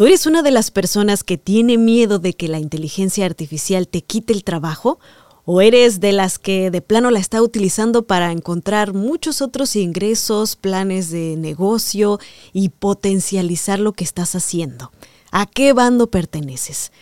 ¿Tú 0.00 0.06
eres 0.06 0.24
una 0.24 0.40
de 0.40 0.50
las 0.50 0.70
personas 0.70 1.22
que 1.22 1.36
tiene 1.36 1.76
miedo 1.76 2.18
de 2.18 2.32
que 2.32 2.48
la 2.48 2.58
inteligencia 2.58 3.26
artificial 3.26 3.86
te 3.86 4.00
quite 4.00 4.32
el 4.32 4.44
trabajo? 4.44 4.98
¿O 5.44 5.60
eres 5.60 6.00
de 6.00 6.12
las 6.12 6.38
que 6.38 6.70
de 6.70 6.80
plano 6.80 7.10
la 7.10 7.18
está 7.18 7.42
utilizando 7.42 8.06
para 8.06 8.32
encontrar 8.32 8.94
muchos 8.94 9.42
otros 9.42 9.76
ingresos, 9.76 10.56
planes 10.56 11.10
de 11.10 11.36
negocio 11.36 12.18
y 12.54 12.70
potencializar 12.70 13.78
lo 13.78 13.92
que 13.92 14.04
estás 14.04 14.34
haciendo? 14.34 14.90
¿A 15.32 15.44
qué 15.44 15.74
bando 15.74 16.10
perteneces? 16.10 16.92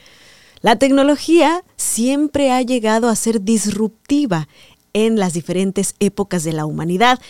La 0.61 0.75
tecnología 0.75 1.63
siempre 1.77 2.51
ha 2.51 2.63
llegado 2.63 3.09
a 3.09 3.15
ser 3.15 3.43
disruptiva 3.43 4.49
en 4.93 5.21
las 5.21 5.35
diferentes 5.35 5.95
épocas 6.01 6.43
de 6.43 6.53
la 6.53 6.67
humanidad. 6.67 7.21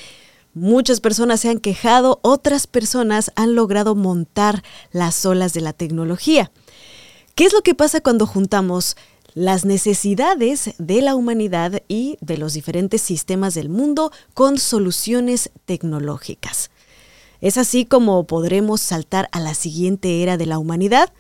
Muchas 0.59 1.01
personas 1.01 1.39
se 1.39 1.51
han 1.51 1.61
quejado, 1.61 2.19
otras 2.23 2.67
personas 2.67 3.31
han 3.37 3.55
logrado 3.55 3.95
montar 3.95 4.65
las 4.91 5.25
olas 5.25 5.53
de 5.53 5.61
la 5.61 5.73
tecnología. 5.73 6.51
¿Qué 7.37 7.45
es 7.45 7.53
lo 7.53 7.62
que 7.62 7.77
pasa 7.77 8.01
cuando 8.01 8.27
juntamos 8.27 8.97
las 9.35 9.65
necesidades 9.65 10.71
de 10.79 11.01
la 11.01 11.15
humanidad 11.15 11.80
y 11.87 12.19
de 12.21 12.39
los 12.39 12.55
diferentes 12.55 13.01
sistemas 13.01 13.55
del 13.55 13.69
mundo 13.69 14.11
con 14.35 14.59
soluciones 14.59 15.51
tecnológicas? 15.65 16.73
Es 17.41 17.57
así 17.57 17.85
como 17.85 18.27
podremos 18.27 18.80
saltar 18.80 19.29
a 19.30 19.38
la 19.38 19.55
siguiente 19.55 20.25
era 20.25 20.37
de 20.37 20.47
la 20.47 20.59
humanidad. 20.59 21.13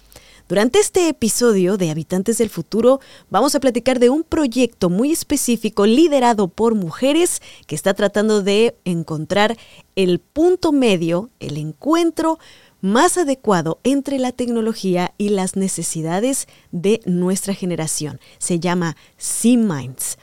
Durante 0.48 0.78
este 0.78 1.10
episodio 1.10 1.76
de 1.76 1.90
Habitantes 1.90 2.38
del 2.38 2.48
Futuro 2.48 3.00
vamos 3.28 3.54
a 3.54 3.60
platicar 3.60 3.98
de 3.98 4.08
un 4.08 4.24
proyecto 4.24 4.88
muy 4.88 5.12
específico 5.12 5.84
liderado 5.84 6.48
por 6.48 6.74
mujeres 6.74 7.42
que 7.66 7.74
está 7.74 7.92
tratando 7.92 8.42
de 8.42 8.74
encontrar 8.86 9.58
el 9.94 10.20
punto 10.20 10.72
medio, 10.72 11.28
el 11.38 11.58
encuentro 11.58 12.38
más 12.80 13.18
adecuado 13.18 13.78
entre 13.84 14.18
la 14.18 14.32
tecnología 14.32 15.12
y 15.18 15.28
las 15.28 15.54
necesidades 15.54 16.48
de 16.72 17.02
nuestra 17.04 17.52
generación. 17.52 18.18
Se 18.38 18.58
llama 18.58 18.96
C-Minds. 19.18 20.16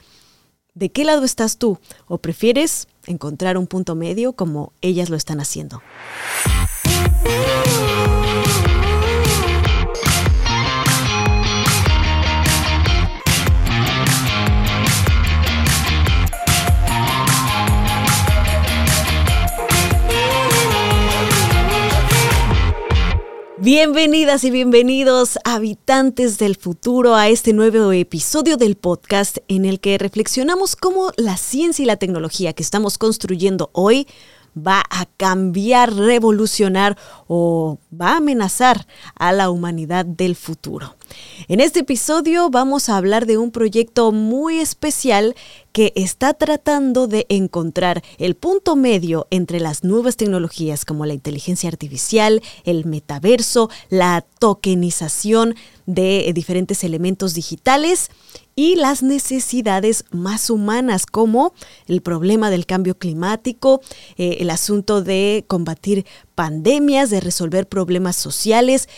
¿De 0.74 0.90
qué 0.90 1.04
lado 1.04 1.24
estás 1.24 1.56
tú? 1.56 1.78
¿O 2.08 2.18
prefieres 2.18 2.88
encontrar 3.06 3.56
un 3.56 3.68
punto 3.68 3.94
medio 3.94 4.32
como 4.32 4.72
ellas 4.80 5.08
lo 5.08 5.16
están 5.16 5.38
haciendo? 5.38 5.82
Bienvenidas 23.66 24.44
y 24.44 24.52
bienvenidos 24.52 25.40
habitantes 25.44 26.38
del 26.38 26.54
futuro 26.54 27.16
a 27.16 27.26
este 27.26 27.52
nuevo 27.52 27.90
episodio 27.90 28.56
del 28.56 28.76
podcast 28.76 29.38
en 29.48 29.64
el 29.64 29.80
que 29.80 29.98
reflexionamos 29.98 30.76
cómo 30.76 31.10
la 31.16 31.36
ciencia 31.36 31.82
y 31.82 31.86
la 31.86 31.96
tecnología 31.96 32.52
que 32.52 32.62
estamos 32.62 32.96
construyendo 32.96 33.70
hoy 33.72 34.06
va 34.56 34.84
a 34.88 35.06
cambiar, 35.16 35.92
revolucionar 35.92 36.96
o 37.26 37.80
va 37.92 38.12
a 38.12 38.16
amenazar 38.18 38.86
a 39.16 39.32
la 39.32 39.50
humanidad 39.50 40.06
del 40.06 40.36
futuro. 40.36 40.94
En 41.48 41.60
este 41.60 41.80
episodio 41.80 42.50
vamos 42.50 42.88
a 42.88 42.96
hablar 42.96 43.26
de 43.26 43.38
un 43.38 43.50
proyecto 43.50 44.12
muy 44.12 44.58
especial 44.58 45.34
que 45.72 45.92
está 45.94 46.32
tratando 46.32 47.06
de 47.06 47.26
encontrar 47.28 48.02
el 48.18 48.34
punto 48.34 48.76
medio 48.76 49.26
entre 49.30 49.60
las 49.60 49.84
nuevas 49.84 50.16
tecnologías 50.16 50.84
como 50.84 51.04
la 51.04 51.12
inteligencia 51.12 51.68
artificial, 51.68 52.42
el 52.64 52.86
metaverso, 52.86 53.68
la 53.90 54.24
tokenización 54.38 55.54
de 55.84 56.32
diferentes 56.34 56.82
elementos 56.82 57.34
digitales 57.34 58.10
y 58.54 58.76
las 58.76 59.02
necesidades 59.02 60.04
más 60.10 60.48
humanas 60.48 61.04
como 61.04 61.52
el 61.86 62.00
problema 62.00 62.50
del 62.50 62.64
cambio 62.64 62.98
climático, 62.98 63.82
eh, 64.16 64.38
el 64.40 64.48
asunto 64.48 65.02
de 65.02 65.44
combatir 65.46 66.06
pandemias, 66.34 67.10
de 67.10 67.20
resolver 67.20 67.68
problemas 67.68 68.16
sociales, 68.16 68.88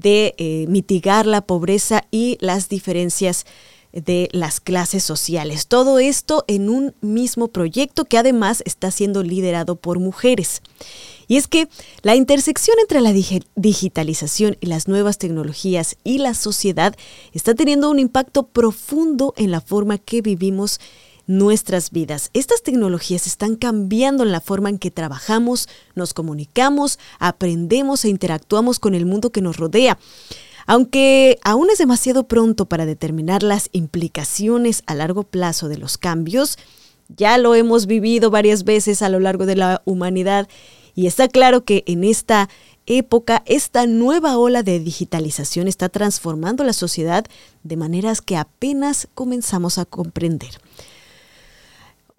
de 0.00 0.34
eh, 0.38 0.66
mitigar 0.68 1.26
la 1.26 1.42
pobreza 1.42 2.04
y 2.10 2.38
las 2.40 2.68
diferencias 2.68 3.46
de 3.92 4.28
las 4.32 4.60
clases 4.60 5.02
sociales. 5.02 5.66
Todo 5.66 5.98
esto 5.98 6.44
en 6.46 6.68
un 6.68 6.94
mismo 7.00 7.48
proyecto 7.48 8.04
que 8.04 8.18
además 8.18 8.62
está 8.66 8.90
siendo 8.90 9.22
liderado 9.22 9.76
por 9.76 9.98
mujeres. 9.98 10.62
Y 11.26 11.36
es 11.36 11.46
que 11.46 11.68
la 12.02 12.14
intersección 12.14 12.76
entre 12.80 13.00
la 13.00 13.12
digitalización 13.54 14.56
y 14.60 14.66
las 14.66 14.88
nuevas 14.88 15.18
tecnologías 15.18 15.96
y 16.04 16.18
la 16.18 16.34
sociedad 16.34 16.94
está 17.32 17.54
teniendo 17.54 17.90
un 17.90 17.98
impacto 17.98 18.46
profundo 18.46 19.34
en 19.36 19.50
la 19.50 19.60
forma 19.60 19.98
que 19.98 20.22
vivimos 20.22 20.80
nuestras 21.28 21.92
vidas. 21.92 22.30
Estas 22.34 22.62
tecnologías 22.62 23.28
están 23.28 23.54
cambiando 23.54 24.24
en 24.24 24.32
la 24.32 24.40
forma 24.40 24.70
en 24.70 24.78
que 24.78 24.90
trabajamos, 24.90 25.68
nos 25.94 26.14
comunicamos, 26.14 26.98
aprendemos 27.20 28.04
e 28.04 28.08
interactuamos 28.08 28.80
con 28.80 28.94
el 28.94 29.06
mundo 29.06 29.30
que 29.30 29.42
nos 29.42 29.58
rodea. 29.58 29.98
Aunque 30.66 31.38
aún 31.44 31.68
es 31.70 31.78
demasiado 31.78 32.26
pronto 32.26 32.66
para 32.66 32.86
determinar 32.86 33.42
las 33.42 33.68
implicaciones 33.72 34.82
a 34.86 34.94
largo 34.94 35.22
plazo 35.22 35.68
de 35.68 35.78
los 35.78 35.98
cambios, 35.98 36.58
ya 37.08 37.38
lo 37.38 37.54
hemos 37.54 37.86
vivido 37.86 38.30
varias 38.30 38.64
veces 38.64 39.02
a 39.02 39.08
lo 39.08 39.20
largo 39.20 39.46
de 39.46 39.56
la 39.56 39.82
humanidad 39.84 40.48
y 40.94 41.06
está 41.06 41.28
claro 41.28 41.64
que 41.64 41.84
en 41.86 42.04
esta 42.04 42.48
época, 42.86 43.42
esta 43.46 43.86
nueva 43.86 44.38
ola 44.38 44.62
de 44.62 44.80
digitalización 44.80 45.68
está 45.68 45.90
transformando 45.90 46.64
la 46.64 46.72
sociedad 46.72 47.24
de 47.62 47.76
maneras 47.76 48.22
que 48.22 48.36
apenas 48.36 49.08
comenzamos 49.14 49.76
a 49.78 49.84
comprender. 49.84 50.58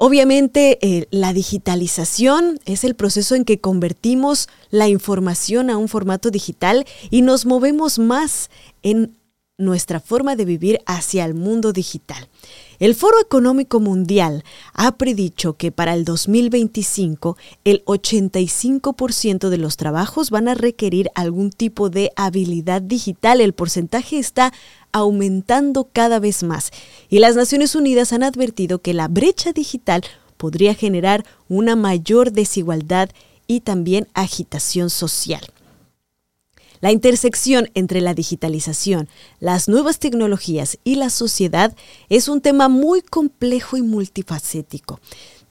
Obviamente 0.01 0.79
eh, 0.81 1.07
la 1.11 1.33
digitalización 1.33 2.61
es 2.63 2.85
el 2.85 2.95
proceso 2.95 3.35
en 3.35 3.43
que 3.43 3.59
convertimos 3.59 4.47
la 4.69 4.87
información 4.87 5.69
a 5.69 5.75
un 5.75 5.89
formato 5.89 6.31
digital 6.31 6.85
y 7.09 7.21
nos 7.21 7.45
movemos 7.45 7.99
más 7.99 8.49
en 8.81 9.18
nuestra 9.59 9.99
forma 9.99 10.35
de 10.35 10.45
vivir 10.45 10.79
hacia 10.87 11.25
el 11.25 11.35
mundo 11.35 11.71
digital. 11.73 12.27
El 12.79 12.95
Foro 12.95 13.19
Económico 13.21 13.79
Mundial 13.79 14.43
ha 14.73 14.97
predicho 14.97 15.57
que 15.57 15.71
para 15.71 15.93
el 15.93 16.05
2025 16.05 17.37
el 17.65 17.83
85% 17.85 19.49
de 19.49 19.57
los 19.57 19.75
trabajos 19.77 20.31
van 20.31 20.47
a 20.47 20.55
requerir 20.55 21.11
algún 21.13 21.51
tipo 21.51 21.89
de 21.89 22.11
habilidad 22.15 22.81
digital. 22.81 23.41
El 23.41 23.53
porcentaje 23.53 24.17
está 24.17 24.53
aumentando 24.93 25.89
cada 25.91 26.19
vez 26.19 26.41
más 26.41 26.71
y 27.09 27.19
las 27.19 27.35
Naciones 27.35 27.75
Unidas 27.75 28.13
han 28.13 28.23
advertido 28.23 28.79
que 28.79 28.93
la 28.93 29.09
brecha 29.09 29.51
digital 29.51 30.03
podría 30.37 30.73
generar 30.73 31.25
una 31.49 31.75
mayor 31.75 32.31
desigualdad 32.31 33.09
y 33.45 33.59
también 33.59 34.07
agitación 34.13 34.89
social. 34.89 35.41
La 36.81 36.91
intersección 36.91 37.69
entre 37.73 37.99
la 37.99 38.13
digitalización, 38.13 39.09
las 39.39 39.67
nuevas 39.67 39.99
tecnologías 39.99 40.77
y 40.83 40.95
la 40.95 41.09
sociedad 41.09 41.75
es 42.07 42.29
un 42.29 42.39
tema 42.39 42.69
muy 42.69 43.01
complejo 43.01 43.75
y 43.75 43.81
multifacético. 43.81 44.99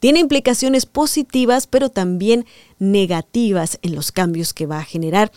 Tiene 0.01 0.21
implicaciones 0.21 0.87
positivas, 0.87 1.67
pero 1.67 1.91
también 1.91 2.47
negativas 2.79 3.79
en 3.83 3.95
los 3.95 4.13
cambios 4.13 4.55
que 4.55 4.67
va 4.67 4.79
a 4.79 4.85
generar. 4.85 5.33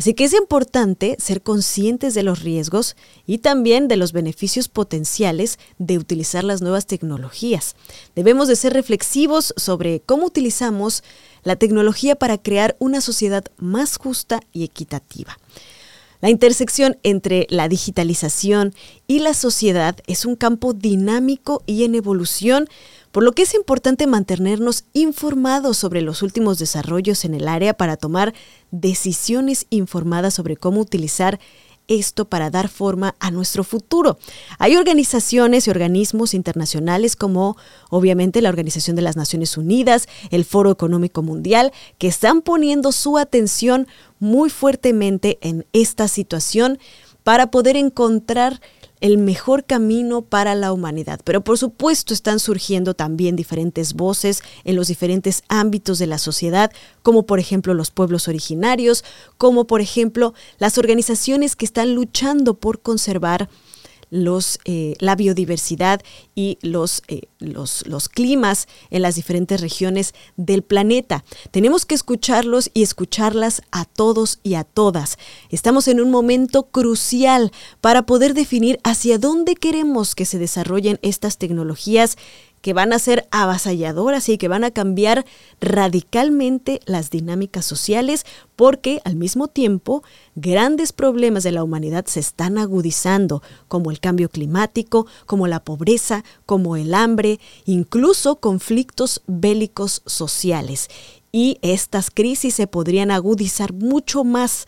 Así 0.00 0.14
que 0.14 0.24
es 0.24 0.32
importante 0.32 1.14
ser 1.18 1.42
conscientes 1.42 2.14
de 2.14 2.22
los 2.22 2.40
riesgos 2.40 2.96
y 3.26 3.36
también 3.36 3.86
de 3.86 3.98
los 3.98 4.14
beneficios 4.14 4.68
potenciales 4.68 5.58
de 5.76 5.98
utilizar 5.98 6.42
las 6.42 6.62
nuevas 6.62 6.86
tecnologías. 6.86 7.76
Debemos 8.16 8.48
de 8.48 8.56
ser 8.56 8.72
reflexivos 8.72 9.52
sobre 9.58 10.00
cómo 10.00 10.24
utilizamos 10.24 11.04
la 11.42 11.56
tecnología 11.56 12.16
para 12.16 12.38
crear 12.38 12.76
una 12.78 13.02
sociedad 13.02 13.44
más 13.58 13.98
justa 13.98 14.40
y 14.54 14.64
equitativa. 14.64 15.36
La 16.22 16.30
intersección 16.30 16.96
entre 17.02 17.46
la 17.50 17.68
digitalización 17.68 18.74
y 19.06 19.18
la 19.18 19.34
sociedad 19.34 19.96
es 20.06 20.24
un 20.24 20.34
campo 20.34 20.72
dinámico 20.72 21.62
y 21.66 21.84
en 21.84 21.94
evolución, 21.94 22.68
por 23.12 23.22
lo 23.22 23.32
que 23.32 23.42
es 23.42 23.54
importante 23.54 24.06
mantenernos 24.06 24.84
informados 24.92 25.76
sobre 25.76 26.02
los 26.02 26.22
últimos 26.22 26.58
desarrollos 26.58 27.24
en 27.24 27.34
el 27.34 27.48
área 27.48 27.74
para 27.74 27.96
tomar 27.96 28.34
decisiones 28.70 29.66
informadas 29.70 30.34
sobre 30.34 30.56
cómo 30.56 30.80
utilizar 30.80 31.40
esto 31.90 32.24
para 32.24 32.50
dar 32.50 32.68
forma 32.68 33.16
a 33.18 33.32
nuestro 33.32 33.64
futuro. 33.64 34.16
Hay 34.58 34.76
organizaciones 34.76 35.66
y 35.66 35.70
organismos 35.70 36.34
internacionales 36.34 37.16
como 37.16 37.56
obviamente 37.90 38.40
la 38.40 38.48
Organización 38.48 38.94
de 38.94 39.02
las 39.02 39.16
Naciones 39.16 39.56
Unidas, 39.56 40.08
el 40.30 40.44
Foro 40.44 40.70
Económico 40.70 41.22
Mundial, 41.22 41.72
que 41.98 42.06
están 42.06 42.42
poniendo 42.42 42.92
su 42.92 43.18
atención 43.18 43.88
muy 44.20 44.50
fuertemente 44.50 45.38
en 45.42 45.66
esta 45.72 46.06
situación 46.06 46.78
para 47.24 47.50
poder 47.50 47.76
encontrar 47.76 48.60
el 49.00 49.18
mejor 49.18 49.64
camino 49.64 50.22
para 50.22 50.54
la 50.54 50.72
humanidad. 50.72 51.20
Pero 51.24 51.42
por 51.42 51.58
supuesto 51.58 52.14
están 52.14 52.38
surgiendo 52.38 52.94
también 52.94 53.36
diferentes 53.36 53.94
voces 53.94 54.42
en 54.64 54.76
los 54.76 54.88
diferentes 54.88 55.42
ámbitos 55.48 55.98
de 55.98 56.06
la 56.06 56.18
sociedad, 56.18 56.70
como 57.02 57.26
por 57.26 57.38
ejemplo 57.38 57.74
los 57.74 57.90
pueblos 57.90 58.28
originarios, 58.28 59.04
como 59.38 59.66
por 59.66 59.80
ejemplo 59.80 60.34
las 60.58 60.78
organizaciones 60.78 61.56
que 61.56 61.64
están 61.64 61.94
luchando 61.94 62.54
por 62.54 62.80
conservar 62.80 63.48
eh, 64.12 64.94
la 64.98 65.16
biodiversidad 65.16 66.00
y 66.34 66.58
eh, 66.62 67.20
los, 67.38 67.86
los 67.86 68.08
climas 68.08 68.66
en 68.90 69.02
las 69.02 69.14
diferentes 69.14 69.60
regiones 69.60 70.14
del 70.36 70.62
planeta. 70.62 71.24
Tenemos 71.50 71.86
que 71.86 71.94
escucharlos 71.94 72.70
y 72.74 72.82
escucharlas 72.82 73.62
a 73.70 73.84
todos 73.84 74.40
y 74.42 74.54
a 74.54 74.64
todas. 74.64 75.18
Estamos 75.50 75.88
en 75.88 76.00
un 76.00 76.10
momento 76.10 76.64
crucial 76.64 77.52
para 77.80 78.02
poder 78.06 78.34
definir 78.34 78.80
hacia 78.84 79.18
dónde 79.18 79.54
queremos 79.54 80.14
que 80.14 80.24
se 80.24 80.38
desarrollen 80.38 80.98
estas 81.02 81.38
tecnologías 81.38 82.16
que 82.60 82.72
van 82.72 82.92
a 82.92 82.98
ser 82.98 83.26
avasalladoras 83.30 84.28
y 84.28 84.38
que 84.38 84.48
van 84.48 84.64
a 84.64 84.70
cambiar 84.70 85.24
radicalmente 85.60 86.80
las 86.84 87.10
dinámicas 87.10 87.64
sociales 87.64 88.26
porque 88.56 89.00
al 89.04 89.16
mismo 89.16 89.48
tiempo 89.48 90.02
grandes 90.34 90.92
problemas 90.92 91.42
de 91.42 91.52
la 91.52 91.64
humanidad 91.64 92.04
se 92.06 92.20
están 92.20 92.58
agudizando, 92.58 93.42
como 93.68 93.90
el 93.90 94.00
cambio 94.00 94.28
climático, 94.28 95.06
como 95.26 95.46
la 95.46 95.64
pobreza, 95.64 96.24
como 96.46 96.76
el 96.76 96.94
hambre, 96.94 97.40
incluso 97.64 98.36
conflictos 98.36 99.22
bélicos 99.26 100.02
sociales. 100.06 100.88
Y 101.32 101.58
estas 101.62 102.10
crisis 102.10 102.54
se 102.54 102.66
podrían 102.66 103.10
agudizar 103.10 103.72
mucho 103.72 104.24
más 104.24 104.66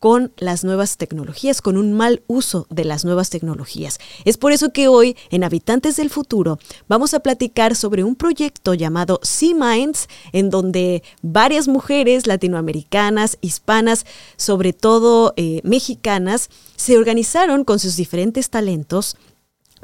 con 0.00 0.32
las 0.38 0.64
nuevas 0.64 0.96
tecnologías, 0.96 1.60
con 1.60 1.76
un 1.76 1.92
mal 1.92 2.22
uso 2.26 2.66
de 2.70 2.86
las 2.86 3.04
nuevas 3.04 3.28
tecnologías. 3.28 4.00
Es 4.24 4.38
por 4.38 4.50
eso 4.50 4.72
que 4.72 4.88
hoy, 4.88 5.14
en 5.30 5.44
Habitantes 5.44 5.96
del 5.96 6.08
Futuro, 6.08 6.58
vamos 6.88 7.12
a 7.12 7.20
platicar 7.20 7.76
sobre 7.76 8.02
un 8.02 8.16
proyecto 8.16 8.72
llamado 8.72 9.20
Sea 9.22 9.54
Minds, 9.54 10.08
en 10.32 10.48
donde 10.48 11.02
varias 11.20 11.68
mujeres 11.68 12.26
latinoamericanas, 12.26 13.36
hispanas, 13.42 14.06
sobre 14.36 14.72
todo 14.72 15.34
eh, 15.36 15.60
mexicanas, 15.64 16.48
se 16.76 16.96
organizaron 16.96 17.64
con 17.64 17.78
sus 17.78 17.96
diferentes 17.96 18.48
talentos 18.48 19.18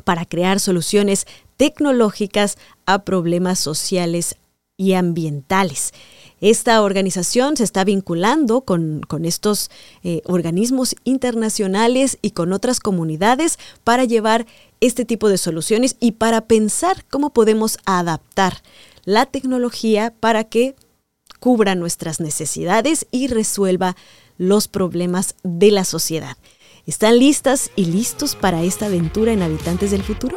para 0.04 0.24
crear 0.24 0.60
soluciones 0.60 1.26
tecnológicas 1.58 2.56
a 2.86 3.04
problemas 3.04 3.58
sociales 3.58 4.36
y 4.78 4.94
ambientales. 4.94 5.92
Esta 6.40 6.82
organización 6.82 7.56
se 7.56 7.64
está 7.64 7.82
vinculando 7.84 8.60
con, 8.60 9.06
estos 9.24 9.70
eh, 10.02 10.20
organismos 10.26 10.94
internacionales 11.04 12.18
y 12.20 12.32
con 12.32 12.52
otras 12.52 12.78
comunidades 12.78 13.58
para 13.84 14.04
llevar 14.04 14.46
este 14.80 15.06
tipo 15.06 15.30
de 15.30 15.38
soluciones 15.38 15.96
y 15.98 16.12
para 16.12 16.42
pensar 16.42 17.06
cómo 17.10 17.30
podemos 17.30 17.78
adaptar 17.86 18.62
la 19.04 19.24
tecnología 19.24 20.12
para 20.20 20.44
que 20.44 20.76
cubra 21.40 21.74
nuestras 21.74 22.20
necesidades 22.20 23.06
y 23.10 23.28
resuelva 23.28 23.96
los 24.36 24.68
problemas 24.68 25.36
de 25.42 25.70
la 25.70 25.84
sociedad. 25.84 26.36
¿Están 26.86 27.18
listas 27.18 27.70
y 27.76 27.86
listos 27.86 28.36
para 28.36 28.62
esta 28.62 28.86
aventura 28.86 29.32
en 29.32 29.42
Habitantes 29.42 29.90
del 29.90 30.02
Futuro? 30.02 30.36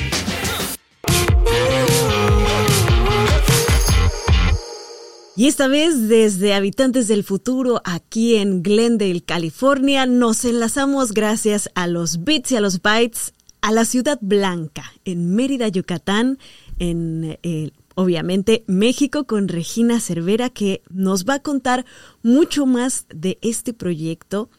Y 5.41 5.47
esta 5.47 5.67
vez 5.67 6.07
desde 6.07 6.53
Habitantes 6.53 7.07
del 7.07 7.23
Futuro, 7.23 7.81
aquí 7.83 8.35
en 8.35 8.61
Glendale, 8.61 9.21
California, 9.21 10.05
nos 10.05 10.45
enlazamos 10.45 11.13
gracias 11.13 11.71
a 11.73 11.87
los 11.87 12.23
bits 12.23 12.51
y 12.51 12.57
a 12.57 12.61
los 12.61 12.83
bytes 12.83 13.33
a 13.59 13.71
la 13.71 13.85
Ciudad 13.85 14.19
Blanca, 14.21 14.83
en 15.03 15.33
Mérida, 15.33 15.67
Yucatán, 15.67 16.37
en 16.77 17.39
eh, 17.41 17.71
obviamente 17.95 18.63
México, 18.67 19.23
con 19.23 19.47
Regina 19.47 19.99
Cervera, 19.99 20.51
que 20.51 20.83
nos 20.91 21.25
va 21.25 21.33
a 21.33 21.39
contar 21.39 21.87
mucho 22.21 22.67
más 22.67 23.07
de 23.09 23.39
este 23.41 23.73
proyecto 23.73 24.51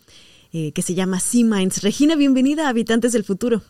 eh, 0.52 0.73
que 0.73 0.82
se 0.82 0.94
llama 0.94 1.20
Sea. 1.20 1.46
Regina, 1.81 2.17
bienvenida 2.17 2.67
a 2.67 2.70
Habitantes 2.70 3.12
del 3.12 3.23
Futuro. 3.23 3.62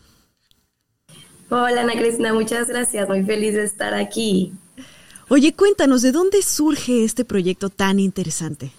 Hola 1.51 1.81
Ana 1.81 1.93
Cristina, 1.93 2.33
muchas 2.33 2.69
gracias, 2.69 3.07
muy 3.07 3.21
feliz 3.21 3.53
de 3.53 3.65
estar 3.65 3.93
aquí. 3.93 4.53
Oye, 5.33 5.55
cuéntanos, 5.55 6.03
¿de 6.03 6.11
dónde 6.11 6.43
surge 6.43 7.03
este 7.03 7.25
proyecto 7.25 7.71
tan 7.71 7.99
interesante? 7.99 8.69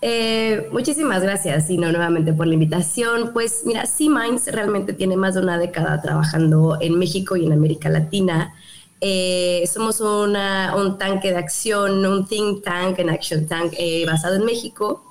Eh, 0.00 0.68
muchísimas 0.70 1.20
gracias, 1.20 1.66
Sino, 1.66 1.90
nuevamente 1.90 2.32
por 2.32 2.46
la 2.46 2.54
invitación. 2.54 3.32
Pues 3.32 3.62
mira, 3.64 3.86
Sea 3.86 4.08
Minds 4.08 4.46
realmente 4.52 4.92
tiene 4.92 5.16
más 5.16 5.34
de 5.34 5.40
una 5.40 5.58
década 5.58 6.00
trabajando 6.00 6.78
en 6.80 6.96
México 6.96 7.34
y 7.34 7.44
en 7.44 7.54
América 7.54 7.88
Latina. 7.88 8.54
Eh, 9.00 9.64
somos 9.66 10.00
un 10.00 10.96
tanque 10.96 11.32
de 11.32 11.38
acción, 11.38 12.06
un 12.06 12.28
think 12.28 12.62
tank, 12.62 13.00
un 13.00 13.10
action 13.10 13.48
tank 13.48 13.72
eh, 13.76 14.06
basado 14.06 14.36
en 14.36 14.44
México, 14.44 15.02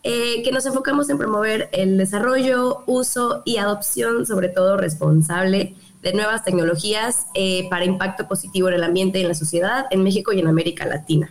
que 0.00 0.50
nos 0.52 0.64
enfocamos 0.64 1.10
en 1.10 1.18
promover 1.18 1.68
el 1.72 1.98
desarrollo, 1.98 2.84
uso 2.86 3.42
y 3.44 3.56
adopción, 3.56 4.24
sobre 4.26 4.48
todo 4.48 4.76
responsable, 4.76 5.74
de 6.02 6.12
nuevas 6.12 6.44
tecnologías 6.44 7.26
eh, 7.34 7.68
para 7.70 7.84
impacto 7.84 8.28
positivo 8.28 8.68
en 8.68 8.74
el 8.74 8.84
ambiente 8.84 9.18
y 9.18 9.22
en 9.22 9.28
la 9.28 9.34
sociedad 9.34 9.86
en 9.90 10.02
México 10.02 10.32
y 10.32 10.40
en 10.40 10.46
América 10.46 10.86
Latina. 10.86 11.30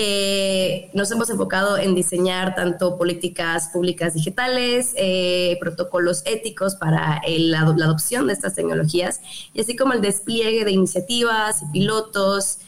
Eh, 0.00 0.90
nos 0.94 1.10
hemos 1.10 1.28
enfocado 1.28 1.76
en 1.76 1.96
diseñar 1.96 2.54
tanto 2.54 2.96
políticas 2.96 3.70
públicas 3.72 4.14
digitales, 4.14 4.92
eh, 4.96 5.56
protocolos 5.60 6.22
éticos 6.24 6.76
para 6.76 7.20
la, 7.26 7.60
adopción 7.62 8.28
de 8.28 8.32
estas 8.34 8.54
tecnologías, 8.54 9.20
y 9.52 9.60
así 9.60 9.74
como 9.74 9.94
el 9.94 10.00
despliegue 10.00 10.64
de 10.64 10.70
iniciativas 10.70 11.62
y 11.62 11.66
pilotos. 11.72 12.58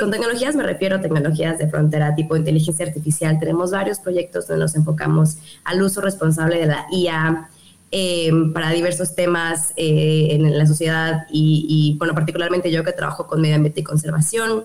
con 0.00 0.10
tecnologías 0.10 0.56
me 0.56 0.64
refiero 0.64 0.96
a 0.96 1.00
tecnologías 1.00 1.58
de 1.58 1.68
frontera 1.68 2.16
tipo 2.16 2.36
inteligencia 2.36 2.84
artificial. 2.84 3.38
Tenemos 3.38 3.70
varios 3.70 4.00
proyectos 4.00 4.48
donde 4.48 4.64
nos 4.64 4.74
enfocamos 4.74 5.36
al 5.62 5.80
uso 5.80 6.00
responsable 6.00 6.58
de 6.58 6.66
la 6.66 6.86
IA, 6.90 7.48
eh, 7.90 8.30
para 8.52 8.70
diversos 8.70 9.14
temas 9.14 9.72
eh, 9.76 10.28
en 10.32 10.58
la 10.58 10.66
sociedad 10.66 11.26
y, 11.30 11.96
bueno, 11.98 12.14
particularmente 12.14 12.70
yo 12.70 12.84
que 12.84 12.92
trabajo 12.92 13.26
con 13.26 13.40
medio 13.40 13.56
ambiente 13.56 13.80
y 13.80 13.84
conservación. 13.84 14.64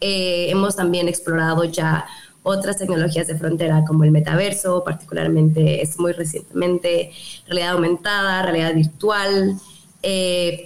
Eh, 0.00 0.46
hemos 0.50 0.74
también 0.74 1.06
explorado 1.06 1.64
ya 1.64 2.06
otras 2.42 2.78
tecnologías 2.78 3.26
de 3.26 3.36
frontera 3.36 3.84
como 3.86 4.04
el 4.04 4.10
metaverso, 4.10 4.84
particularmente 4.84 5.82
es 5.82 5.98
muy 5.98 6.12
recientemente, 6.12 7.10
realidad 7.46 7.72
aumentada, 7.72 8.42
realidad 8.42 8.74
virtual. 8.74 9.58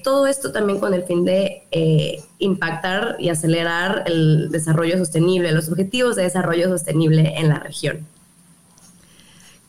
todo 0.05 0.27
esto 0.29 0.53
también 0.53 0.79
con 0.79 0.95
el 0.95 1.03
fin 1.05 1.25
de 1.25 1.63
impactar 2.39 3.17
y 3.19 3.31
acelerar 3.31 4.05
el 4.07 4.51
desarrollo 4.51 4.97
sostenible, 4.99 5.51
los 5.53 5.69
objetivos 5.69 6.15
de 6.17 6.23
desarrollo 6.25 6.69
sostenible 6.69 7.35
en 7.37 7.49
la 7.49 7.59
región. 7.59 8.07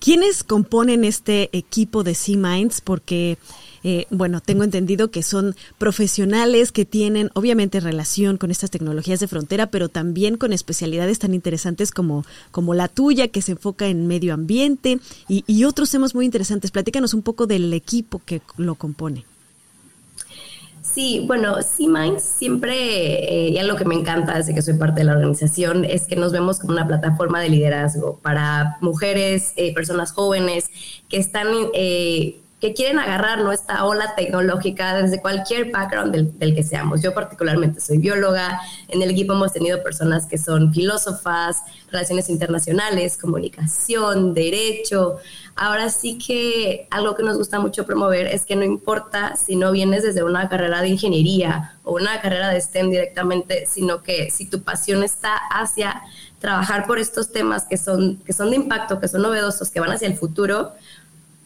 ¿Quiénes 0.02 0.44
componen 0.44 1.04
este 1.04 1.56
equipo 1.56 2.04
de 2.04 2.16
Sea 2.16 2.36
Minds? 2.36 2.82
Porque, 2.82 3.38
eh, 3.84 4.08
bueno, 4.10 4.42
tengo 4.42 4.64
entendido 4.64 5.12
que 5.12 5.22
son 5.22 5.56
profesionales 5.78 6.72
que 6.72 6.86
tienen 6.86 7.30
obviamente 7.36 7.80
relación 7.80 8.38
con 8.38 8.50
estas 8.50 8.72
tecnologías 8.72 9.20
de 9.20 9.28
frontera, 9.28 9.68
pero 9.68 9.90
también 9.90 10.38
con 10.38 10.54
especialidades 10.54 11.20
tan 11.20 11.36
interesantes 11.36 11.92
como, 11.92 12.26
como 12.50 12.74
la 12.74 12.88
tuya, 12.88 13.28
que 13.28 13.44
se 13.44 13.52
enfoca 13.52 13.90
en 13.90 14.08
medio 14.08 14.34
ambiente 14.34 15.00
y, 15.28 15.44
y 15.46 15.66
otros 15.66 15.92
temas 15.92 16.16
muy 16.16 16.26
interesantes. 16.26 16.72
Platícanos 16.72 17.14
un 17.14 17.22
poco 17.22 17.46
del 17.46 17.72
equipo 17.72 18.24
que 18.26 18.42
lo 18.58 18.74
compone. 18.74 19.26
Sí, 20.94 21.24
bueno, 21.26 21.62
C-Minds 21.62 22.22
siempre, 22.22 23.48
eh, 23.48 23.54
ya 23.54 23.64
lo 23.64 23.78
que 23.78 23.86
me 23.86 23.96
encanta 23.96 24.36
desde 24.36 24.54
que 24.54 24.62
soy 24.62 24.74
parte 24.74 25.02
de 25.02 25.06
la 25.06 25.14
organización, 25.14 25.86
es 25.86 26.06
que 26.06 26.18
nos 26.18 26.34
vemos 26.34 26.60
como 26.60 26.74
una 26.74 26.86
plataforma 26.86 27.40
de 27.40 27.48
liderazgo 27.48 28.20
para 28.22 28.78
mujeres, 28.82 29.54
eh, 29.56 29.74
personas 29.74 30.12
jóvenes 30.12 30.70
que 31.08 31.18
están 31.18 31.48
eh, 31.74 32.42
que 32.62 32.76
quieren 32.76 33.00
agarrar 33.00 33.42
nuestra 33.42 33.86
ola 33.86 34.14
tecnológica 34.16 34.96
desde 34.96 35.20
cualquier 35.20 35.72
background 35.72 36.14
del, 36.14 36.38
del, 36.38 36.54
que 36.54 36.62
seamos. 36.62 37.02
Yo 37.02 37.12
particularmente 37.12 37.82
soy 37.82 37.98
bióloga, 37.98 38.62
en 38.88 39.02
el 39.02 39.10
equipo 39.10 39.34
hemos 39.34 39.52
tenido 39.52 39.82
personas 39.82 40.28
que 40.28 40.38
son 40.38 40.72
filósofas, 40.72 41.58
relaciones 41.92 42.30
internacionales, 42.30 43.18
comunicación, 43.18 44.36
derecho. 44.36 45.18
Ahora 45.56 45.90
sí 45.90 46.20
que 46.20 46.88
algo 46.92 47.16
que 47.16 47.24
nos 47.24 47.36
gusta 47.36 47.60
mucho 47.60 47.84
promover 47.88 48.28
es 48.28 48.46
que 48.46 48.56
no 48.56 48.64
importa 48.64 49.36
si 49.36 49.56
no 49.56 49.72
vienes 49.72 50.04
desde 50.04 50.24
una 50.24 50.48
carrera 50.48 50.84
de 50.84 50.90
ingeniería 50.90 51.74
o 51.84 51.96
una 51.96 52.22
carrera 52.22 52.50
de 52.50 52.62
STEM 52.62 52.92
directamente, 52.92 53.66
sino 53.66 54.04
que 54.04 54.30
si 54.30 54.46
tu 54.46 54.62
pasión 54.62 55.04
está 55.04 55.36
hacia 55.36 56.04
trabajar 56.40 56.86
por 56.86 57.00
estos 57.00 57.32
temas 57.32 57.66
que 57.66 57.78
son, 57.78 58.18
que 58.18 58.34
son 58.34 58.52
de 58.52 58.56
impacto, 58.58 59.00
que 59.00 59.08
son 59.08 59.24
novedosos, 59.24 59.70
que 59.72 59.80
van 59.80 59.92
hacia 59.92 60.08
el 60.08 60.16
futuro, 60.16 60.74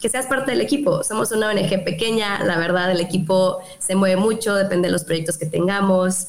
que 0.00 0.08
seas 0.08 0.26
parte 0.26 0.50
del 0.50 0.60
equipo. 0.60 1.02
Somos 1.02 1.32
una 1.32 1.48
ONG 1.48 1.84
pequeña, 1.84 2.42
la 2.44 2.58
verdad, 2.58 2.90
el 2.90 3.00
equipo 3.00 3.58
se 3.78 3.94
mueve 3.94 4.16
mucho, 4.16 4.54
depende 4.54 4.88
de 4.88 4.92
los 4.92 5.04
proyectos 5.04 5.38
que 5.38 5.46
tengamos. 5.46 6.28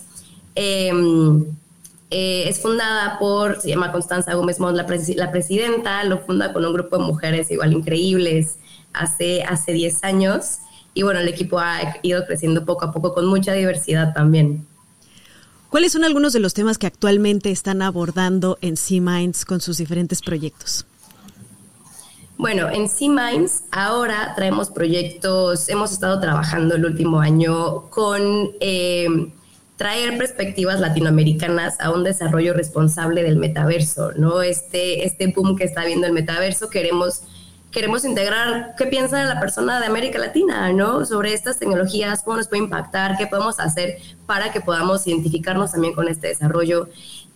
Em, 0.55 1.45
eh, 2.09 2.45
es 2.47 2.61
fundada 2.61 3.19
por, 3.19 3.59
se 3.61 3.69
llama 3.69 3.91
Constanza 3.91 4.33
Gómez 4.33 4.59
Mont, 4.59 4.77
la, 4.77 4.85
la, 5.15 5.31
presidenta, 5.31 6.03
lo 6.05 6.19
funda 6.19 6.53
con 6.53 6.65
un 6.65 6.73
grupo 6.73 6.97
de 6.97 7.03
mujeres 7.03 7.51
igual 7.51 7.73
increíbles 7.73 8.55
hace, 8.93 9.43
hace 9.43 9.73
10 9.73 10.03
años. 10.03 10.59
Y 10.93 11.03
bueno, 11.03 11.19
el 11.19 11.27
equipo 11.27 11.59
ha 11.59 11.97
ido 12.01 12.25
creciendo 12.25 12.65
poco 12.65 12.85
a 12.85 12.91
poco 12.91 13.13
con 13.13 13.25
mucha 13.25 13.53
diversidad 13.53 14.13
también. 14.13 14.65
¿Cuáles 15.69 15.91
son 15.91 16.05
algunos 16.05 16.31
de 16.31 16.39
los 16.39 16.53
temas 16.53 16.77
que 16.77 16.87
actualmente 16.87 17.51
están 17.51 17.81
abordando 17.81 18.57
en 18.61 18.77
C-Minds 18.77 19.43
con 19.43 19.59
sus 19.59 19.77
diferentes 19.77 20.21
proyectos? 20.21 20.85
Bueno, 22.37 22.69
en 22.69 22.87
C-Minds 22.87 23.63
ahora 23.71 24.33
traemos 24.35 24.69
proyectos, 24.69 25.69
hemos 25.69 25.91
estado 25.91 26.19
trabajando 26.19 26.75
el 26.75 26.85
último 26.85 27.19
año 27.19 27.89
con 27.89 28.51
eh, 28.59 29.07
traer 29.75 30.19
perspectivas 30.19 30.79
latinoamericanas 30.79 31.79
a 31.79 31.89
un 31.89 32.03
desarrollo 32.03 32.53
responsable 32.53 33.23
del 33.23 33.37
metaverso, 33.37 34.11
¿no? 34.17 34.43
Este, 34.43 35.03
este 35.03 35.27
boom 35.27 35.55
que 35.55 35.63
está 35.63 35.83
viendo 35.83 36.05
el 36.05 36.13
metaverso, 36.13 36.69
queremos, 36.69 37.23
queremos 37.71 38.05
integrar 38.05 38.75
qué 38.77 38.85
piensa 38.85 39.23
la 39.23 39.39
persona 39.39 39.79
de 39.79 39.87
América 39.87 40.19
Latina, 40.19 40.71
¿no? 40.73 41.07
Sobre 41.07 41.33
estas 41.33 41.57
tecnologías, 41.57 42.21
cómo 42.21 42.37
nos 42.37 42.47
puede 42.47 42.61
impactar, 42.61 43.17
qué 43.17 43.25
podemos 43.25 43.59
hacer 43.59 43.97
para 44.27 44.51
que 44.51 44.61
podamos 44.61 45.07
identificarnos 45.07 45.71
también 45.71 45.95
con 45.95 46.07
este 46.07 46.27
desarrollo. 46.27 46.87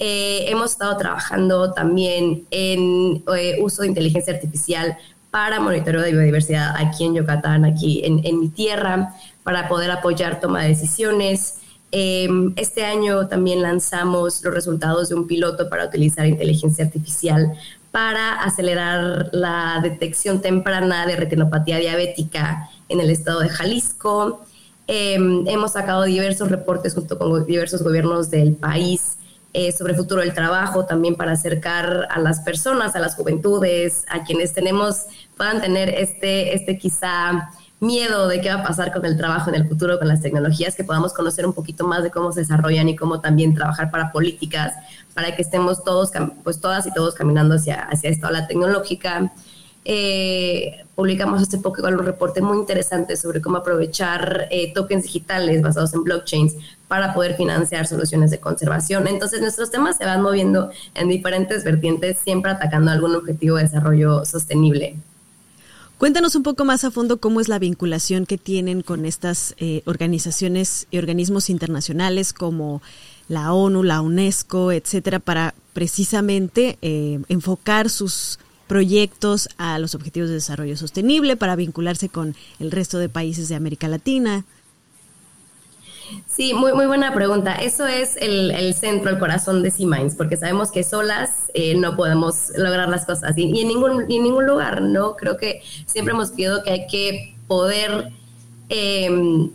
Eh, 0.04 0.50
hemos 0.50 0.72
estado 0.72 0.98
trabajando 0.98 1.74
también 1.74 2.48
en 2.50 3.24
eh, 3.38 3.60
uso 3.62 3.84
de 3.84 3.90
inteligencia 3.90 4.34
artificial 4.34 4.98
para 5.30 5.60
monitoreo 5.60 6.02
de 6.02 6.12
biodiversidad 6.12 6.74
aquí 6.76 7.06
en 7.06 7.14
Yucatán, 7.14 7.66
aquí 7.66 8.02
en, 8.04 8.40
mi 8.40 8.50
tierra, 8.50 9.14
para 9.44 9.68
poder 9.68 9.92
apoyar 9.92 10.40
toma 10.40 10.64
de 10.64 10.70
decisiones. 10.70 11.60
Em, 11.92 12.52
este 12.56 12.84
año 12.84 13.28
también 13.28 13.62
lanzamos 13.62 14.44
los 14.44 14.52
resultados 14.52 15.10
de 15.10 15.14
un 15.14 15.28
piloto 15.28 15.70
para 15.70 15.86
utilizar 15.86 16.26
inteligencia 16.26 16.84
artificial 16.84 17.54
para 17.92 18.42
acelerar 18.42 19.30
la 19.34 19.82
detección 19.84 20.42
temprana 20.42 21.06
de 21.06 21.16
retinopatía 21.16 21.78
diabética 21.78 22.72
en 22.90 23.02
el 23.02 23.12
estado 23.12 23.42
de 23.42 23.50
Jalisco. 23.50 24.42
Em, 24.88 25.48
hemos 25.48 25.74
sacado 25.74 26.06
diversos 26.06 26.50
reportes 26.50 26.96
junto 26.96 27.20
con 27.20 27.46
diversos 27.46 27.84
gobiernos 27.84 28.32
del 28.32 28.56
país 28.56 29.20
eh, 29.54 29.72
sobre 29.72 29.94
el 29.94 29.98
futuro 29.98 30.22
del 30.22 30.34
trabajo, 30.34 30.86
también 30.86 31.16
para 31.16 31.34
acercar 31.34 32.08
a 32.10 32.20
las 32.20 32.40
personas, 32.40 32.96
a 32.96 33.00
las 33.00 33.16
juventudes, 33.16 34.06
a 34.08 34.24
quienes 34.24 34.54
tenemos, 34.54 35.06
puedan 35.36 35.62
tener 35.62 35.90
este, 35.90 36.56
este 36.56 36.78
quizá 36.78 37.52
miedo 37.82 38.28
de 38.28 38.40
qué 38.40 38.50
va 38.50 38.62
a 38.62 38.64
pasar 38.64 38.94
con 38.94 39.06
el 39.06 39.18
trabajo 39.18 39.50
en 39.50 39.56
el 39.56 39.68
futuro, 39.68 39.98
con 39.98 40.08
las 40.08 40.22
tecnologías, 40.22 40.76
que 40.76 40.84
podamos 40.84 41.14
conocer 41.14 41.46
un 41.46 41.54
poquito 41.54 41.86
más 41.86 42.04
de 42.04 42.12
cómo 42.12 42.32
se 42.32 42.42
desarrollan 42.42 42.88
y 42.90 42.96
cómo 42.96 43.20
también 43.20 43.56
trabajar 43.56 43.92
para 43.92 44.12
políticas, 44.12 44.74
para 45.14 45.36
que 45.36 45.42
estemos 45.42 45.84
todos, 45.84 46.12
pues 46.44 46.62
todas 46.62 46.86
y 46.86 46.94
todos 46.94 47.16
caminando 47.16 47.56
hacia, 47.56 47.82
hacia 47.82 48.10
esta 48.10 48.28
ola 48.28 48.48
tecnológica. 48.48 49.34
Eh, 49.84 50.86
publicamos 51.02 51.42
hace 51.42 51.58
poco 51.58 51.82
un 51.82 51.98
reporte 51.98 52.42
muy 52.42 52.60
interesante 52.60 53.18
sobre 53.18 53.42
cómo 53.42 53.58
aprovechar 53.58 54.48
eh, 54.52 54.72
tokens 54.72 55.02
digitales 55.02 55.60
basados 55.64 55.96
en 55.96 56.04
blockchains 56.04 56.54
para 56.88 57.16
poder 57.16 57.36
financiar 57.36 57.88
soluciones 57.88 58.30
de 58.30 58.40
conservación. 58.40 59.08
Entonces 59.08 59.42
nuestros 59.42 59.72
temas 59.72 59.98
se 59.98 60.06
van 60.06 60.22
moviendo 60.22 60.70
en 60.94 61.10
diferentes 61.10 61.64
vertientes, 61.64 62.20
siempre 62.24 62.52
atacando 62.52 62.92
algún 62.92 63.16
objetivo 63.16 63.58
de 63.58 63.64
desarrollo 63.64 64.26
sostenible. 64.26 64.96
Cuéntanos 65.98 66.36
un 66.36 66.44
poco 66.44 66.66
más 66.66 66.84
a 66.84 66.92
fondo 66.92 67.18
cómo 67.18 67.42
es 67.42 67.48
la 67.48 67.58
vinculación 67.58 68.28
que 68.28 68.38
tienen 68.38 68.84
con 68.84 69.08
estas 69.08 69.56
eh, 69.58 69.82
organizaciones 69.86 70.86
y 70.92 71.00
organismos 71.00 71.50
internacionales 71.50 72.32
como 72.32 72.84
la 73.28 73.54
ONU, 73.54 73.82
la 73.82 74.02
UNESCO, 74.02 74.72
etcétera, 74.72 75.18
para 75.18 75.56
precisamente 75.74 76.78
enfocar 77.28 77.90
sus 77.90 78.38
proyectos 78.72 79.50
a 79.58 79.80
los 79.80 79.96
Objetivos 79.96 80.30
de 80.30 80.36
Desarrollo 80.36 80.78
Sostenible 80.78 81.36
para 81.36 81.58
vincularse 81.58 82.08
con 82.08 82.38
el 82.58 82.72
resto 82.72 83.00
de 83.00 83.10
países 83.10 83.50
de 83.50 83.56
América 83.56 83.90
Latina? 83.90 84.46
Sí, 86.26 86.54
muy, 86.54 86.72
muy 86.72 86.86
buena 86.86 87.14
pregunta. 87.14 87.56
Eso 87.56 87.86
es 87.86 88.16
el, 88.16 88.74
centro, 88.74 89.10
el 89.10 89.20
corazón 89.20 89.62
de 89.62 89.72
C-Minds, 89.72 90.16
porque 90.16 90.38
sabemos 90.38 90.72
que 90.72 90.86
solas 90.86 91.52
eh, 91.54 91.76
no 91.76 91.98
podemos 91.98 92.54
lograr 92.56 92.88
las 92.88 93.06
cosas 93.06 93.38
y, 93.38 93.60
en, 93.60 93.68
ningún, 93.68 94.04
en 94.04 94.24
ningún 94.24 94.46
lugar, 94.46 94.82
¿no? 94.82 95.18
Creo 95.18 95.36
que 95.36 95.62
siempre 95.86 96.14
hemos 96.14 96.30
pedido 96.30 96.64
que 96.64 96.70
hay 96.70 96.88
que 96.88 97.36
poder 97.50 98.14
eh, 98.70 99.50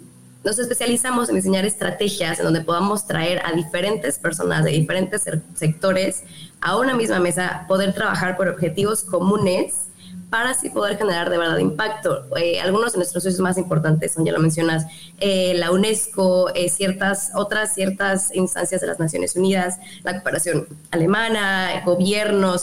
nos 0.47 0.61
especializamos 0.61 1.29
en 1.29 1.35
diseñar 1.35 1.65
estrategias 1.65 2.39
en 2.39 2.45
donde 2.45 2.61
podamos 2.61 3.05
traer 3.05 3.43
a 3.45 3.53
diferentes 3.53 4.17
personas 4.17 4.65
de 4.65 4.71
diferentes 4.71 5.25
sectores 5.57 6.23
a 6.61 6.77
una 6.77 6.95
misma 6.95 7.19
mesa, 7.19 7.65
poder 7.67 7.93
trabajar 7.93 8.37
por 8.37 8.47
objetivos 8.47 9.03
comunes 9.03 9.89
para 10.31 10.51
así 10.51 10.71
poder 10.71 10.99
generar 10.99 11.31
de 11.31 11.39
verdad 11.39 11.59
impacto. 11.59 12.27
Eh, 12.37 12.61
algunos 12.61 12.93
de 12.93 12.99
nuestros 12.99 13.25
socios 13.25 13.41
más 13.41 13.59
importantes 13.59 14.15
son, 14.15 14.25
ya 14.25 14.31
lo 14.31 14.39
mencionas, 14.39 14.87
eh, 15.19 15.53
la 15.57 15.73
UNESCO, 15.73 16.55
eh, 16.55 16.69
ciertas, 16.69 17.33
otras 17.35 17.75
ciertas 17.75 18.33
instancias 18.33 18.81
de 18.81 18.87
las 18.87 19.01
Naciones 19.01 19.35
Unidas, 19.35 19.79
la 20.05 20.13
cooperación 20.13 20.69
alemana, 20.93 21.83
gobiernos, 21.85 22.63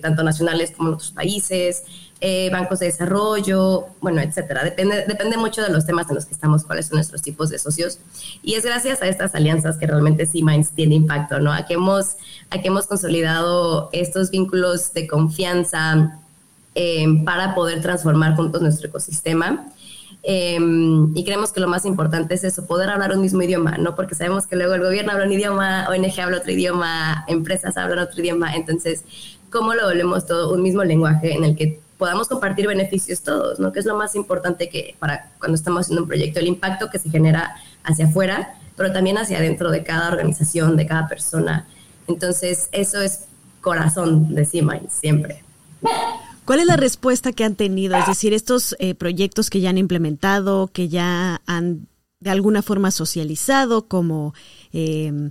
tanto 0.00 0.22
nacionales 0.22 0.70
como 0.70 0.90
en 0.90 0.94
otros 0.94 1.10
países, 1.10 1.82
eh, 2.22 2.50
bancos 2.50 2.80
de 2.80 2.86
desarrollo, 2.86 3.86
bueno, 4.00 4.20
etcétera. 4.20 4.62
Depende, 4.62 5.04
depende 5.08 5.38
mucho 5.38 5.62
de 5.62 5.70
los 5.70 5.86
temas 5.86 6.08
en 6.10 6.16
los 6.16 6.26
que 6.26 6.34
estamos, 6.34 6.64
cuáles 6.64 6.86
son 6.86 6.96
nuestros 6.96 7.22
tipos 7.22 7.48
de 7.48 7.58
socios. 7.58 7.98
Y 8.42 8.54
es 8.54 8.64
gracias 8.64 9.00
a 9.00 9.08
estas 9.08 9.34
alianzas 9.34 9.78
que 9.78 9.86
realmente 9.86 10.26
C-Minds 10.26 10.70
tiene 10.70 10.96
impacto, 10.96 11.40
¿no? 11.40 11.52
A 11.52 11.64
que 11.64 11.74
hemos, 11.74 12.16
a 12.50 12.60
que 12.60 12.68
hemos 12.68 12.86
consolidado 12.86 13.88
estos 13.92 14.30
vínculos 14.30 14.92
de 14.92 15.06
confianza 15.06 16.18
eh, 16.74 17.06
para 17.24 17.54
poder 17.54 17.80
transformar 17.80 18.36
juntos 18.36 18.60
nuestro 18.60 18.88
ecosistema. 18.88 19.66
Em, 20.22 21.16
y 21.16 21.24
creemos 21.24 21.52
que 21.52 21.60
lo 21.60 21.68
más 21.68 21.86
importante 21.86 22.34
es 22.34 22.44
eso, 22.44 22.66
poder 22.66 22.90
hablar 22.90 23.12
un 23.14 23.22
mismo 23.22 23.40
idioma, 23.40 23.78
¿no? 23.78 23.94
Porque 23.96 24.14
sabemos 24.14 24.46
que 24.46 24.56
luego 24.56 24.74
el 24.74 24.82
gobierno 24.82 25.12
habla 25.12 25.24
un 25.24 25.32
idioma, 25.32 25.88
ONG 25.88 26.20
habla 26.20 26.36
otro 26.36 26.52
idioma, 26.52 27.24
empresas 27.28 27.78
hablan 27.78 28.00
otro 28.00 28.20
idioma, 28.20 28.54
entonces, 28.54 29.04
¿cómo 29.50 29.72
lo 29.72 29.86
volvemos 29.86 30.26
todo 30.26 30.52
un 30.52 30.62
mismo 30.62 30.84
lenguaje 30.84 31.32
en 31.32 31.44
el 31.44 31.56
que 31.56 31.80
podamos 32.00 32.28
compartir 32.28 32.66
beneficios 32.66 33.20
todos, 33.20 33.60
¿no? 33.60 33.72
Que 33.72 33.78
es 33.78 33.84
lo 33.84 33.94
más 33.94 34.16
importante 34.16 34.70
que 34.70 34.96
para 34.98 35.30
cuando 35.38 35.54
estamos 35.54 35.82
haciendo 35.82 36.02
un 36.02 36.08
proyecto, 36.08 36.40
el 36.40 36.46
impacto 36.46 36.88
que 36.88 36.98
se 36.98 37.10
genera 37.10 37.54
hacia 37.84 38.06
afuera, 38.06 38.54
pero 38.74 38.90
también 38.90 39.18
hacia 39.18 39.36
adentro 39.36 39.70
de 39.70 39.84
cada 39.84 40.08
organización, 40.08 40.78
de 40.78 40.86
cada 40.86 41.06
persona. 41.06 41.68
Entonces, 42.08 42.70
eso 42.72 43.02
es 43.02 43.26
corazón 43.60 44.34
de 44.34 44.46
CIMA 44.46 44.80
siempre. 44.88 45.44
¿Cuál 46.46 46.60
es 46.60 46.66
la 46.66 46.78
respuesta 46.78 47.32
que 47.32 47.44
han 47.44 47.54
tenido? 47.54 47.94
Es 47.96 48.06
decir, 48.06 48.32
estos 48.32 48.74
eh, 48.78 48.94
proyectos 48.94 49.50
que 49.50 49.60
ya 49.60 49.68
han 49.68 49.78
implementado, 49.78 50.68
que 50.68 50.88
ya 50.88 51.42
han 51.46 51.86
de 52.20 52.30
alguna 52.30 52.62
forma 52.62 52.90
socializado, 52.90 53.88
como 53.88 54.32
eh, 54.72 55.30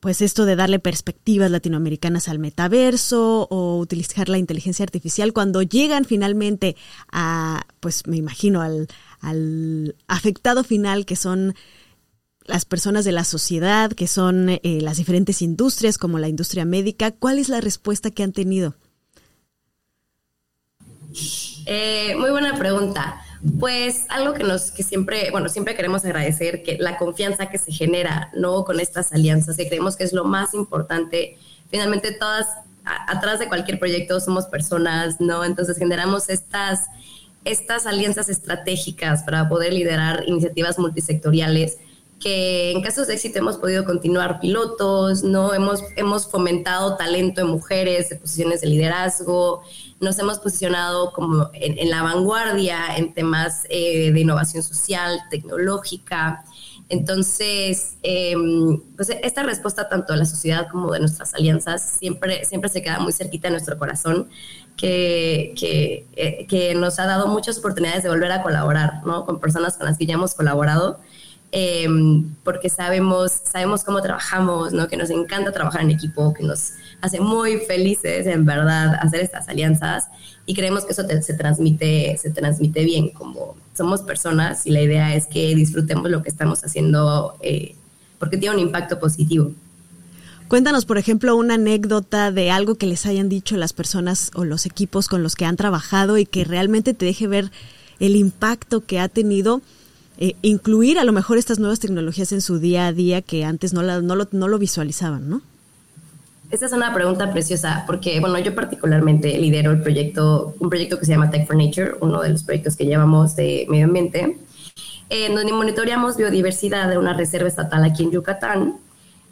pues 0.00 0.22
esto 0.22 0.44
de 0.44 0.56
darle 0.56 0.78
perspectivas 0.78 1.50
latinoamericanas 1.50 2.28
al 2.28 2.38
metaverso 2.38 3.46
o 3.50 3.78
utilizar 3.78 4.28
la 4.28 4.38
inteligencia 4.38 4.82
artificial 4.82 5.32
cuando 5.32 5.62
llegan 5.62 6.04
finalmente 6.04 6.76
a, 7.10 7.66
pues 7.80 8.06
me 8.06 8.16
imagino, 8.16 8.62
al, 8.62 8.88
afectado 10.06 10.62
final 10.62 11.04
que 11.04 11.16
son 11.16 11.54
las 12.44 12.64
personas 12.64 13.04
de 13.04 13.12
la 13.12 13.24
sociedad, 13.24 13.92
que 13.92 14.06
son 14.06 14.48
eh, 14.48 14.60
las 14.80 14.96
diferentes 14.96 15.42
industrias 15.42 15.98
como 15.98 16.18
la 16.18 16.28
industria 16.28 16.64
médica, 16.64 17.10
¿cuál 17.10 17.38
es 17.38 17.48
la 17.48 17.60
respuesta 17.60 18.10
que 18.10 18.22
han 18.22 18.32
tenido? 18.32 18.74
Eh, 21.66 22.14
muy 22.16 22.30
buena 22.30 22.56
pregunta. 22.56 23.22
Pues 23.60 24.06
algo 24.08 24.34
que 24.34 24.42
nos, 24.42 24.70
que 24.72 24.82
siempre, 24.82 25.30
bueno, 25.30 25.48
siempre 25.48 25.76
queremos 25.76 26.04
agradecer 26.04 26.62
que 26.62 26.76
la 26.78 26.96
confianza 26.96 27.46
que 27.46 27.58
se 27.58 27.72
genera, 27.72 28.30
¿no? 28.34 28.64
Con 28.64 28.80
estas 28.80 29.12
alianzas, 29.12 29.56
que 29.56 29.68
creemos 29.68 29.96
que 29.96 30.04
es 30.04 30.12
lo 30.12 30.24
más 30.24 30.54
importante. 30.54 31.38
Finalmente, 31.70 32.12
todas, 32.12 32.46
atrás 32.84 33.38
de 33.38 33.46
cualquier 33.46 33.78
proyecto 33.78 34.18
somos 34.20 34.46
personas, 34.46 35.20
¿no? 35.20 35.44
Entonces 35.44 35.78
generamos 35.78 36.28
estas, 36.28 36.86
estas 37.44 37.86
alianzas 37.86 38.28
estratégicas 38.28 39.22
para 39.22 39.48
poder 39.48 39.72
liderar 39.72 40.24
iniciativas 40.26 40.78
multisectoriales 40.78 41.78
que 42.18 42.72
en 42.72 42.82
casos 42.82 43.06
de 43.06 43.14
éxito 43.14 43.38
hemos 43.38 43.56
podido 43.56 43.84
continuar 43.84 44.40
pilotos, 44.40 45.22
¿no? 45.22 45.54
Hemos, 45.54 45.82
hemos 45.96 46.28
fomentado 46.28 46.96
talento 46.96 47.40
en 47.40 47.46
mujeres 47.48 48.08
de 48.08 48.16
posiciones 48.16 48.60
de 48.60 48.66
liderazgo, 48.68 49.62
nos 50.00 50.18
hemos 50.18 50.38
posicionado 50.38 51.12
como 51.12 51.50
en, 51.52 51.90
la 51.90 52.02
vanguardia 52.02 52.96
en 52.96 53.12
temas 53.12 53.64
eh, 53.68 54.12
de 54.12 54.20
innovación 54.20 54.62
social, 54.62 55.20
tecnológica. 55.30 56.44
Entonces, 56.88 57.96
em, 58.02 58.80
pues 58.96 59.10
esta 59.10 59.42
respuesta 59.42 59.88
tanto 59.88 60.12
de 60.12 60.20
la 60.20 60.24
sociedad 60.24 60.68
como 60.70 60.92
de 60.92 61.00
nuestras 61.00 61.34
alianzas 61.34 61.82
siempre, 61.98 62.44
siempre 62.44 62.70
se 62.70 62.80
queda 62.82 62.98
muy 62.98 63.12
cerquita 63.12 63.48
de 63.48 63.52
nuestro 63.52 63.78
corazón, 63.78 64.28
que, 64.76 65.54
que, 65.58 66.06
eh, 66.16 66.74
nos 66.74 66.98
ha 67.00 67.06
dado 67.06 67.26
muchas 67.26 67.58
oportunidades 67.58 68.04
de 68.04 68.08
volver 68.08 68.30
a 68.30 68.42
colaborar 68.42 69.04
¿no? 69.04 69.24
con 69.26 69.40
personas 69.40 69.76
con 69.76 69.86
las 69.86 69.98
que 69.98 70.06
ya 70.06 70.14
hemos 70.14 70.34
colaborado 70.34 71.00
Em, 71.50 72.34
porque 72.44 72.68
sabemos, 72.68 73.32
sabemos 73.32 73.82
cómo 73.82 74.02
trabajamos, 74.02 74.72
¿no? 74.74 74.86
que 74.86 74.98
nos 74.98 75.08
encanta 75.08 75.50
trabajar 75.50 75.80
en 75.80 75.90
equipo, 75.90 76.34
que 76.34 76.42
nos 76.44 76.72
hace 77.00 77.20
muy 77.20 77.58
felices, 77.58 78.26
en 78.26 78.44
verdad, 78.44 78.94
hacer 79.00 79.20
estas 79.20 79.48
alianzas 79.48 80.08
y 80.46 80.54
creemos 80.54 80.84
que 80.84 80.92
eso 80.92 81.02
se, 81.22 81.34
transmite, 81.34 82.16
se 82.18 82.30
transmite 82.30 82.84
bien, 82.84 83.10
como 83.10 83.56
somos 83.76 84.02
personas 84.02 84.66
y 84.66 84.70
la 84.70 84.82
idea 84.82 85.14
es 85.14 85.26
que 85.26 85.54
disfrutemos 85.54 86.10
lo 86.10 86.22
que 86.22 86.30
estamos 86.30 86.64
haciendo 86.64 87.36
eh, 87.40 87.76
porque 88.18 88.36
tiene 88.36 88.56
un 88.56 88.62
impacto 88.62 88.98
positivo. 88.98 89.52
Cuéntanos, 90.48 90.86
por 90.86 90.96
ejemplo, 90.96 91.36
una 91.36 91.54
anécdota 91.54 92.32
de 92.32 92.50
algo 92.50 92.76
que 92.76 92.86
les 92.86 93.04
hayan 93.04 93.28
dicho 93.28 93.56
las 93.58 93.74
personas 93.74 94.30
o 94.34 94.44
los 94.44 94.64
equipos 94.64 95.06
con 95.06 95.22
los 95.22 95.36
que 95.36 95.44
han 95.44 95.56
trabajado 95.56 96.16
y 96.16 96.24
que 96.24 96.44
realmente 96.44 96.94
te 96.94 97.04
deje 97.04 97.26
ver 97.26 97.52
el 98.00 98.16
impacto 98.16 98.80
que 98.80 98.98
ha 98.98 99.08
tenido 99.08 99.60
eh, 100.16 100.34
incluir 100.40 100.98
a 100.98 101.04
lo 101.04 101.12
mejor 101.12 101.36
estas 101.36 101.58
nuevas 101.58 101.80
tecnologías 101.80 102.32
en 102.32 102.40
su 102.40 102.58
día 102.58 102.86
a 102.86 102.92
día 102.92 103.20
que 103.20 103.44
antes 103.44 103.74
no, 103.74 103.82
no, 103.82 104.16
lo, 104.16 104.28
no 104.32 104.48
lo 104.48 104.58
visualizaban, 104.58 105.28
¿no? 105.28 105.42
Esta 106.50 106.64
es 106.64 106.72
una 106.72 106.94
pregunta 106.94 107.30
preciosa 107.30 107.84
porque, 107.86 108.20
bueno, 108.20 108.38
yo 108.38 108.54
particularmente 108.54 109.36
lidero 109.36 109.70
el 109.70 109.82
proyecto, 109.82 110.54
un 110.58 110.70
proyecto 110.70 110.98
que 110.98 111.04
se 111.04 111.12
llama 111.12 111.30
Tech 111.30 111.46
for 111.46 111.56
Nature, 111.56 111.96
uno 112.00 112.22
de 112.22 112.30
los 112.30 112.42
proyectos 112.42 112.74
que 112.74 112.86
llevamos 112.86 113.36
de 113.36 113.66
medio 113.68 113.84
ambiente, 113.84 114.38
en 115.10 115.34
donde 115.34 115.52
monitoreamos 115.52 116.16
biodiversidad 116.16 116.88
de 116.88 116.96
una 116.96 117.12
reserva 117.12 117.48
estatal 117.48 117.84
aquí 117.84 118.02
en 118.02 118.12
Yucatán 118.12 118.76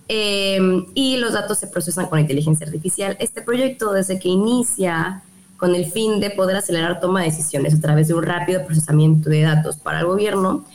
eh, 0.09 0.59
y 0.95 1.17
los 1.17 1.33
datos 1.33 1.59
se 1.59 1.69
procesan 1.69 2.07
con 2.07 2.19
inteligencia 2.19 2.67
artificial. 2.67 3.17
Este 3.19 3.41
proyecto, 3.41 3.93
desde 3.93 4.19
que 4.19 4.29
inicia 4.29 5.23
con 5.57 5.75
el 5.75 5.87
fin 5.87 6.21
de 6.21 6.31
poder 6.31 6.57
acelerar 6.57 7.01
toma 7.01 7.21
de 7.21 7.27
decisiones 7.29 7.75
a 7.75 7.81
través 7.81 8.09
de 8.09 8.15
un 8.15 8.25
rápido 8.25 8.65
procesamiento 8.67 9.31
de 9.31 9.41
datos 9.41 9.77
para 9.77 10.01
el 10.01 10.07
gobierno, 10.07 10.67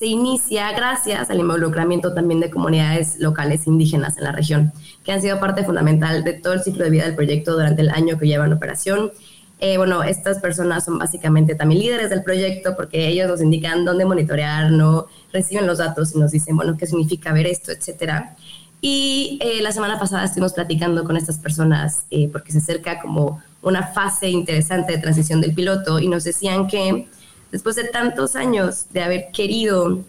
se 0.00 0.06
inicia 0.06 0.72
gracias 0.72 1.28
al 1.28 1.40
involucramiento 1.40 2.14
también 2.14 2.40
de 2.40 2.48
comunidades 2.48 3.18
locales 3.18 3.66
indígenas 3.66 4.16
en 4.16 4.24
la 4.24 4.32
región, 4.32 4.72
que 5.04 5.12
han 5.12 5.20
sido 5.20 5.38
parte 5.38 5.62
fundamental 5.62 6.24
de 6.24 6.32
todo 6.32 6.54
el 6.54 6.62
ciclo 6.62 6.84
de 6.84 6.90
vida 6.90 7.04
del 7.04 7.14
proyecto 7.14 7.52
durante 7.52 7.82
el 7.82 7.90
año 7.90 8.18
que 8.18 8.26
lleva 8.26 8.46
en 8.46 8.54
operación. 8.54 9.12
Eh, 9.58 9.76
bueno, 9.76 10.02
estas 10.02 10.38
personas 10.38 10.86
son 10.86 10.98
básicamente 10.98 11.54
también 11.54 11.82
líderes 11.82 12.08
del 12.08 12.22
proyecto 12.22 12.74
porque 12.76 13.08
ellos 13.08 13.28
nos 13.28 13.42
indican 13.42 13.84
dónde 13.84 14.06
monitorear, 14.06 14.70
no 14.70 15.04
reciben 15.34 15.66
los 15.66 15.76
datos 15.76 16.14
y 16.14 16.18
nos 16.18 16.30
dicen, 16.30 16.56
bueno, 16.56 16.78
qué 16.78 16.86
significa 16.86 17.34
ver 17.34 17.46
esto, 17.46 17.70
etcétera. 17.70 18.36
Y 18.80 19.38
eh, 19.42 19.60
la 19.60 19.70
semana 19.70 20.00
pasada 20.00 20.24
estuvimos 20.24 20.54
platicando 20.54 21.04
con 21.04 21.18
estas 21.18 21.36
personas 21.36 22.06
eh, 22.10 22.30
porque 22.32 22.52
se 22.52 22.58
acerca 22.58 23.02
como 23.02 23.42
una 23.60 23.88
fase 23.88 24.30
interesante 24.30 24.92
de 24.92 24.98
transición 24.98 25.42
del 25.42 25.52
piloto 25.52 25.98
y 25.98 26.08
nos 26.08 26.24
decían 26.24 26.68
que 26.68 27.06
después 27.50 27.76
de 27.76 27.84
tantos 27.84 28.36
años 28.36 28.86
de 28.90 29.02
haber 29.02 29.30
querido 29.32 30.00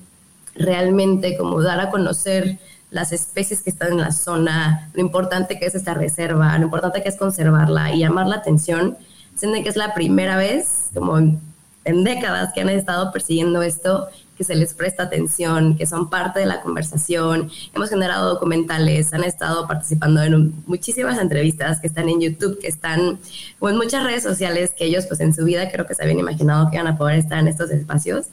realmente 0.55 1.37
como 1.37 1.61
dar 1.61 1.79
a 1.79 1.89
conocer 1.89 2.59
las 2.89 3.13
especies 3.13 3.61
que 3.61 3.69
están 3.69 3.93
en 3.93 3.99
la 3.99 4.11
zona, 4.11 4.89
lo 4.93 5.01
importante 5.01 5.57
que 5.57 5.65
es 5.65 5.75
esta 5.75 5.93
reserva, 5.93 6.57
lo 6.57 6.65
importante 6.65 7.01
que 7.01 7.09
es 7.09 7.15
conservarla 7.15 7.93
y 7.95 7.99
llamar 7.99 8.27
la 8.27 8.35
atención, 8.37 8.97
sienten 9.35 9.63
que 9.63 9.69
es 9.69 9.77
la 9.77 9.93
primera 9.93 10.35
vez 10.35 10.89
como 10.93 11.17
en 11.17 12.03
décadas 12.03 12.51
que 12.53 12.61
han 12.61 12.69
estado 12.69 13.11
persiguiendo 13.11 13.61
esto 13.61 14.07
que 14.41 14.45
se 14.45 14.55
les 14.55 14.73
presta 14.73 15.03
atención, 15.03 15.77
que 15.77 15.85
son 15.85 16.09
parte 16.09 16.39
de 16.39 16.47
la 16.47 16.61
conversación. 16.61 17.51
Hemos 17.75 17.91
generado 17.91 18.27
documentales, 18.27 19.13
han 19.13 19.23
estado 19.23 19.67
participando 19.67 20.23
en 20.23 20.51
muchísimas 20.65 21.19
entrevistas 21.19 21.79
que 21.79 21.85
están 21.85 22.09
en 22.09 22.21
YouTube, 22.21 22.57
que 22.59 22.67
están 22.67 23.19
o 23.59 23.69
en 23.69 23.77
muchas 23.77 24.03
redes 24.03 24.23
sociales 24.23 24.71
que 24.75 24.85
ellos 24.85 25.05
pues 25.05 25.19
en 25.19 25.35
su 25.35 25.45
vida 25.45 25.69
creo 25.71 25.85
que 25.85 25.93
se 25.93 26.01
habían 26.01 26.17
imaginado 26.17 26.71
que 26.71 26.77
iban 26.77 26.87
a 26.87 26.97
poder 26.97 27.19
estar 27.19 27.37
en 27.37 27.49
estos 27.49 27.69
espacios. 27.69 28.29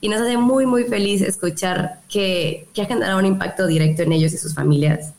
Y 0.00 0.08
nos 0.08 0.22
hace 0.22 0.36
muy, 0.38 0.66
muy 0.66 0.82
feliz 0.84 1.22
escuchar 1.22 2.00
que, 2.08 2.66
que 2.74 2.82
ha 2.82 2.86
generado 2.86 3.20
un 3.20 3.26
impacto 3.26 3.68
directo 3.68 4.02
en 4.02 4.10
ellos 4.10 4.32
y 4.32 4.38
sus 4.38 4.54
familias 4.54 5.12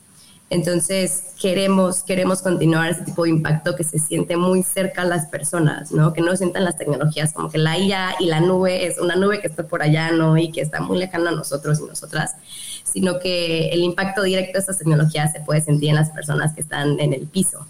entonces, 0.48 1.24
queremos, 1.40 2.04
queremos 2.04 2.40
continuar 2.40 2.90
ese 2.90 3.02
tipo 3.02 3.24
de 3.24 3.30
impacto 3.30 3.74
que 3.74 3.82
se 3.82 3.98
siente 3.98 4.36
muy 4.36 4.62
cerca 4.62 5.02
a 5.02 5.04
las 5.04 5.26
personas, 5.26 5.90
¿no? 5.90 6.12
Que 6.12 6.20
no 6.20 6.36
sientan 6.36 6.64
las 6.64 6.78
tecnologías 6.78 7.32
como 7.32 7.50
que 7.50 7.58
la 7.58 7.76
IA 7.76 8.14
y 8.20 8.26
la 8.26 8.40
nube 8.40 8.86
es 8.86 9.00
una 9.00 9.16
nube 9.16 9.40
que 9.40 9.48
está 9.48 9.66
por 9.66 9.82
allá, 9.82 10.12
¿no? 10.12 10.36
Y 10.36 10.52
que 10.52 10.60
está 10.60 10.80
muy 10.80 10.98
lejana 10.98 11.30
a 11.30 11.34
nosotros 11.34 11.80
y 11.80 11.88
nosotras, 11.88 12.36
sino 12.84 13.18
que 13.18 13.70
el 13.70 13.80
impacto 13.80 14.22
directo 14.22 14.52
de 14.52 14.60
estas 14.60 14.78
tecnologías 14.78 15.32
se 15.32 15.40
puede 15.40 15.62
sentir 15.62 15.90
en 15.90 15.96
las 15.96 16.10
personas 16.10 16.54
que 16.54 16.60
están 16.60 17.00
en 17.00 17.12
el 17.12 17.26
piso. 17.26 17.66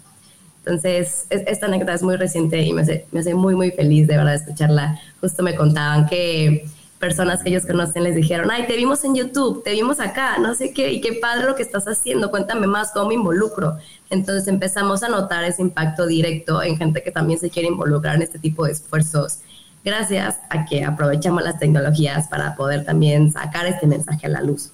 Entonces, 0.59 1.25
esta 1.31 1.65
anécdota 1.65 1.95
es 1.95 2.03
muy 2.03 2.15
reciente 2.15 2.61
y 2.61 2.73
me 2.73 2.83
hace, 2.83 3.07
me 3.11 3.21
hace 3.21 3.33
muy, 3.33 3.55
muy 3.55 3.71
feliz 3.71 4.05
de 4.07 4.17
verdad 4.17 4.35
escucharla. 4.35 4.99
Justo 5.19 5.41
me 5.41 5.55
contaban 5.55 6.05
que 6.05 6.67
personas 6.99 7.43
que 7.43 7.49
ellos 7.49 7.65
conocen 7.65 8.03
les 8.03 8.15
dijeron, 8.15 8.49
ay, 8.51 8.65
te 8.67 8.75
vimos 8.75 9.03
en 9.03 9.15
YouTube, 9.15 9.63
te 9.63 9.71
vimos 9.71 9.99
acá, 9.99 10.37
no 10.39 10.55
sé 10.55 10.73
qué, 10.73 10.91
y 10.91 11.01
qué 11.01 11.13
padre 11.13 11.45
lo 11.45 11.55
que 11.55 11.63
estás 11.63 11.85
haciendo, 11.87 12.31
cuéntame 12.31 12.67
más, 12.67 12.91
cómo 12.91 13.09
me 13.09 13.13
involucro. 13.13 13.77
Entonces 14.09 14.47
empezamos 14.47 15.03
a 15.03 15.09
notar 15.09 15.43
ese 15.43 15.61
impacto 15.61 16.07
directo 16.07 16.63
en 16.63 16.77
gente 16.77 17.03
que 17.03 17.11
también 17.11 17.39
se 17.39 17.49
quiere 17.49 17.67
involucrar 17.67 18.15
en 18.15 18.23
este 18.23 18.39
tipo 18.39 18.65
de 18.65 18.71
esfuerzos, 18.71 19.39
gracias 19.83 20.37
a 20.49 20.65
que 20.65 20.83
aprovechamos 20.83 21.43
las 21.43 21.59
tecnologías 21.59 22.27
para 22.27 22.55
poder 22.55 22.83
también 22.83 23.31
sacar 23.31 23.67
este 23.67 23.85
mensaje 23.85 24.25
a 24.25 24.29
la 24.29 24.41
luz. 24.41 24.71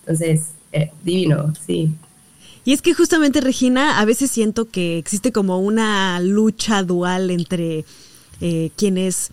Entonces, 0.00 0.50
eh, 0.72 0.90
divino, 1.02 1.52
sí. 1.64 1.94
Y 2.64 2.72
es 2.72 2.82
que 2.82 2.94
justamente, 2.94 3.40
Regina, 3.40 4.00
a 4.00 4.04
veces 4.04 4.30
siento 4.30 4.68
que 4.68 4.98
existe 4.98 5.32
como 5.32 5.60
una 5.60 6.20
lucha 6.20 6.82
dual 6.82 7.30
entre 7.30 7.84
eh, 8.40 8.70
quienes 8.76 9.30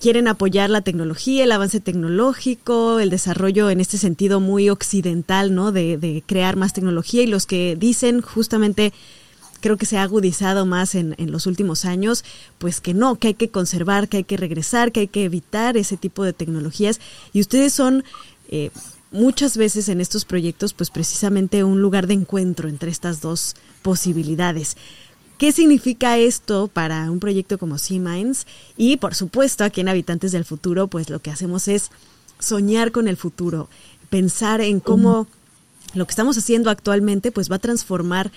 quieren 0.00 0.28
apoyar 0.28 0.70
la 0.70 0.80
tecnología, 0.80 1.44
el 1.44 1.52
avance 1.52 1.78
tecnológico, 1.80 2.98
el 2.98 3.10
desarrollo 3.10 3.70
en 3.70 3.80
este 3.80 3.98
sentido 3.98 4.40
muy 4.40 4.70
occidental, 4.70 5.54
¿no? 5.54 5.72
De, 5.72 6.22
crear 6.26 6.56
más 6.56 6.72
tecnología 6.72 7.22
y 7.22 7.26
los 7.26 7.46
que 7.46 7.76
dicen 7.78 8.20
justamente 8.22 8.92
creo 9.60 9.76
que 9.76 9.86
se 9.86 9.98
ha 9.98 10.02
agudizado 10.02 10.64
más 10.64 10.94
en, 10.94 11.14
los 11.18 11.46
últimos 11.46 11.84
años, 11.84 12.24
pues 12.58 12.80
que 12.80 12.94
no, 12.94 13.16
que 13.16 13.28
hay 13.28 13.34
que 13.34 13.50
conservar, 13.50 14.08
que 14.08 14.18
hay 14.18 14.24
que 14.24 14.38
regresar, 14.38 14.90
que 14.90 15.00
hay 15.00 15.08
que 15.08 15.24
evitar 15.24 15.76
ese 15.76 15.98
tipo 15.98 16.24
de 16.24 16.32
tecnologías. 16.32 16.98
Y 17.34 17.40
ustedes 17.40 17.74
son 17.74 18.02
eh, 18.48 18.70
muchas 19.10 19.58
veces 19.58 19.90
en 19.90 20.00
estos 20.00 20.24
proyectos, 20.24 20.72
pues 20.72 20.88
precisamente 20.88 21.62
un 21.62 21.82
lugar 21.82 22.06
de 22.06 22.14
encuentro 22.14 22.70
entre 22.70 22.90
estas 22.90 23.20
dos 23.20 23.54
posibilidades. 23.82 24.78
¿Qué 25.40 25.52
significa 25.52 26.18
esto 26.18 26.68
para 26.68 27.10
un 27.10 27.18
proyecto 27.18 27.56
como 27.56 27.78
Sea 27.78 27.98
Minds? 27.98 28.46
Y 28.76 28.98
por 28.98 29.14
supuesto, 29.14 29.64
aquí 29.64 29.80
en 29.80 29.88
Habitantes 29.88 30.32
del 30.32 30.44
Futuro, 30.44 30.86
pues 30.86 31.08
lo 31.08 31.20
que 31.20 31.30
hacemos 31.30 31.66
es 31.66 31.90
soñar 32.38 32.92
con 32.92 33.08
el 33.08 33.16
futuro, 33.16 33.70
pensar 34.10 34.60
en 34.60 34.80
cómo 34.80 35.26
lo 35.94 36.04
que 36.04 36.10
estamos 36.10 36.36
haciendo 36.36 36.68
actualmente 36.68 37.32
pues 37.32 37.50
va 37.50 37.56
a 37.56 37.58
transformar 37.58 38.30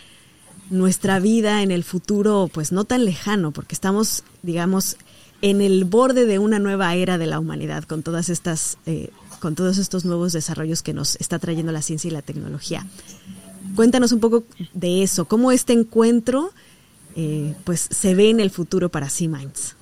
nuestra 0.70 1.20
vida 1.20 1.62
en 1.62 1.72
el 1.72 1.84
futuro 1.84 2.50
pues 2.54 2.72
no 2.72 2.86
tan 2.86 3.04
lejano, 3.04 3.52
porque 3.52 3.76
estamos, 3.76 4.24
digamos, 4.42 4.96
en 5.42 5.60
el 5.60 5.84
borde 5.84 6.26
de 6.26 6.40
una 6.40 6.58
nueva 6.58 6.96
era 6.96 7.18
de 7.18 7.28
la 7.28 7.38
humanidad 7.38 7.84
con 7.84 8.02
todas 8.02 8.30
estas, 8.30 8.78
eh, 8.86 9.10
con 9.42 9.56
todos 9.56 9.78
estos 9.78 10.06
nuevos 10.06 10.32
desarrollos 10.32 10.82
que 10.82 10.94
nos 10.94 11.18
está 11.18 11.38
trayendo 11.38 11.74
la 11.74 11.82
ciencia 11.82 12.08
y 12.08 12.12
la 12.12 12.22
tecnología. 12.22 12.88
Cuéntanos 13.76 14.14
un 14.14 14.22
poco 14.22 14.46
de 14.74 15.04
eso, 15.04 15.26
cómo 15.26 15.52
este 15.52 15.74
encuentro 15.74 16.54
eh, 17.16 17.54
pues 17.64 17.88
se 17.92 18.16
ve 18.16 18.30
en 18.30 18.40
el 18.40 18.50
futuro 18.50 18.90
para 18.90 19.10
C-Minds? 19.10 19.76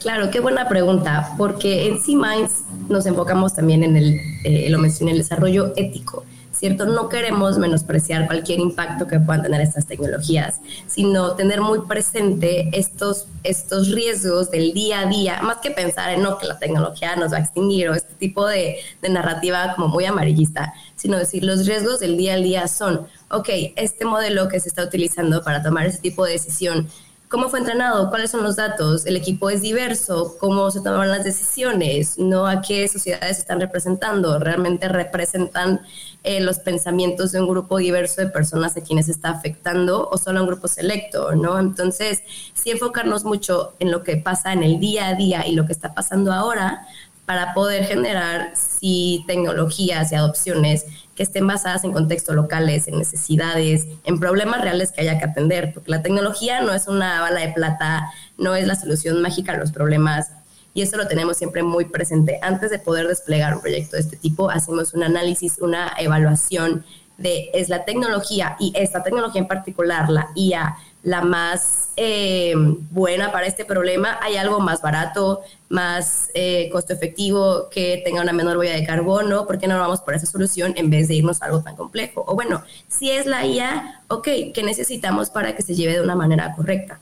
Claro, 0.00 0.30
qué 0.30 0.40
buena 0.40 0.68
pregunta, 0.68 1.34
porque 1.38 1.86
en 1.86 2.00
C-Minds 2.00 2.64
nos 2.88 3.06
enfocamos 3.06 3.54
también 3.54 3.82
en 3.82 3.96
el, 3.96 4.20
eh, 4.44 4.68
lo 4.68 4.78
mencioné, 4.78 5.12
el 5.12 5.18
desarrollo 5.18 5.72
ético. 5.76 6.24
¿Cierto? 6.54 6.86
No 6.86 7.08
queremos 7.08 7.58
menospreciar 7.58 8.26
cualquier 8.26 8.60
impacto 8.60 9.06
que 9.06 9.18
puedan 9.20 9.42
tener 9.42 9.60
estas 9.60 9.86
tecnologías, 9.86 10.60
sino 10.86 11.34
tener 11.34 11.60
muy 11.60 11.80
presente 11.80 12.70
estos, 12.72 13.26
estos 13.42 13.90
riesgos 13.90 14.50
del 14.50 14.72
día 14.72 15.00
a 15.00 15.06
día, 15.06 15.42
más 15.42 15.58
que 15.58 15.70
pensar 15.70 16.10
en 16.10 16.22
no 16.22 16.38
que 16.38 16.46
la 16.46 16.58
tecnología 16.58 17.16
nos 17.16 17.32
va 17.32 17.38
a 17.38 17.40
extinguir 17.40 17.88
o 17.88 17.94
este 17.94 18.14
tipo 18.14 18.46
de, 18.46 18.76
narrativa 19.08 19.74
como 19.74 19.88
muy 19.88 20.04
amarillista, 20.06 20.72
sino 20.96 21.18
decir 21.18 21.44
los 21.44 21.66
riesgos 21.66 22.00
del 22.00 22.16
día 22.16 22.34
a 22.34 22.36
día 22.36 22.68
son, 22.68 23.06
ok, 23.30 23.48
este 23.76 24.04
modelo 24.04 24.48
que 24.48 24.60
se 24.60 24.68
está 24.68 24.82
utilizando 24.82 25.42
para 25.42 25.62
tomar 25.62 25.86
ese 25.86 25.98
tipo 25.98 26.24
de 26.24 26.32
decisión 26.32 26.88
cómo 27.34 27.48
fue 27.48 27.58
entrenado, 27.58 28.10
cuáles 28.10 28.30
son 28.30 28.44
los 28.44 28.54
datos, 28.54 29.06
el 29.06 29.16
equipo 29.16 29.50
es 29.50 29.60
diverso, 29.60 30.36
cómo 30.38 30.70
se 30.70 30.80
toman 30.80 31.10
las 31.10 31.24
decisiones, 31.24 32.16
no 32.16 32.46
a 32.46 32.62
qué 32.62 32.86
sociedades 32.86 33.40
están 33.40 33.58
representando, 33.58 34.38
realmente 34.38 34.86
representan 34.86 35.80
eh, 36.22 36.40
los 36.40 36.60
pensamientos 36.60 37.32
de 37.32 37.40
un 37.40 37.48
grupo 37.48 37.78
diverso 37.78 38.20
de 38.20 38.28
personas 38.28 38.76
a 38.76 38.82
quienes 38.82 39.08
está 39.08 39.30
afectando 39.30 40.08
o 40.08 40.16
solo 40.16 40.38
a 40.38 40.42
un 40.42 40.48
grupo 40.48 40.68
selecto, 40.68 41.34
¿no? 41.34 41.58
Entonces, 41.58 42.22
sí 42.54 42.70
enfocarnos 42.70 43.24
mucho 43.24 43.72
en 43.80 43.90
lo 43.90 44.04
que 44.04 44.16
pasa 44.16 44.52
en 44.52 44.62
el 44.62 44.78
día 44.78 45.08
a 45.08 45.14
día 45.14 45.44
y 45.44 45.56
lo 45.56 45.66
que 45.66 45.72
está 45.72 45.92
pasando 45.92 46.32
ahora 46.32 46.86
para 47.26 47.52
poder 47.52 47.84
generar 47.84 48.52
sí 48.54 49.24
tecnologías 49.26 50.12
y 50.12 50.14
adopciones 50.14 50.86
que 51.14 51.22
estén 51.22 51.46
basadas 51.46 51.84
en 51.84 51.92
contextos 51.92 52.34
locales, 52.34 52.88
en 52.88 52.98
necesidades, 52.98 53.86
en 54.04 54.18
problemas 54.18 54.60
reales 54.60 54.92
que 54.92 55.02
haya 55.02 55.18
que 55.18 55.24
atender, 55.24 55.72
porque 55.72 55.90
la 55.90 56.02
tecnología 56.02 56.60
no 56.60 56.72
es 56.72 56.88
una 56.88 57.20
bala 57.20 57.40
de 57.40 57.52
plata, 57.52 58.10
no 58.36 58.54
es 58.54 58.66
la 58.66 58.74
solución 58.74 59.22
mágica 59.22 59.52
a 59.52 59.56
los 59.56 59.72
problemas, 59.72 60.30
y 60.74 60.82
eso 60.82 60.96
lo 60.96 61.06
tenemos 61.06 61.36
siempre 61.36 61.62
muy 61.62 61.84
presente. 61.84 62.40
Antes 62.42 62.70
de 62.70 62.80
poder 62.80 63.06
desplegar 63.06 63.54
un 63.54 63.60
proyecto 63.60 63.96
de 63.96 64.02
este 64.02 64.16
tipo, 64.16 64.50
hacemos 64.50 64.92
un 64.92 65.04
análisis, 65.04 65.58
una 65.60 65.92
evaluación 65.98 66.84
de 67.16 67.50
es 67.54 67.68
la 67.68 67.84
tecnología 67.84 68.56
y 68.58 68.72
esta 68.74 69.04
tecnología 69.04 69.40
en 69.40 69.46
particular, 69.46 70.10
la 70.10 70.30
IA, 70.34 70.76
la 71.04 71.20
más 71.20 71.90
eh, 71.96 72.54
buena 72.90 73.30
para 73.30 73.46
este 73.46 73.64
problema, 73.64 74.18
hay 74.22 74.36
algo 74.36 74.58
más 74.58 74.80
barato, 74.80 75.42
más 75.68 76.30
eh, 76.34 76.70
costo 76.72 76.94
efectivo, 76.94 77.68
que 77.70 78.00
tenga 78.04 78.22
una 78.22 78.32
menor 78.32 78.56
huella 78.56 78.74
de 78.74 78.86
carbono, 78.86 79.46
¿por 79.46 79.58
qué 79.58 79.68
no 79.68 79.78
vamos 79.78 80.00
por 80.00 80.14
esa 80.14 80.26
solución 80.26 80.72
en 80.76 80.88
vez 80.88 81.08
de 81.08 81.16
irnos 81.16 81.42
a 81.42 81.46
algo 81.46 81.62
tan 81.62 81.76
complejo? 81.76 82.24
O 82.26 82.34
bueno, 82.34 82.64
si 82.88 83.10
es 83.10 83.26
la 83.26 83.44
IA, 83.44 84.02
ok, 84.08 84.28
¿qué 84.54 84.62
necesitamos 84.64 85.28
para 85.28 85.54
que 85.54 85.62
se 85.62 85.74
lleve 85.74 85.92
de 85.92 86.00
una 86.00 86.16
manera 86.16 86.54
correcta? 86.56 86.98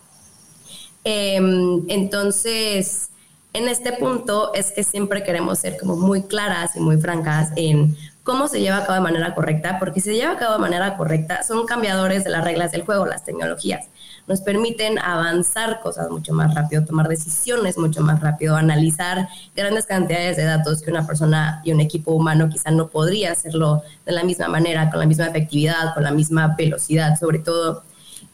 Em, 1.04 1.84
entonces, 1.88 3.10
en 3.52 3.68
este 3.68 3.92
punto 3.92 4.52
es 4.52 4.72
que 4.72 4.82
siempre 4.82 5.22
queremos 5.22 5.60
ser 5.60 5.78
como 5.78 5.96
muy 5.96 6.22
claras 6.24 6.74
y 6.74 6.80
muy 6.80 6.96
francas 6.96 7.50
en 7.54 7.96
cómo 8.24 8.48
se 8.48 8.60
lleva 8.60 8.78
a 8.78 8.82
cabo 8.82 8.94
de 8.94 9.00
manera 9.00 9.34
correcta, 9.34 9.78
porque 9.78 10.00
si 10.00 10.10
se 10.10 10.16
lleva 10.16 10.32
a 10.32 10.38
cabo 10.38 10.54
de 10.54 10.60
manera 10.60 10.96
correcta, 10.96 11.42
son 11.44 11.66
cambiadores 11.66 12.24
de 12.24 12.30
las 12.30 12.44
reglas 12.44 12.72
del 12.72 12.82
juego, 12.82 13.06
las 13.06 13.24
tecnologías 13.24 13.86
nos 14.26 14.40
permiten 14.40 14.98
avanzar 14.98 15.80
cosas 15.80 16.10
mucho 16.10 16.32
más 16.32 16.54
rápido, 16.54 16.84
tomar 16.84 17.08
decisiones 17.08 17.76
mucho 17.76 18.02
más 18.02 18.20
rápido, 18.20 18.56
analizar 18.56 19.28
grandes 19.54 19.86
cantidades 19.86 20.36
de 20.36 20.44
datos 20.44 20.82
que 20.82 20.90
una 20.90 21.06
persona 21.06 21.60
y 21.64 21.72
un 21.72 21.80
equipo 21.80 22.12
humano 22.12 22.48
quizá 22.48 22.70
no 22.70 22.88
podría 22.88 23.32
hacerlo 23.32 23.82
de 24.06 24.12
la 24.12 24.22
misma 24.22 24.48
manera, 24.48 24.90
con 24.90 25.00
la 25.00 25.06
misma 25.06 25.26
efectividad, 25.26 25.94
con 25.94 26.04
la 26.04 26.12
misma 26.12 26.54
velocidad, 26.56 27.18
sobre 27.18 27.40
todo. 27.40 27.82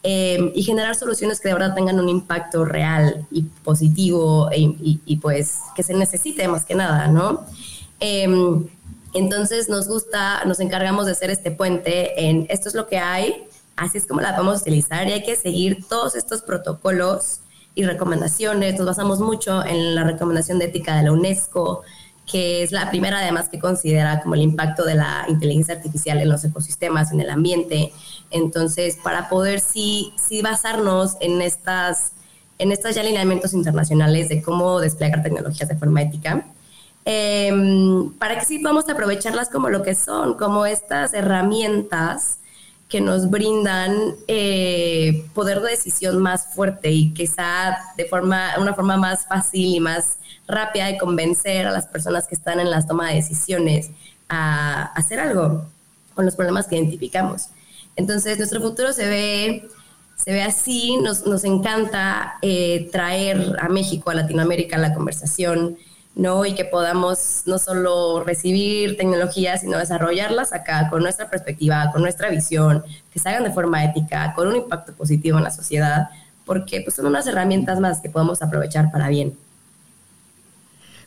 Eh, 0.03 0.53
y 0.55 0.63
generar 0.63 0.95
soluciones 0.95 1.41
que 1.41 1.49
de 1.49 1.55
verdad 1.55 1.75
tengan 1.75 1.99
un 1.99 2.07
impacto 2.07 2.63
real 2.63 3.25
y 3.31 3.41
positivo 3.41 4.49
e, 4.49 4.59
y, 4.79 5.17
pues 5.17 5.57
que 5.75 5.83
se 5.83 5.93
necesite 5.93 6.47
más 6.47 6.63
que 6.63 6.75
nada, 6.75 7.07
¿no? 7.07 7.45
Em, 7.99 8.65
entonces 9.13 9.67
nos 9.67 9.89
gusta, 9.89 10.45
nos 10.45 10.61
encargamos 10.61 11.05
de 11.05 11.11
hacer 11.11 11.31
este 11.31 11.51
puente 11.51 12.29
en 12.29 12.45
esto 12.49 12.69
es 12.69 12.75
lo 12.75 12.87
que 12.87 12.97
hay, 12.97 13.48
Así 13.79 13.97
es 13.97 14.05
como 14.05 14.19
la 14.19 14.35
a 14.35 14.41
utilizar 14.41 15.07
y 15.07 15.13
hay 15.13 15.23
que 15.23 15.37
seguir 15.37 15.85
todos 15.87 16.15
estos 16.15 16.41
protocolos 16.41 17.39
y 17.75 17.85
recomendaciones. 17.85 18.77
Nos 18.77 18.85
basamos 18.85 19.21
mucho 19.21 19.65
en 19.65 19.95
la 19.95 20.03
recomendación 20.03 20.59
de 20.59 20.65
ética 20.65 20.97
de 20.97 21.03
la 21.03 21.13
UNESCO, 21.13 21.83
que 22.29 22.61
es 22.61 22.73
la 22.73 22.89
primera 22.89 23.19
además 23.19 23.47
que 23.47 23.57
considera 23.57 24.21
como 24.21 24.35
el 24.35 24.41
impacto 24.41 24.83
de 24.83 24.95
la 24.95 25.25
inteligencia 25.29 25.75
artificial 25.75 26.19
en 26.19 26.27
los 26.27 26.43
ecosistemas, 26.43 27.13
en 27.13 27.21
el 27.21 27.29
ambiente. 27.29 27.93
Entonces, 28.31 28.97
para 29.01 29.29
poder 29.29 29.61
sí, 29.61 30.13
sí 30.17 30.41
basarnos 30.41 31.15
en 31.21 31.41
estas, 31.41 32.11
en 32.57 32.73
estos 32.73 32.95
ya 32.95 33.01
alineamientos 33.01 33.53
internacionales 33.53 34.27
de 34.27 34.41
cómo 34.41 34.81
desplegar 34.81 35.23
tecnologías 35.23 35.69
de 35.69 35.77
forma 35.77 36.01
ética, 36.01 36.45
em, 37.05 38.11
para 38.19 38.37
que 38.37 38.45
sí 38.45 38.59
podamos 38.59 38.89
aprovecharlas 38.89 39.47
como 39.49 39.69
lo 39.69 39.83
que 39.83 39.95
son, 39.95 40.33
como 40.33 40.65
estas 40.65 41.13
herramientas 41.13 42.38
que 42.89 43.01
nos 43.01 43.29
brindan 43.29 44.15
eh, 44.27 45.23
poder 45.35 45.61
de 45.61 45.69
decisión 45.69 46.17
más 46.17 46.47
fuerte 46.47 46.89
y 46.91 47.13
quizá 47.13 47.77
de 47.95 48.05
forma, 48.05 48.53
una 48.57 48.73
forma 48.73 48.97
más 48.97 49.27
fácil 49.27 49.75
y 49.75 49.79
más 49.79 50.17
rápida 50.47 50.87
de 50.87 50.97
convencer 50.97 51.67
a 51.67 51.71
las 51.71 51.85
personas 51.85 52.27
que 52.27 52.33
están 52.33 52.59
en 52.59 52.71
las 52.71 52.87
toma 52.87 53.09
de 53.09 53.15
decisiones 53.15 53.91
a, 54.27 54.85
hacer 54.95 55.19
algo 55.19 55.67
con 56.15 56.25
los 56.25 56.35
problemas 56.35 56.65
que 56.65 56.77
identificamos. 56.77 57.49
Entonces, 57.95 58.39
nuestro 58.39 58.59
futuro 58.59 58.91
se 58.91 59.07
ve, 59.07 59.69
se 60.15 60.31
ve 60.31 60.41
así, 60.41 60.97
nos, 60.97 61.27
nos 61.27 61.43
encanta 61.43 62.39
eh, 62.41 62.89
traer 62.91 63.55
a 63.59 63.69
México, 63.69 64.09
a 64.09 64.15
Latinoamérica, 64.15 64.79
la 64.79 64.95
conversación, 64.95 65.77
¿no? 66.19 66.45
Y 66.45 66.53
que 66.53 66.65
podamos 66.65 67.43
no 67.45 67.57
solo 67.57 68.23
recibir 68.23 68.97
tecnologías, 68.97 69.61
sino 69.61 69.77
desarrollarlas 69.77 70.51
acá 70.51 70.89
con 70.89 71.01
nuestra 71.01 71.29
perspectiva, 71.29 71.89
con 71.93 72.01
nuestra 72.01 72.29
visión, 72.29 72.83
que 73.11 73.19
se 73.19 73.29
hagan 73.29 73.45
de 73.45 73.51
forma 73.51 73.83
ética, 73.85 74.33
con 74.35 74.49
un 74.49 74.57
impacto 74.57 74.91
positivo 74.93 75.37
en 75.37 75.45
la 75.45 75.51
sociedad, 75.51 76.09
porque 76.45 76.81
pues, 76.81 76.95
son 76.95 77.05
unas 77.05 77.25
herramientas 77.25 77.79
más 77.79 78.01
que 78.01 78.09
podemos 78.09 78.41
aprovechar 78.41 78.91
para 78.91 79.07
bien. 79.07 79.33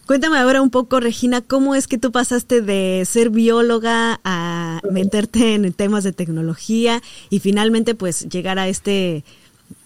Cuéntame 0.07 0.39
ahora 0.39 0.63
un 0.63 0.71
poco, 0.71 0.99
Regina, 0.99 1.43
cómo 1.43 1.75
es 1.75 1.87
que 1.87 1.99
tú 1.99 2.11
pasaste 2.11 2.63
de 2.63 3.05
ser 3.05 3.31
bióloga 3.31 4.19
a 4.25 4.81
meterte 4.91 5.55
en 5.55 5.73
temas 5.75 6.05
de 6.05 6.13
tecnología 6.13 7.03
y 7.29 7.39
finalmente 7.39 7.95
pues 7.95 8.29
llegar 8.29 8.59
a 8.59 8.67
este 8.67 9.25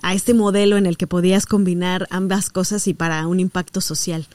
a 0.02 0.14
este 0.14 0.34
modelo 0.34 0.76
en 0.76 0.86
el 0.86 0.96
que 0.96 1.06
podías 1.06 1.46
combinar 1.46 2.06
ambas 2.10 2.50
cosas 2.50 2.88
y 2.88 2.94
para 2.94 3.26
un 3.26 3.40
impacto 3.40 3.80
social. 3.80 4.26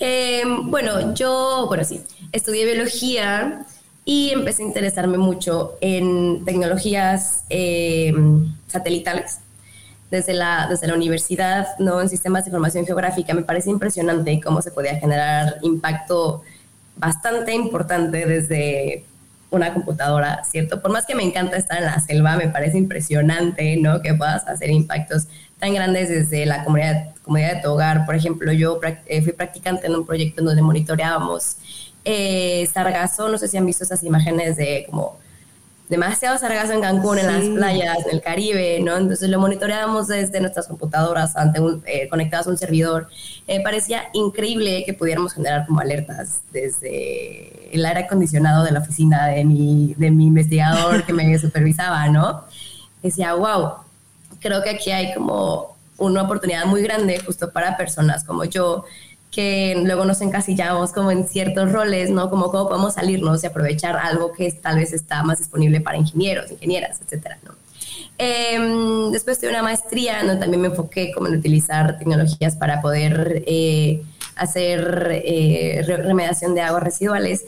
Em, 0.00 0.70
bueno, 0.70 1.14
yo, 1.14 1.66
bueno, 1.68 1.84
sí, 1.84 2.00
estudié 2.32 2.64
biología 2.64 3.64
y 4.04 4.30
empecé 4.30 4.62
a 4.62 4.66
interesarme 4.66 5.18
mucho 5.18 5.76
en 5.80 6.44
tecnologías 6.44 7.44
em, 7.48 8.54
satelitales. 8.66 9.38
Desde 10.10 10.34
la, 10.34 10.68
desde 10.68 10.86
la 10.86 10.94
universidad, 10.94 11.66
¿no? 11.78 12.00
en 12.00 12.08
sistemas 12.08 12.44
de 12.44 12.50
información 12.50 12.86
geográfica, 12.86 13.34
me 13.34 13.42
parece 13.42 13.70
impresionante 13.70 14.40
cómo 14.40 14.62
se 14.62 14.70
podía 14.70 14.96
generar 14.96 15.56
impacto 15.62 16.42
bastante 16.96 17.52
importante 17.52 18.24
desde 18.26 19.04
una 19.50 19.72
computadora, 19.72 20.42
¿cierto? 20.44 20.80
Por 20.82 20.90
más 20.92 21.06
que 21.06 21.14
me 21.14 21.22
encanta 21.22 21.56
estar 21.56 21.78
en 21.78 21.84
la 21.84 22.00
selva, 22.00 22.36
me 22.36 22.48
parece 22.48 22.76
impresionante, 22.78 23.76
¿no? 23.76 24.02
Que 24.02 24.14
puedas 24.14 24.46
hacer 24.46 24.70
impactos 24.70 25.28
tan 25.58 25.74
grandes 25.74 26.08
desde 26.08 26.46
la 26.46 26.64
comunidad, 26.64 27.14
comunidad 27.22 27.56
de 27.56 27.62
tu 27.62 27.70
hogar. 27.70 28.06
Por 28.06 28.14
ejemplo, 28.14 28.52
yo 28.52 28.80
eh, 29.06 29.22
fui 29.22 29.32
practicante 29.32 29.86
en 29.86 29.96
un 29.96 30.06
proyecto 30.06 30.40
en 30.40 30.46
donde 30.46 30.62
monitoreábamos 30.62 31.56
eh, 32.04 32.68
sargazo, 32.72 33.28
no 33.28 33.38
sé 33.38 33.48
si 33.48 33.56
han 33.56 33.66
visto 33.66 33.84
esas 33.84 34.02
imágenes 34.02 34.56
de 34.56 34.86
como 34.90 35.18
demasiado 35.88 36.38
sargazo 36.38 36.72
en 36.72 36.80
Cancún, 36.80 37.18
en 37.18 37.26
las 37.26 37.44
playas, 37.44 37.98
en 38.06 38.14
el 38.14 38.22
Caribe, 38.22 38.80
¿no? 38.80 38.96
Entonces 38.96 39.28
lo 39.28 39.38
monitoreábamos 39.38 40.08
desde 40.08 40.40
nuestras 40.40 40.66
computadoras 40.66 41.36
ante 41.36 41.60
un, 41.60 41.82
eh, 41.86 42.08
conectadas 42.08 42.46
a 42.46 42.50
un 42.50 42.56
servidor. 42.56 43.08
Eh, 43.46 43.62
parecía 43.62 44.04
increíble 44.12 44.84
que 44.86 44.94
pudiéramos 44.94 45.34
generar 45.34 45.66
como 45.66 45.80
alertas 45.80 46.40
desde 46.52 47.74
el 47.74 47.84
aire 47.84 48.00
acondicionado 48.00 48.64
de 48.64 48.72
la 48.72 48.80
oficina 48.80 49.28
de 49.28 49.44
mi, 49.44 49.94
de 49.96 50.10
mi 50.10 50.26
investigador 50.26 51.04
que 51.04 51.12
me 51.12 51.38
supervisaba, 51.38 52.08
¿no? 52.08 52.44
Decía, 53.02 53.34
wow, 53.34 53.83
creo 54.44 54.62
que 54.62 54.70
aquí 54.70 54.90
hay 54.90 55.14
como 55.14 55.74
una 55.96 56.22
oportunidad 56.22 56.66
muy 56.66 56.82
grande 56.82 57.18
justo 57.18 57.50
para 57.50 57.78
personas 57.78 58.24
como 58.24 58.44
yo 58.44 58.84
que 59.30 59.74
luego 59.82 60.04
nos 60.04 60.20
encasillamos 60.20 60.92
como 60.92 61.10
en 61.10 61.26
ciertos 61.26 61.72
roles, 61.72 62.10
¿no? 62.10 62.30
Como 62.30 62.52
cómo 62.52 62.68
podemos 62.68 62.94
salirnos 62.94 63.42
y 63.42 63.46
aprovechar 63.48 63.96
algo 63.96 64.32
que 64.32 64.52
tal 64.52 64.76
vez 64.76 64.92
está 64.92 65.24
más 65.24 65.38
disponible 65.38 65.80
para 65.80 65.96
ingenieros, 65.96 66.52
ingenieras, 66.52 67.00
etcétera, 67.00 67.38
¿no? 67.42 67.52
Em, 68.16 69.10
después 69.10 69.40
de 69.40 69.48
una 69.48 69.62
maestría, 69.62 70.22
¿no? 70.22 70.38
También 70.38 70.60
me 70.60 70.68
enfoqué 70.68 71.10
como 71.10 71.26
en 71.26 71.36
utilizar 71.36 71.98
tecnologías 71.98 72.54
para 72.54 72.80
poder 72.80 73.42
eh, 73.46 74.02
hacer 74.36 75.08
eh, 75.24 75.82
remediación 75.84 76.54
de 76.54 76.60
aguas 76.60 76.84
residuales 76.84 77.46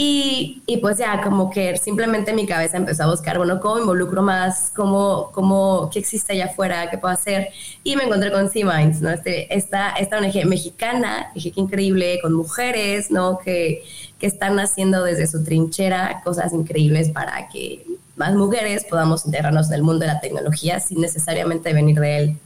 y, 0.00 0.62
y, 0.64 0.76
pues 0.76 0.98
ya 0.98 1.20
como 1.22 1.50
que 1.50 1.76
simplemente 1.76 2.32
mi 2.32 2.46
cabeza 2.46 2.76
empezó 2.76 3.02
a 3.02 3.10
buscar, 3.10 3.36
bueno, 3.36 3.58
¿cómo 3.58 3.80
involucro 3.80 4.22
más? 4.22 4.70
¿Cómo, 4.76 5.32
cómo, 5.32 5.90
qué 5.92 5.98
existe 5.98 6.34
allá 6.34 6.44
afuera? 6.44 6.88
¿Qué 6.88 6.98
puedo 6.98 7.12
hacer? 7.12 7.48
Y 7.82 7.96
me 7.96 8.04
encontré 8.04 8.30
con 8.30 8.48
C-Minds, 8.48 9.00
¿no? 9.00 9.10
Este, 9.10 9.52
esta, 9.52 9.90
esta 9.94 10.18
ONG 10.18 10.46
mexicana, 10.46 11.32
dije 11.34 11.50
que 11.50 11.60
increíble, 11.60 12.20
con 12.22 12.32
mujeres, 12.32 13.10
¿no? 13.10 13.40
Que, 13.40 13.82
que 14.20 14.28
están 14.28 14.60
haciendo 14.60 15.02
desde 15.02 15.26
su 15.26 15.42
trinchera 15.42 16.20
cosas 16.22 16.52
increíbles 16.52 17.10
para 17.10 17.48
que 17.48 17.84
más 18.14 18.36
mujeres 18.36 18.84
podamos 18.88 19.26
integrarnos 19.26 19.66
en 19.66 19.74
el 19.74 19.82
mundo 19.82 20.06
de 20.06 20.12
la 20.12 20.20
tecnología 20.20 20.78
sin 20.78 21.00
necesariamente 21.00 21.72
venir 21.72 21.98
de 21.98 22.16
él. 22.18 22.36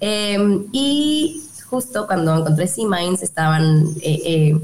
Em, 0.00 0.66
y 0.72 1.44
justo 1.68 2.08
cuando 2.08 2.36
encontré 2.36 2.66
C-Minds 2.66 3.22
estaban... 3.22 3.86
Eh, 4.02 4.20
eh, 4.24 4.60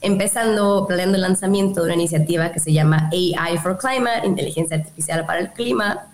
empezando, 0.00 0.86
planeando 0.86 1.16
el 1.16 1.22
lanzamiento 1.22 1.80
de 1.80 1.86
una 1.86 1.94
iniciativa 1.94 2.52
que 2.52 2.60
se 2.60 2.72
llama 2.72 3.10
AI 3.12 3.58
for 3.58 3.78
Climate, 3.78 4.26
Inteligencia 4.26 4.76
Artificial 4.76 5.26
para 5.26 5.40
el 5.40 5.52
Clima. 5.52 6.06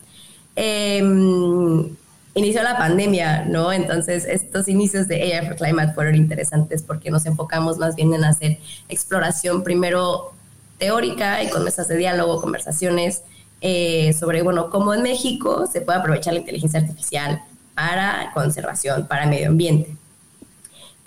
Em, 0.56 1.88
inició 2.34 2.62
la 2.62 2.76
pandemia, 2.76 3.44
¿no? 3.44 3.72
Entonces, 3.72 4.24
estos 4.24 4.68
inicios 4.68 5.08
de 5.08 5.34
AI 5.34 5.46
for 5.46 5.56
Climate 5.56 5.92
fueron 5.94 6.14
interesantes 6.16 6.82
porque 6.82 7.10
nos 7.10 7.26
enfocamos 7.26 7.78
más 7.78 7.94
bien 7.94 8.12
en 8.14 8.24
hacer 8.24 8.58
exploración 8.88 9.62
primero 9.62 10.32
teórica 10.78 11.42
y 11.42 11.48
con 11.48 11.64
mesas 11.64 11.88
de 11.88 11.96
diálogo, 11.96 12.40
conversaciones 12.40 13.22
eh, 13.60 14.12
sobre, 14.12 14.42
bueno, 14.42 14.68
cómo 14.70 14.92
en 14.92 15.02
México 15.02 15.66
se 15.66 15.80
puede 15.80 15.98
aprovechar 15.98 16.34
la 16.34 16.40
inteligencia 16.40 16.80
artificial 16.80 17.42
para 17.74 18.30
conservación, 18.34 19.06
para 19.06 19.26
medio 19.26 19.48
ambiente. 19.48 19.94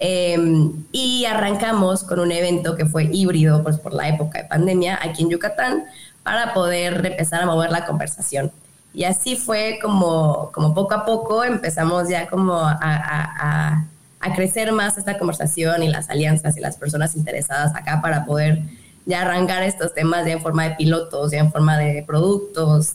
Em, 0.02 0.86
y 0.94 1.26
arrancamos 1.26 2.06
con 2.06 2.22
un 2.22 2.32
evento 2.32 2.78
que 2.78 2.86
fue 2.86 3.10
híbrido 3.12 3.62
pues, 3.64 3.78
por 3.78 3.94
la 3.94 4.08
época 4.08 4.42
de 4.42 4.48
pandemia 4.48 4.98
aquí 5.02 5.24
en 5.24 5.30
Yucatán 5.30 5.84
para 6.24 6.54
poder 6.54 7.06
empezar 7.06 7.42
a 7.42 7.46
mover 7.46 7.70
la 7.70 7.86
conversación. 7.86 8.50
Y 8.94 9.04
así 9.04 9.36
fue 9.36 9.78
como, 9.82 10.52
como 10.54 10.74
poco 10.74 10.94
a 10.94 11.06
poco 11.06 11.44
empezamos 11.44 12.08
ya 12.08 12.28
como 12.28 12.56
a, 12.56 12.78
a, 12.82 13.86
a, 14.22 14.36
crecer 14.36 14.72
más 14.72 14.98
esta 14.98 15.18
conversación 15.18 15.84
y 15.84 15.90
las 15.90 16.10
alianzas 16.10 16.56
y 16.56 16.62
las 16.62 16.78
personas 16.78 17.16
interesadas 17.16 17.76
acá 17.76 18.02
para 18.02 18.26
poder 18.26 18.62
ya 19.06 19.24
arrancar 19.24 19.64
estos 19.64 19.94
temas 19.94 20.26
ya 20.26 20.34
en 20.34 20.42
forma 20.42 20.64
de 20.64 20.76
pilotos, 20.76 21.32
ya 21.32 21.40
en 21.40 21.52
forma 21.52 21.78
de 21.78 22.04
productos. 22.08 22.94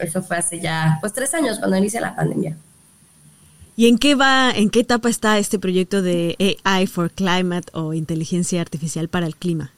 Eso 0.00 0.20
fue 0.22 0.38
hace 0.38 0.58
ya 0.58 0.98
pues 1.00 1.12
tres 1.12 1.32
años 1.34 1.60
cuando 1.60 1.76
inicia 1.76 2.00
la 2.00 2.16
pandemia. 2.16 2.56
¿Y 3.80 3.88
en 3.88 3.96
qué 3.96 4.14
va, 4.14 4.50
en 4.50 4.68
qué 4.68 4.80
etapa 4.80 5.08
está 5.08 5.38
este 5.38 5.58
proyecto 5.58 6.02
de 6.02 6.36
AI 6.64 6.86
for 6.86 7.10
Climate 7.10 7.66
o 7.72 7.94
inteligencia 7.94 8.60
artificial 8.60 9.08
para 9.08 9.24
el 9.24 9.36
clima? 9.36 9.72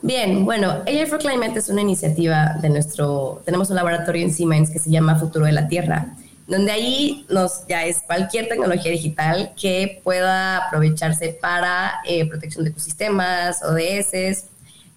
Bien, 0.00 0.46
bueno, 0.46 0.82
AI 0.86 1.04
for 1.04 1.18
Climate 1.18 1.58
es 1.58 1.68
una 1.68 1.82
iniciativa 1.82 2.54
de 2.62 2.70
nuestro, 2.70 3.42
tenemos 3.44 3.68
un 3.68 3.76
laboratorio 3.76 4.22
en 4.22 4.32
Siemens 4.32 4.70
que 4.70 4.78
se 4.78 4.88
llama 4.88 5.16
Futuro 5.16 5.44
de 5.44 5.52
la 5.52 5.68
Tierra, 5.68 6.14
donde 6.46 6.72
ahí 6.72 7.26
nos, 7.28 7.66
ya 7.68 7.84
es 7.84 7.98
cualquier 8.06 8.48
tecnología 8.48 8.90
digital 8.90 9.52
que 9.60 10.00
pueda 10.02 10.66
aprovecharse 10.68 11.38
para 11.38 11.96
eh, 12.08 12.24
protección 12.24 12.64
de 12.64 12.70
ecosistemas, 12.70 13.62
ODS. 13.62 14.46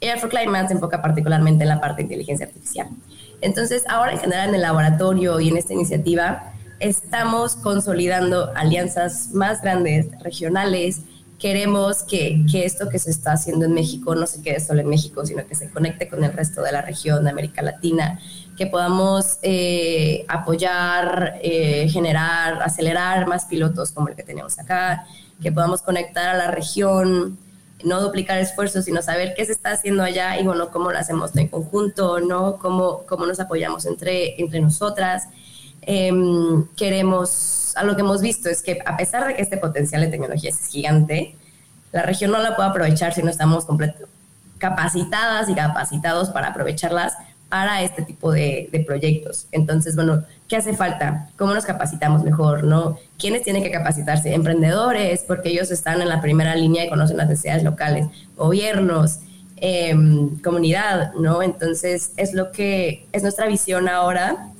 AI 0.02 0.17
for 0.17 0.30
Climate 0.30 0.69
se 0.69 0.76
enfoca 0.76 1.02
particularmente 1.02 1.63
en 1.63 1.67
la 1.67 1.82
parte 1.82 1.98
de 1.98 2.04
inteligencia 2.04 2.45
artificial. 2.45 2.88
Entonces, 3.41 3.84
ahora 3.89 4.13
en 4.13 4.19
general 4.19 4.48
en 4.48 4.56
el 4.56 4.62
laboratorio 4.62 5.41
y 5.41 5.50
en 5.50 5.58
esta 5.58 5.74
iniciativa, 5.74 6.54
estamos 6.80 7.56
consolidando 7.56 8.52
alianzas 8.56 9.30
más 9.34 9.62
grandes, 9.62 10.08
regionales. 10.22 11.02
Queremos 11.38 12.04
que, 12.04 12.46
que, 12.52 12.65
esto 12.65 12.89
que 12.89 13.00
se 13.00 13.12
está 13.12 13.34
haciendo 13.34 13.65
en 13.65 13.74
México 13.74 14.13
no 14.15 14.28
se 14.28 14.42
quede 14.42 14.60
solo 14.60 14.82
en 14.82 14.89
México, 14.89 15.26
sino 15.26 15.46
que 15.48 15.56
se 15.56 15.70
conecte 15.70 16.10
con 16.10 16.24
el 16.24 16.34
resto 16.34 16.62
de 16.62 16.72
la 16.72 16.82
región 16.82 17.24
de 17.24 17.30
América 17.30 17.62
Latina, 17.62 18.20
que 18.58 18.68
podamos 18.68 19.39
eh, 19.42 20.26
apoyar, 20.28 21.39
eh, 21.42 21.88
generar, 21.89 22.62
acelerar 22.62 23.28
más 23.28 23.46
pilotos 23.46 23.92
como 23.92 24.10
el 24.10 24.15
que 24.15 24.24
tenemos 24.24 24.60
acá, 24.60 25.06
que 25.42 25.52
podamos 25.52 25.82
conectar 25.82 26.28
a 26.28 26.38
la 26.38 26.52
región, 26.52 27.38
no 27.86 28.02
duplicar 28.02 28.38
esfuerzos, 28.39 28.84
sino 28.84 29.02
saber 29.02 29.34
qué 29.38 29.46
se 29.46 29.54
está 29.54 29.72
haciendo 29.72 30.04
allá 30.04 30.38
y 30.38 30.44
bueno, 30.44 30.70
cómo 30.72 30.92
lo 30.92 30.98
hacemos 30.98 31.34
en 31.38 31.48
conjunto, 31.48 32.20
¿no? 32.20 32.58
Cómo, 32.58 33.06
cómo 33.08 33.26
nos 33.26 33.39
apoyamos 33.39 33.86
entre, 33.86 34.42
entre 34.42 34.60
nosotras 34.60 35.30
Em, 35.91 36.67
queremos, 36.78 37.73
a 37.75 37.84
lo 37.84 37.95
que 37.95 38.02
hemos 38.02 38.21
visto 38.21 38.47
es 38.47 38.62
que 38.62 38.78
a 38.86 38.95
pesar 38.95 39.25
de 39.25 39.34
que 39.34 39.41
este 39.41 39.58
potencial 39.58 40.02
de 40.02 40.10
tecnología 40.10 40.52
es 40.52 40.67
gigante, 40.67 41.34
la 41.91 42.04
región 42.04 42.30
no 42.30 42.38
la 42.38 42.56
puede 42.56 42.69
aprovechar 42.69 43.12
si 43.12 43.23
no 43.23 43.32
estamos 43.32 43.65
capacitadas 44.60 45.49
y 45.49 45.56
capacitados 45.56 46.30
para 46.30 46.49
aprovecharlas 46.49 47.13
para 47.49 47.82
este 47.82 48.04
tipo 48.04 48.32
de, 48.32 48.69
proyectos. 48.86 49.47
Entonces, 49.52 49.95
bueno, 49.95 50.23
¿qué 50.47 50.58
hace 50.58 50.75
falta? 50.75 51.28
¿Cómo 51.39 51.56
nos 51.56 51.65
capacitamos 51.65 52.23
mejor? 52.23 52.65
¿no? 52.65 52.99
¿Quiénes 53.17 53.41
tienen 53.41 53.63
que 53.63 53.71
capacitarse? 53.71 54.36
Emprendedores, 54.36 55.23
porque 55.28 55.49
ellos 55.49 55.71
están 55.71 56.04
en 56.04 56.10
la 56.10 56.21
primera 56.21 56.56
línea 56.56 56.86
y 56.86 56.89
conocen 56.89 57.17
las 57.17 57.30
necesidades 57.30 57.63
locales, 57.63 58.06
gobiernos, 58.38 59.21
em, 59.56 60.39
comunidad, 60.41 61.13
¿no? 61.15 61.41
Entonces, 61.41 62.12
es 62.15 62.36
lo 62.36 62.52
que 62.52 63.08
es 63.12 63.23
nuestra 63.23 63.47
visión 63.47 63.89
ahora 63.89 64.52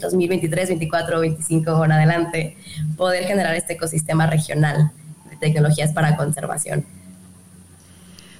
2023, 0.00 0.68
24, 0.68 1.20
25 1.20 1.84
en 1.84 1.92
adelante, 1.92 2.56
poder 2.96 3.24
generar 3.24 3.54
este 3.54 3.74
ecosistema 3.74 4.26
regional 4.26 4.90
de 5.30 5.36
tecnologías 5.36 5.92
para 5.92 6.16
conservación. 6.16 6.84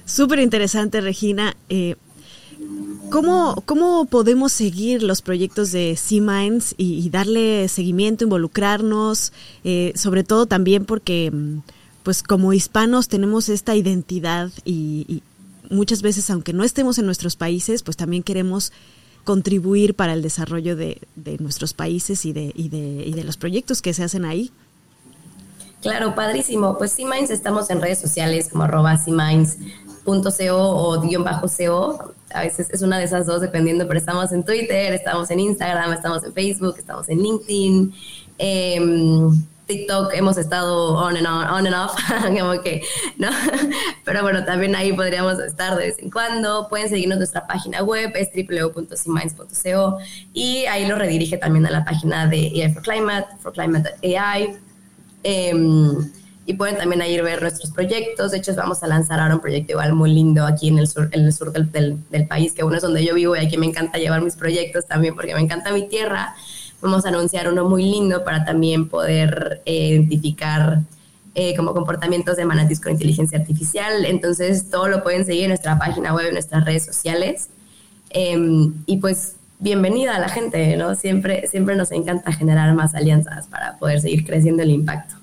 Súper 0.05 0.39
interesante, 0.39 1.01
Regina. 1.01 1.55
Eh, 1.69 1.95
¿cómo, 3.09 3.63
¿Cómo 3.65 4.05
podemos 4.05 4.51
seguir 4.51 5.01
los 5.01 5.21
proyectos 5.21 5.71
de 5.71 5.95
C-Minds 5.95 6.75
y, 6.77 7.09
darle 7.09 7.67
seguimiento, 7.67 8.23
involucrarnos? 8.23 9.33
Eh, 9.63 9.93
sobre 9.95 10.23
todo 10.23 10.45
también 10.45 10.85
porque, 10.85 11.31
mm, 11.31 11.59
pues 12.03 12.21
como 12.21 12.53
hispanos 12.53 13.07
tenemos 13.07 13.49
esta 13.49 13.75
identidad 13.75 14.51
y, 14.63 15.05
y 15.07 15.23
muchas 15.73 16.03
veces, 16.03 16.29
aunque 16.29 16.53
no 16.53 16.63
estemos 16.63 16.99
en 16.99 17.07
nuestros 17.07 17.35
países, 17.35 17.81
pues 17.81 17.97
también 17.97 18.21
queremos 18.21 18.71
contribuir 19.25 19.95
para 19.95 20.13
el 20.13 20.21
desarrollo 20.21 20.77
de, 20.77 21.01
nuestros 21.39 21.73
países 21.73 22.25
y 22.25 22.31
de, 22.31 22.53
y, 22.55 22.69
de, 22.69 23.03
y 23.05 23.11
de 23.11 23.23
los 23.25 23.35
proyectos 23.35 23.81
que 23.81 23.93
se 23.93 24.03
hacen 24.03 24.23
ahí. 24.23 24.51
Claro, 25.81 26.15
padrísimo. 26.15 26.77
Pues 26.77 26.93
C-Minds 26.93 27.29
estamos 27.29 27.69
en 27.69 27.81
redes 27.81 27.99
sociales 27.99 28.49
como 28.49 28.63
arroba 28.63 28.97
C-Minds.co 28.97 30.55
o 30.55 31.01
guion 31.01 31.23
bajo 31.23 31.47
CO. 31.47 32.13
A 32.33 32.41
veces 32.41 32.69
es 32.71 32.81
una 32.81 32.97
de 32.97 33.05
esas 33.05 33.25
dos 33.27 33.41
dependiendo, 33.41 33.87
pero 33.87 33.99
estamos 33.99 34.31
en 34.31 34.43
Twitter, 34.43 34.93
estamos 34.93 35.29
en 35.31 35.41
Instagram, 35.41 35.93
estamos 35.93 36.23
en 36.23 36.33
Facebook, 36.33 36.75
estamos 36.77 37.09
en 37.09 37.19
LinkedIn. 37.19 37.93
Eh, 38.39 39.29
TikTok 39.65 40.13
hemos 40.13 40.37
estado 40.37 40.93
on 40.93 41.17
and 41.17 41.25
on, 41.25 41.47
on 41.47 41.67
and 41.67 41.75
off, 41.75 41.97
como 42.39 42.61
que, 42.61 42.83
¿no? 43.17 43.29
Pero 44.03 44.21
bueno, 44.21 44.45
también 44.45 44.75
ahí 44.75 44.93
podríamos 44.93 45.39
estar 45.39 45.75
de 45.77 45.87
vez 45.87 45.99
en 45.99 46.09
cuando. 46.11 46.67
Pueden 46.69 46.89
seguirnos 46.89 47.17
nuestra 47.17 47.47
página 47.47 47.83
web, 47.83 48.11
es 48.15 48.29
www.cminds.co 48.33 49.97
y 50.33 50.65
ahí 50.65 50.85
lo 50.85 50.95
redirige 50.95 51.37
también 51.37 51.65
a 51.65 51.71
la 51.71 51.83
página 51.83 52.27
de 52.27 52.51
AI 52.63 52.73
for 52.73 52.83
Climate, 52.83 53.27
for 53.39 53.53
Climate 53.53 53.95
AI. 54.03 54.55
Em, 55.23 56.11
y 56.47 56.53
pueden 56.53 56.77
también 56.77 57.01
ahí 57.01 57.19
ver 57.19 57.41
nuestros 57.41 57.71
proyectos. 57.71 58.31
De 58.31 58.37
hecho, 58.37 58.53
vamos 58.55 58.83
a 58.83 58.87
lanzar 58.87 59.19
ahora 59.19 59.33
un 59.33 59.41
proyecto 59.41 59.71
igual 59.71 59.93
muy 59.93 60.13
lindo 60.13 60.45
aquí 60.45 60.67
en 60.67 60.77
el 60.77 60.87
sur, 60.87 61.09
en 61.11 61.25
el 61.25 61.33
sur 61.33 61.51
del, 61.51 61.71
del, 61.71 61.97
del 62.11 62.27
país, 62.27 62.53
que 62.53 62.63
uno 62.63 62.75
es 62.75 62.83
donde 62.83 63.03
yo 63.03 63.15
vivo 63.15 63.35
y 63.35 63.39
aquí 63.39 63.57
me 63.57 63.65
encanta 63.65 63.97
llevar 63.97 64.21
mis 64.21 64.35
proyectos 64.35 64.85
también 64.85 65.15
porque 65.15 65.33
me 65.33 65.41
encanta 65.41 65.71
mi 65.71 65.87
tierra 65.87 66.35
vamos 66.81 67.05
a 67.05 67.09
anunciar 67.09 67.51
uno 67.51 67.67
muy 67.67 67.83
lindo 67.83 68.23
para 68.23 68.45
también 68.45 68.87
poder 68.87 69.61
eh, 69.65 69.87
identificar 69.87 70.81
eh, 71.33 71.55
como 71.55 71.73
comportamientos 71.73 72.37
de 72.37 72.45
manatis 72.45 72.79
con 72.79 72.93
inteligencia 72.93 73.37
artificial. 73.37 74.05
Entonces, 74.05 74.69
todo 74.69 74.87
lo 74.87 75.03
pueden 75.03 75.25
seguir 75.25 75.43
en 75.43 75.49
nuestra 75.49 75.77
página 75.77 76.13
web, 76.13 76.27
en 76.27 76.33
nuestras 76.33 76.63
redes 76.63 76.85
sociales. 76.85 77.49
Em, 78.09 78.73
y 78.85 78.97
pues, 78.97 79.35
bienvenida 79.59 80.15
a 80.15 80.19
la 80.19 80.29
gente, 80.29 80.77
¿no? 80.77 80.95
Siempre, 80.95 81.47
siempre 81.47 81.75
nos 81.75 81.91
encanta 81.91 82.31
generar 82.31 82.73
más 82.73 82.95
alianzas 82.95 83.47
para 83.47 83.77
poder 83.77 83.99
seguir 83.99 84.25
creciendo 84.25 84.63
el 84.63 84.69
impacto. 84.69 85.15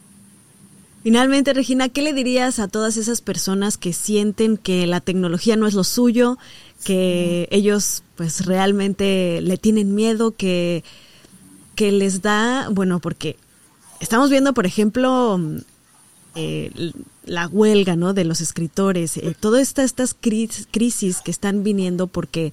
Finalmente, 1.02 1.52
Regina, 1.52 1.88
¿qué 1.88 2.02
le 2.02 2.12
dirías 2.12 2.58
a 2.58 2.68
todas 2.68 2.96
esas 2.96 3.22
personas 3.22 3.76
que 3.76 3.92
sienten 3.92 4.56
que 4.56 4.86
la 4.86 5.00
tecnología 5.00 5.56
no 5.56 5.66
es 5.66 5.74
lo 5.74 5.82
suyo, 5.82 6.38
que 6.84 7.48
ellos 7.50 8.04
pues 8.16 8.46
realmente 8.46 9.40
le 9.40 9.56
tienen 9.56 9.94
miedo, 9.94 10.32
que 10.32 10.84
que 11.82 11.90
les 11.90 12.22
da, 12.22 12.68
bueno, 12.68 13.00
porque 13.00 13.36
estamos 13.98 14.30
viendo, 14.30 14.54
por 14.54 14.66
ejemplo, 14.66 15.40
eh, 16.36 16.92
la 17.26 17.48
huelga, 17.48 17.96
¿no? 17.96 18.14
De 18.14 18.24
los 18.24 18.40
escritores, 18.40 19.16
eh, 19.16 19.34
todas 19.38 19.76
estas 19.76 20.14
crisis 20.14 21.20
que 21.24 21.30
están 21.32 21.64
viniendo 21.64 22.06
porque, 22.06 22.52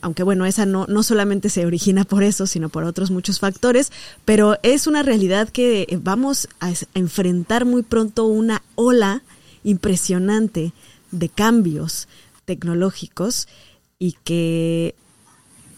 aunque 0.00 0.24
bueno, 0.24 0.46
esa 0.46 0.66
no, 0.66 0.86
no 0.88 1.04
solamente 1.04 1.48
se 1.48 1.64
origina 1.64 2.02
por 2.02 2.24
eso, 2.24 2.48
sino 2.48 2.70
por 2.70 2.82
otros 2.82 3.12
muchos 3.12 3.38
factores, 3.38 3.92
pero 4.24 4.58
es 4.64 4.88
una 4.88 5.04
realidad 5.04 5.48
que 5.48 5.86
vamos 6.02 6.48
a 6.58 6.72
enfrentar 6.94 7.66
muy 7.66 7.84
pronto 7.84 8.24
una 8.24 8.62
ola 8.74 9.22
impresionante 9.62 10.72
de 11.12 11.28
cambios 11.28 12.08
tecnológicos 12.46 13.46
y 14.00 14.16
que 14.24 14.96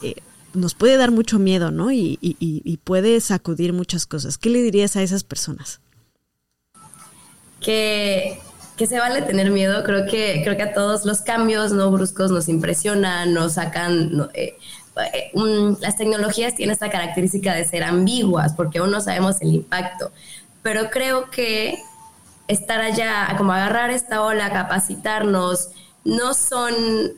eh, 0.00 0.14
nos 0.55 0.75
puede 0.75 0.97
dar 0.97 1.11
mucho 1.11 1.38
miedo, 1.38 1.71
¿no? 1.71 1.93
Y, 1.93 2.81
puede 2.85 3.21
sacudir 3.21 3.73
muchas 3.73 4.07
cosas. 4.07 4.38
¿Qué 4.38 4.51
le 4.51 4.62
dirías 4.62 4.97
a 4.97 5.03
esas 5.03 5.25
personas? 5.25 5.81
Que, 7.61 8.38
se 8.79 8.99
vale 8.99 9.23
tener 9.23 9.51
miedo. 9.51 9.83
Creo 9.85 10.07
que, 10.07 10.40
creo 10.45 10.57
que 10.57 10.62
a 10.62 10.75
todos 10.75 11.05
los 11.05 11.21
cambios 11.21 11.73
no 11.73 11.90
bruscos 11.90 12.31
nos 12.31 12.49
impresionan, 12.49 13.33
nos 13.35 13.55
sacan. 13.55 14.29
Eh, 14.35 14.57
eh, 15.12 15.31
las 15.81 15.97
tecnologías 15.97 16.55
tienen 16.55 16.73
esta 16.73 16.90
característica 16.90 17.53
de 17.55 17.64
ser 17.64 17.83
ambiguas 17.83 18.55
porque 18.55 18.79
aún 18.79 18.90
no 18.90 19.01
sabemos 19.01 19.40
el 19.40 19.55
impacto. 19.55 20.12
Pero 20.62 20.90
creo 20.90 21.31
que 21.31 21.79
estar 22.49 22.81
allá, 22.81 23.35
como 23.37 23.53
agarrar 23.53 23.90
esta 23.90 24.23
ola, 24.23 24.53
capacitarnos, 24.53 25.71
no 26.05 26.35
son, 26.35 26.75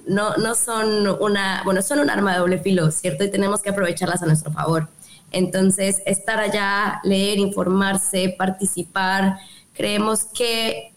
no, 0.06 0.36
no 0.36 0.54
son 0.54 1.08
una, 1.20 1.62
bueno, 1.64 1.82
son 1.82 2.00
un 2.00 2.10
arma 2.10 2.32
de 2.32 2.38
doble 2.38 2.58
filo, 2.58 2.90
¿cierto? 2.90 3.24
Y 3.24 3.30
tenemos 3.30 3.62
que 3.62 3.70
aprovecharlas 3.70 4.22
a 4.22 4.26
nuestro 4.26 4.52
favor. 4.52 4.88
Entonces, 5.32 6.02
estar 6.06 6.38
allá, 6.38 7.00
leer, 7.02 7.38
informarse, 7.38 8.34
participar, 8.38 9.38
creemos 9.74 10.24
que 10.24 10.92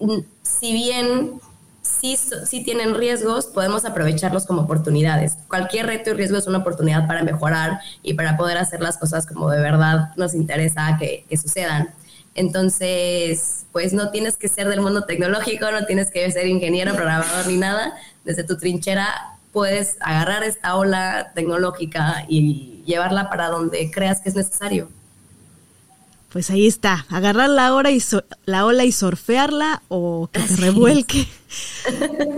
mm, 0.00 0.20
si 0.42 0.72
bien 0.72 1.40
sí, 1.82 2.64
tienen 2.64 2.94
riesgos, 2.94 3.46
podemos 3.46 3.84
aprovecharlos 3.84 4.46
como 4.46 4.62
oportunidades. 4.62 5.36
Cualquier 5.48 5.86
reto 5.86 6.10
y 6.10 6.14
riesgo 6.14 6.38
es 6.38 6.46
una 6.46 6.58
oportunidad 6.58 7.06
para 7.06 7.22
mejorar 7.22 7.80
y 8.02 8.14
para 8.14 8.36
poder 8.36 8.58
hacer 8.58 8.80
las 8.80 8.96
cosas 8.96 9.26
como 9.26 9.50
de 9.50 9.60
verdad 9.60 10.10
nos 10.16 10.34
interesa 10.34 10.96
que, 10.98 11.24
que 11.28 11.36
sucedan. 11.36 11.88
Entonces, 12.34 13.66
pues 13.72 13.92
no 13.92 14.10
tienes 14.10 14.36
que 14.36 14.48
ser 14.48 14.68
del 14.68 14.80
mundo 14.80 15.04
tecnológico, 15.04 15.70
no 15.70 15.86
tienes 15.86 16.10
que 16.10 16.30
ser 16.32 16.46
ingeniero, 16.46 16.94
programador 16.94 17.46
ni 17.46 17.56
nada. 17.56 17.94
Desde 18.24 18.44
tu 18.44 18.56
trinchera 18.56 19.08
puedes 19.52 19.96
agarrar 20.00 20.42
esta 20.42 20.74
ola 20.74 21.32
tecnológica 21.34 22.24
y 22.28 22.82
llevarla 22.86 23.30
para 23.30 23.48
donde 23.48 23.90
creas 23.90 24.20
que 24.20 24.28
es 24.28 24.34
necesario. 24.34 24.88
Pues 26.30 26.50
ahí 26.50 26.66
está, 26.66 27.06
agarrar 27.10 27.48
la, 27.48 27.72
hora 27.72 27.92
y 27.92 28.02
la 28.44 28.66
ola 28.66 28.84
y 28.84 28.90
surfearla 28.90 29.82
o 29.86 30.28
que 30.32 30.40
te 30.40 30.56
revuelque. 30.56 31.28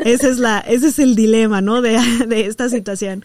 ese, 0.05 0.29
es 0.31 0.37
la, 0.37 0.59
ese 0.59 0.89
es 0.89 0.99
el 0.99 1.17
dilema, 1.17 1.63
¿no? 1.63 1.81
De, 1.81 1.99
de 2.27 2.45
esta 2.45 2.69
situación. 2.69 3.25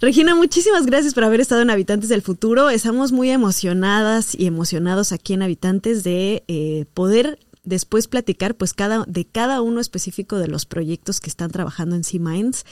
Regina, 0.00 0.34
muchísimas 0.34 0.84
gracias 0.84 1.14
por 1.14 1.24
haber 1.24 1.40
estado 1.40 1.62
en 1.62 1.70
Habitantes 1.70 2.10
del 2.10 2.20
Futuro. 2.20 2.68
Estamos 2.68 3.12
muy 3.12 3.30
emocionadas 3.30 4.34
y 4.34 4.46
emocionados 4.46 5.12
aquí 5.12 5.32
en 5.32 5.42
Habitantes 5.42 6.04
de 6.04 6.44
eh, 6.48 6.84
poder 6.92 7.38
después 7.64 8.06
platicar 8.06 8.54
pues 8.54 8.74
cada, 8.74 9.04
de 9.06 9.24
cada 9.24 9.62
uno 9.62 9.80
específico 9.80 10.38
de 10.38 10.48
los 10.48 10.66
proyectos 10.66 11.18
que 11.18 11.30
están 11.30 11.50
trabajando 11.50 11.96
en 11.96 12.04
C-Minds 12.04 12.64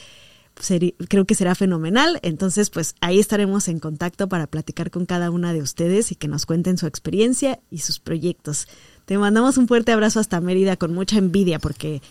creo 1.09 1.25
que 1.25 1.35
será 1.35 1.55
fenomenal. 1.55 2.19
Entonces, 2.21 2.69
pues 2.69 2.95
ahí 3.01 3.19
estaremos 3.19 3.67
en 3.67 3.79
contacto 3.79 4.29
para 4.29 4.47
platicar 4.47 4.91
con 4.91 5.05
cada 5.05 5.31
una 5.31 5.53
de 5.53 5.61
ustedes 5.61 6.11
y 6.11 6.15
que 6.15 6.27
nos 6.27 6.45
cuenten 6.45 6.77
su 6.77 6.87
experiencia 6.87 7.59
y 7.69 7.79
sus 7.79 7.99
proyectos. 7.99 8.67
Te 9.05 9.17
mandamos 9.17 9.57
un 9.57 9.67
fuerte 9.67 9.91
abrazo 9.91 10.19
hasta 10.19 10.41
Mérida 10.41 10.77
con 10.77 10.93
mucha 10.93 11.17
envidia 11.17 11.59
porque 11.59 12.01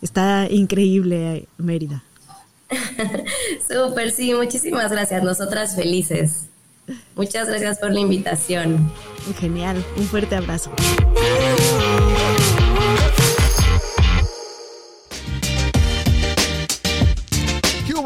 está 0.00 0.48
increíble 0.50 1.48
Mérida. 1.58 2.04
Súper, 3.68 4.10
sí, 4.10 4.34
muchísimas 4.34 4.90
gracias. 4.90 5.22
Nosotras 5.22 5.76
felices. 5.76 6.46
Muchas 7.14 7.48
gracias 7.48 7.78
por 7.78 7.92
la 7.92 8.00
invitación. 8.00 8.90
Genial, 9.38 9.84
un 9.96 10.04
fuerte 10.04 10.36
abrazo. 10.36 10.72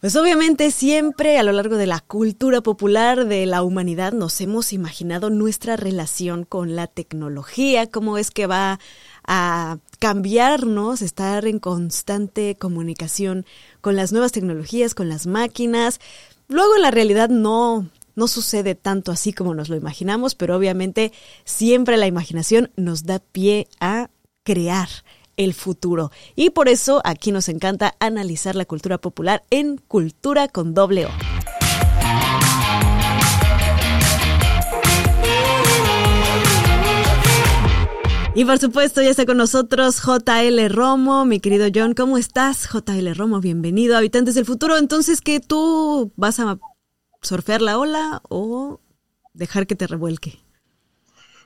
Pues 0.00 0.16
obviamente 0.16 0.70
siempre 0.70 1.38
a 1.38 1.42
lo 1.42 1.52
largo 1.52 1.76
de 1.76 1.86
la 1.86 2.00
cultura 2.00 2.62
popular 2.62 3.26
de 3.26 3.44
la 3.44 3.62
humanidad 3.62 4.14
nos 4.14 4.40
hemos 4.40 4.72
imaginado 4.72 5.28
nuestra 5.28 5.76
relación 5.76 6.46
con 6.46 6.74
la 6.74 6.86
tecnología, 6.86 7.86
cómo 7.86 8.16
es 8.16 8.30
que 8.30 8.46
va 8.46 8.80
a 9.26 9.76
cambiarnos, 9.98 11.02
estar 11.02 11.44
en 11.44 11.58
constante 11.58 12.56
comunicación 12.56 13.44
con 13.82 13.94
las 13.94 14.10
nuevas 14.10 14.32
tecnologías, 14.32 14.94
con 14.94 15.10
las 15.10 15.26
máquinas. 15.26 16.00
Luego 16.48 16.76
en 16.76 16.82
la 16.82 16.90
realidad 16.90 17.28
no, 17.28 17.86
no 18.16 18.26
sucede 18.26 18.74
tanto 18.74 19.12
así 19.12 19.34
como 19.34 19.54
nos 19.54 19.68
lo 19.68 19.76
imaginamos, 19.76 20.34
pero 20.34 20.56
obviamente 20.56 21.12
siempre 21.44 21.98
la 21.98 22.06
imaginación 22.06 22.70
nos 22.74 23.04
da 23.04 23.18
pie 23.18 23.68
a 23.80 24.08
crear 24.44 24.88
el 25.40 25.54
futuro. 25.54 26.12
Y 26.36 26.50
por 26.50 26.68
eso 26.68 27.00
aquí 27.02 27.32
nos 27.32 27.48
encanta 27.48 27.96
analizar 27.98 28.54
la 28.56 28.66
cultura 28.66 28.98
popular 28.98 29.42
en 29.50 29.78
Cultura 29.78 30.48
con 30.48 30.74
doble 30.74 31.06
O. 31.06 31.10
Y 38.34 38.44
por 38.44 38.58
supuesto, 38.58 39.02
ya 39.02 39.10
está 39.10 39.24
con 39.24 39.38
nosotros 39.38 40.02
JL 40.02 40.68
Romo, 40.68 41.24
mi 41.24 41.40
querido 41.40 41.68
John. 41.74 41.94
¿Cómo 41.94 42.18
estás? 42.18 42.68
JL 42.68 43.14
Romo, 43.14 43.40
bienvenido, 43.40 43.96
habitantes 43.96 44.34
del 44.34 44.44
futuro. 44.44 44.76
Entonces, 44.76 45.22
¿qué 45.22 45.40
tú 45.40 46.12
vas 46.16 46.38
a 46.38 46.58
surfear 47.22 47.62
la 47.62 47.78
ola 47.78 48.20
o 48.28 48.80
dejar 49.32 49.66
que 49.66 49.74
te 49.74 49.86
revuelque? 49.86 50.38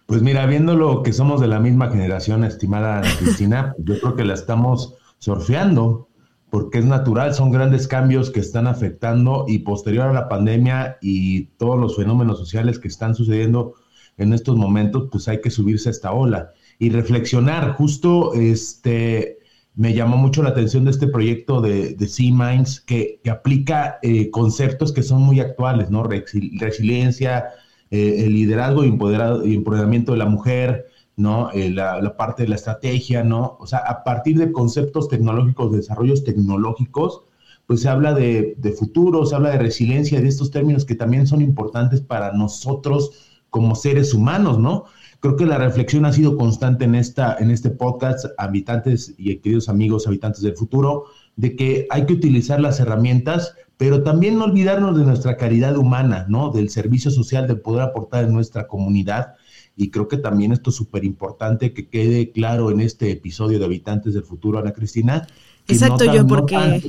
Pues 0.06 0.22
mira, 0.22 0.44
viendo 0.46 0.74
lo 0.76 1.02
que 1.02 1.12
somos 1.12 1.40
de 1.40 1.48
la 1.48 1.60
misma 1.60 1.90
generación, 1.90 2.44
estimada 2.44 3.00
Cristina, 3.18 3.74
yo 3.78 3.98
creo 3.98 4.16
que 4.16 4.24
la 4.24 4.34
estamos 4.34 4.94
surfeando 5.18 6.08
porque 6.50 6.78
es 6.78 6.84
natural, 6.84 7.34
son 7.34 7.50
grandes 7.50 7.88
cambios 7.88 8.30
que 8.30 8.38
están 8.38 8.68
afectando 8.68 9.44
y 9.48 9.60
posterior 9.60 10.08
a 10.08 10.12
la 10.12 10.28
pandemia 10.28 10.98
y 11.00 11.46
todos 11.56 11.80
los 11.80 11.96
fenómenos 11.96 12.38
sociales 12.38 12.78
que 12.78 12.86
están 12.86 13.16
sucediendo 13.16 13.74
en 14.18 14.32
estos 14.32 14.56
momentos, 14.56 15.08
pues 15.10 15.26
hay 15.26 15.40
que 15.40 15.50
subirse 15.50 15.88
a 15.88 15.92
esta 15.92 16.12
ola 16.12 16.52
y 16.78 16.90
reflexionar. 16.90 17.72
Justo 17.72 18.34
este 18.34 19.38
me 19.74 19.94
llamó 19.94 20.16
mucho 20.16 20.42
la 20.42 20.50
atención 20.50 20.84
de 20.84 20.92
este 20.92 21.08
proyecto 21.08 21.60
de, 21.60 21.94
de 21.94 22.06
Sea 22.08 22.32
Minds 22.32 22.80
que, 22.80 23.20
aplica 23.28 23.98
eh, 24.02 24.30
conceptos 24.30 24.92
que 24.92 25.02
son 25.02 25.22
muy 25.22 25.40
actuales, 25.40 25.90
¿no? 25.90 26.04
resiliencia, 26.04 27.46
eh, 27.94 28.24
el 28.24 28.34
liderazgo 28.34 28.82
y, 28.82 28.88
empoderamiento 28.88 30.10
de 30.10 30.18
la 30.18 30.26
mujer, 30.26 30.86
¿no? 31.16 31.52
Eh, 31.52 31.70
la, 31.70 32.16
parte 32.16 32.42
de 32.42 32.48
la 32.48 32.56
estrategia, 32.56 33.22
¿no? 33.22 33.56
O 33.60 33.68
sea, 33.68 33.78
a 33.86 34.02
partir 34.02 34.36
de 34.36 34.50
conceptos 34.50 35.08
tecnológicos, 35.08 35.70
de 35.70 35.76
desarrollos 35.76 36.24
tecnológicos, 36.24 37.22
pues 37.66 37.82
se 37.82 37.88
habla 37.88 38.12
de, 38.12 38.56
futuro, 38.76 39.24
se 39.24 39.36
habla 39.36 39.50
de 39.50 39.58
resiliencia, 39.58 40.20
de 40.20 40.26
estos 40.26 40.50
términos 40.50 40.84
que 40.84 40.96
también 40.96 41.28
son 41.28 41.40
importantes 41.40 42.00
para 42.00 42.32
nosotros 42.32 43.12
como 43.48 43.76
seres 43.76 44.12
humanos, 44.12 44.58
¿no? 44.58 44.86
Creo 45.20 45.36
que 45.36 45.46
la 45.46 45.58
reflexión 45.58 46.04
ha 46.04 46.12
sido 46.12 46.36
constante 46.36 46.86
en, 46.86 46.96
esta, 46.96 47.36
en 47.38 47.52
este 47.52 47.70
podcast, 47.70 48.26
habitantes 48.38 49.14
y 49.16 49.36
queridos 49.36 49.68
amigos, 49.68 50.08
habitantes 50.08 50.42
del 50.42 50.56
futuro, 50.56 51.04
de 51.36 51.54
que 51.54 51.86
hay 51.90 52.06
que 52.06 52.14
utilizar 52.14 52.60
las 52.60 52.80
herramientas 52.80 53.54
pero 53.76 54.02
también 54.02 54.38
no 54.38 54.44
olvidarnos 54.44 54.96
de 54.96 55.04
nuestra 55.04 55.36
caridad 55.36 55.76
humana, 55.76 56.26
¿no? 56.28 56.50
Del 56.50 56.70
servicio 56.70 57.10
social, 57.10 57.48
de 57.48 57.56
poder 57.56 57.82
aportar 57.82 58.24
en 58.24 58.32
nuestra 58.32 58.66
comunidad. 58.66 59.34
Y 59.76 59.90
creo 59.90 60.06
que 60.06 60.16
también 60.16 60.52
esto 60.52 60.70
es 60.70 60.76
súper 60.76 61.04
importante 61.04 61.72
que 61.72 61.88
quede 61.88 62.30
claro 62.30 62.70
en 62.70 62.80
este 62.80 63.10
episodio 63.10 63.58
de 63.58 63.64
Habitantes 63.64 64.14
del 64.14 64.22
Futuro, 64.22 64.58
Ana 64.58 64.72
Cristina. 64.72 65.26
Exacto, 65.66 66.04
yo 66.04 66.24
porque... 66.26 66.82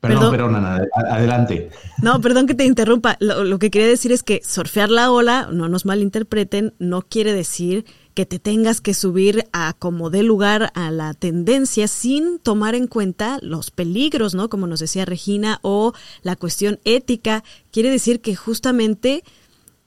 perdón, 0.00 0.30
perdón, 0.32 0.56
Ana, 0.56 0.82
adelante. 1.10 1.70
No, 2.02 2.20
perdón 2.20 2.48
que 2.48 2.54
te 2.54 2.64
interrumpa. 2.64 3.16
Lo, 3.20 3.44
lo, 3.44 3.60
que 3.60 3.70
quería 3.70 3.86
decir 3.86 4.10
es 4.10 4.24
que 4.24 4.40
surfear 4.44 4.90
la 4.90 5.12
ola, 5.12 5.48
no 5.52 5.68
nos 5.68 5.86
malinterpreten, 5.86 6.74
no 6.80 7.02
quiere 7.02 7.32
decir 7.32 7.84
que 8.18 8.26
te 8.26 8.40
tengas 8.40 8.80
que 8.80 8.94
subir 8.94 9.44
a 9.52 9.74
como 9.78 10.10
dé 10.10 10.24
lugar 10.24 10.72
a 10.74 10.90
la 10.90 11.14
tendencia 11.14 11.86
sin 11.86 12.40
tomar 12.40 12.74
en 12.74 12.88
cuenta 12.88 13.38
los 13.42 13.70
peligros, 13.70 14.34
¿no? 14.34 14.48
Como 14.48 14.66
nos 14.66 14.80
decía 14.80 15.04
Regina, 15.04 15.60
o 15.62 15.92
la 16.22 16.34
cuestión 16.34 16.80
ética. 16.82 17.44
Quiere 17.70 17.92
decir 17.92 18.20
que 18.20 18.34
justamente 18.34 19.22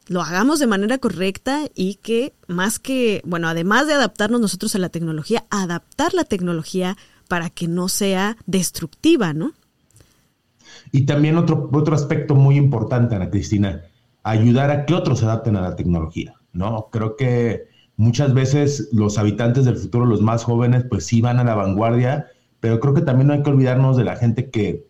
lo 0.08 0.22
hagamos 0.22 0.60
de 0.60 0.68
manera 0.68 0.98
correcta 0.98 1.68
y 1.76 1.96
que 1.96 2.32
más 2.48 2.80
que, 2.80 3.22
bueno, 3.26 3.50
además 3.50 3.88
de 3.88 3.96
adaptarnos 3.96 4.40
nosotros 4.40 4.76
a 4.76 4.80
la 4.80 4.88
tecnología, 4.88 5.44
adaptar 5.50 6.14
la 6.14 6.24
tecnología 6.24 6.96
para 7.28 7.50
que 7.50 7.68
no 7.68 7.90
sea 7.90 8.38
destructiva, 8.46 9.34
¿no? 9.34 9.52
Y 10.94 11.06
también 11.06 11.36
otro, 11.36 11.70
otro 11.74 11.96
aspecto 11.96 12.34
muy 12.36 12.56
importante, 12.56 13.14
Ana 13.14 13.30
Cristina, 13.30 13.82
ayudar 14.24 14.72
a 14.72 14.86
que 14.86 14.94
otros 14.94 15.20
se 15.20 15.26
adapten 15.26 15.58
a 15.58 15.62
la 15.62 15.76
tecnología, 15.76 16.36
¿no? 16.54 16.88
Creo 16.94 17.18
que 17.18 17.71
muchas 18.02 18.34
veces 18.34 18.90
los 18.92 19.20
habitantes 19.20 19.64
del 19.64 19.78
futuro, 19.78 20.08
los 20.08 20.22
más 20.22 20.44
jóvenes, 20.44 20.84
pues 20.90 21.06
sí 21.06 21.22
van 21.22 21.38
a 21.38 21.44
la 21.44 21.54
vanguardia, 21.54 22.26
pero 22.60 22.80
creo 22.80 22.96
que 22.96 23.02
también 23.02 23.28
no 23.28 23.34
hay 23.34 23.44
que 23.44 23.52
olvidarnos 23.52 23.96
de 23.96 24.04
la 24.04 24.16
gente 24.16 24.50
que, 24.50 24.88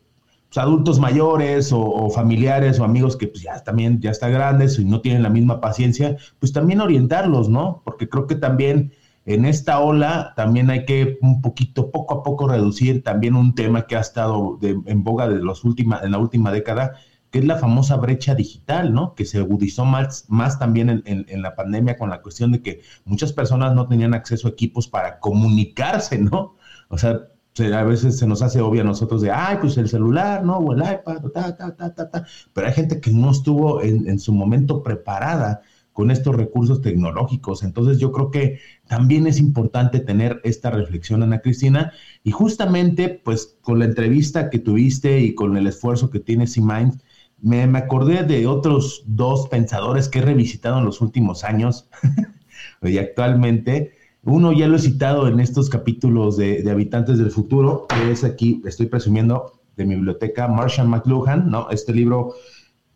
pues, 0.48 0.58
adultos 0.58 0.98
mayores 0.98 1.72
o, 1.74 2.10
familiares 2.10 2.80
o 2.80 2.86
amigos 2.86 3.18
que 3.18 3.28
pues, 3.28 3.44
ya 3.44 3.62
también 3.64 4.00
ya 4.00 4.12
están 4.12 4.32
grandes 4.32 4.80
y 4.80 4.86
no 4.86 5.02
tienen 5.02 5.24
la 5.24 5.30
misma 5.30 5.60
paciencia, 5.60 6.16
pues 6.40 6.54
también 6.54 6.80
orientarlos, 6.80 7.50
¿no? 7.50 7.82
Porque 7.84 8.08
creo 8.08 8.28
que 8.28 8.36
también 8.36 8.94
en 9.26 9.44
esta 9.44 9.82
ola 9.82 10.32
también 10.38 10.70
hay 10.70 10.86
que 10.86 11.18
un 11.22 11.42
poquito, 11.42 11.92
poco 11.92 12.14
a 12.14 12.24
poco 12.24 12.48
reducir 12.48 13.04
también 13.04 13.36
un 13.36 13.56
tema 13.56 13.88
que 13.88 13.98
ha 13.98 14.02
estado 14.02 14.58
en 14.62 15.04
boga 15.04 15.28
de 15.28 15.40
los 15.40 15.66
última, 15.66 16.00
en 16.02 16.12
la 16.12 16.18
última 16.18 16.52
década, 16.54 16.94
que 17.32 17.40
es 17.40 17.46
la 17.46 17.58
famosa 17.58 17.96
brecha 17.96 18.36
digital, 18.36 18.94
¿no? 18.94 19.16
Que 19.16 19.26
se 19.26 19.40
agudizó 19.40 19.86
más, 19.86 20.26
más 20.28 20.60
también 20.60 20.90
en, 20.90 21.04
en, 21.06 21.42
la 21.42 21.56
pandemia 21.56 21.98
con 21.98 22.10
la 22.10 22.22
cuestión 22.22 22.52
de 22.52 22.62
que 22.62 22.82
muchas 23.06 23.32
personas 23.34 23.74
no 23.74 23.88
tenían 23.88 24.14
acceso 24.14 24.48
a 24.48 24.52
equipos 24.52 24.88
para 24.90 25.20
comunicarse, 25.20 26.20
¿no? 26.20 26.58
O 26.90 26.98
sea, 26.98 27.22
a 27.60 27.84
veces 27.84 28.20
se 28.20 28.28
nos 28.28 28.42
hace 28.42 28.60
obvio 28.60 28.82
a 28.82 28.86
nosotros 28.86 29.22
de, 29.22 29.32
ay, 29.32 29.58
pues 29.62 29.78
el 29.78 29.88
celular, 29.88 30.44
¿no? 30.44 30.58
O 30.58 30.74
el 30.74 30.80
iPad, 30.80 31.22
ta, 31.34 31.56
ta, 31.56 31.76
ta, 31.76 31.94
ta, 31.94 32.10
ta. 32.10 32.26
Pero 32.54 32.68
hay 32.68 32.74
gente 32.74 33.00
que 33.00 33.12
no 33.12 33.32
estuvo 33.32 33.82
en, 33.82 34.10
en 34.10 34.20
su 34.20 34.34
momento 34.34 34.84
preparada 34.84 35.62
con 35.94 36.12
estos 36.12 36.36
recursos 36.36 36.82
tecnológicos. 36.82 37.64
Entonces 37.64 38.00
yo 38.00 38.12
creo 38.12 38.32
que 38.32 38.60
también 38.88 39.28
es 39.28 39.40
importante 39.40 40.00
tener 40.00 40.42
esta 40.44 40.70
reflexión, 40.70 41.24
Ana 41.24 41.40
Cristina, 41.40 41.94
y 42.24 42.32
justamente 42.32 43.22
pues 43.24 43.58
con 43.62 43.80
la 43.80 43.86
entrevista 43.86 44.50
que 44.50 44.60
tuviste 44.60 45.20
y 45.20 45.36
con 45.36 45.58
el 45.58 45.68
esfuerzo 45.68 46.10
que 46.10 46.20
tiene 46.20 46.48
C-Mind, 46.48 47.02
me, 47.42 47.68
me, 47.68 47.80
acordé 47.80 48.24
de 48.24 48.48
otros 48.48 49.04
dos 49.06 49.48
pensadores 49.48 50.08
que 50.10 50.20
he 50.20 50.22
revisitado 50.22 50.80
en 50.80 50.86
los 50.86 51.02
últimos 51.02 51.44
años 51.44 51.88
y 52.82 52.98
actualmente. 52.98 53.92
Uno 54.24 54.52
ya 54.52 54.68
lo 54.68 54.76
he 54.76 54.80
citado 54.80 55.28
en 55.28 55.40
estos 55.40 55.70
capítulos 55.70 56.38
de, 56.38 56.62
de 56.62 56.72
Habitantes 56.72 57.18
del 57.18 57.32
Futuro, 57.32 57.88
que 57.88 58.12
es 58.12 58.24
aquí, 58.24 58.62
estoy 58.66 58.86
presumiendo 58.86 59.60
de 59.76 59.86
mi 59.86 59.96
biblioteca, 59.96 60.48
Marshall 60.48 60.88
McLuhan, 60.88 61.50
¿no? 61.50 61.70
Este 61.72 61.92
libro 61.92 62.36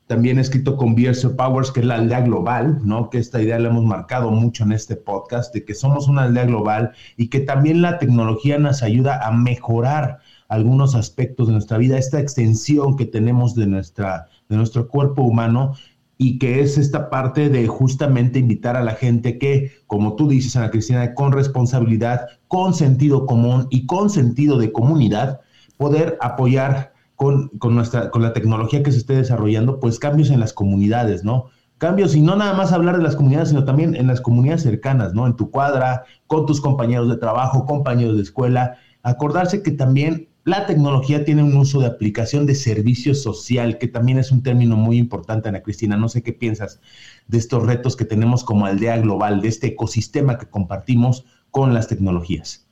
también 0.08 0.38
escrito 0.38 0.78
con 0.78 0.93
Bierce 0.93 1.30
Powers, 1.30 1.72
que 1.72 1.80
es 1.80 1.86
la 1.86 1.96
aldea 1.96 2.22
global, 2.22 2.80
¿no? 2.84 3.10
Que 3.10 3.18
esta 3.18 3.41
idea 3.41 3.58
la 3.58 3.70
hemos 3.70 3.86
marcado 3.86 4.30
mucho 4.30 4.64
en 4.64 4.72
este 4.72 4.96
podcast, 4.96 5.54
de 5.54 5.66
que 5.66 5.74
somos 5.74 6.08
una 6.08 6.24
aldea 6.24 6.46
global 6.46 6.91
y 7.18 7.30
que 7.30 7.39
también 7.39 7.82
la 7.82 7.98
tecnología 7.98 8.60
nos 8.60 8.84
ayuda 8.84 9.26
a 9.26 9.32
mejorar 9.32 10.20
algunos 10.48 10.93
aspectos 10.93 11.48
de 11.48 11.54
nuestra 11.54 11.80
vida, 11.80 11.98
esta 11.98 12.20
extensión 12.20 12.98
que 12.98 13.06
tenemos 13.06 13.56
de, 13.56 13.66
nuestra, 13.66 14.28
de 14.50 14.58
nuestro 14.58 14.88
cuerpo 14.88 15.24
humano 15.24 15.74
y 16.18 16.39
que 16.39 16.62
es 16.62 16.78
esta 16.78 17.10
parte 17.10 17.50
de 17.50 17.68
justamente 17.68 18.39
invitar 18.39 18.78
a 18.78 18.84
la 18.84 18.93
gente 18.93 19.38
que, 19.38 19.72
como 19.88 20.16
tú 20.16 20.30
dices, 20.30 20.56
Ana 20.56 20.72
Cristina, 20.72 21.14
con 21.14 21.32
responsabilidad, 21.32 22.28
con 22.48 22.74
sentido 22.74 23.26
común 23.26 23.68
y 23.70 23.86
con 23.86 24.10
sentido 24.10 24.58
de 24.58 24.72
comunidad, 24.72 25.41
poder 25.78 26.18
apoyar 26.22 26.93
con, 27.16 27.52
nuestra, 27.62 28.12
con 28.12 28.22
la 28.22 28.34
tecnología 28.34 28.84
que 28.84 28.91
se 28.91 29.00
esté 29.00 29.16
desarrollando, 29.16 29.80
pues 29.80 30.00
cambios 30.00 30.30
en 30.30 30.39
las 30.39 30.54
comunidades, 30.54 31.24
¿no? 31.24 31.46
Cambios 31.78 32.16
y 32.16 32.22
no 32.22 32.38
nada 32.38 32.54
más 32.54 32.72
hablar 32.72 32.98
de 32.98 33.04
las 33.04 33.18
comunidades, 33.18 33.50
sino 33.50 33.66
también 33.66 33.96
en 33.96 34.08
las 34.08 34.22
comunidades 34.22 34.64
cercanas, 34.64 35.14
¿no? 35.14 35.28
En 35.28 35.36
tu 35.36 35.52
cuadra, 35.52 36.06
con 36.28 36.46
tus 36.46 36.62
compañeros 36.62 37.10
de 37.10 37.18
trabajo, 37.18 37.66
compañeros 37.66 38.16
de 38.16 38.24
escuela. 38.24 38.78
Acordarse 39.04 39.62
que 39.62 39.72
también 39.72 40.30
la 40.46 40.68
tecnología 40.68 41.26
tiene 41.26 41.43
un 41.43 41.58
uso 41.58 41.80
de 41.80 41.88
aplicación 41.88 42.46
de 42.46 42.54
servicio 42.54 43.16
social, 43.16 43.80
que 43.80 43.88
también 43.88 44.20
es 44.20 44.32
un 44.32 44.43
término 44.43 44.78
muy 44.78 45.00
importante, 45.00 45.50
Ana 45.50 45.64
Cristina. 45.64 45.98
No 45.98 46.08
sé 46.08 46.22
qué 46.22 46.34
piensas 46.34 46.80
de 47.28 47.39
estos 47.39 47.64
retos 47.64 47.96
que 47.96 48.06
tenemos 48.06 48.43
como 48.43 48.68
aldea 48.68 48.98
global, 49.00 49.41
de 49.41 49.48
este 49.48 49.68
ecosistema 49.68 50.38
que 50.38 50.46
compartimos 50.46 51.26
con 51.50 51.74
las 51.74 51.88
tecnologías. 51.88 52.68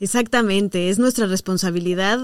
Exactamente, 0.00 0.90
es 0.90 0.98
nuestra 0.98 1.26
responsabilidad 1.26 2.20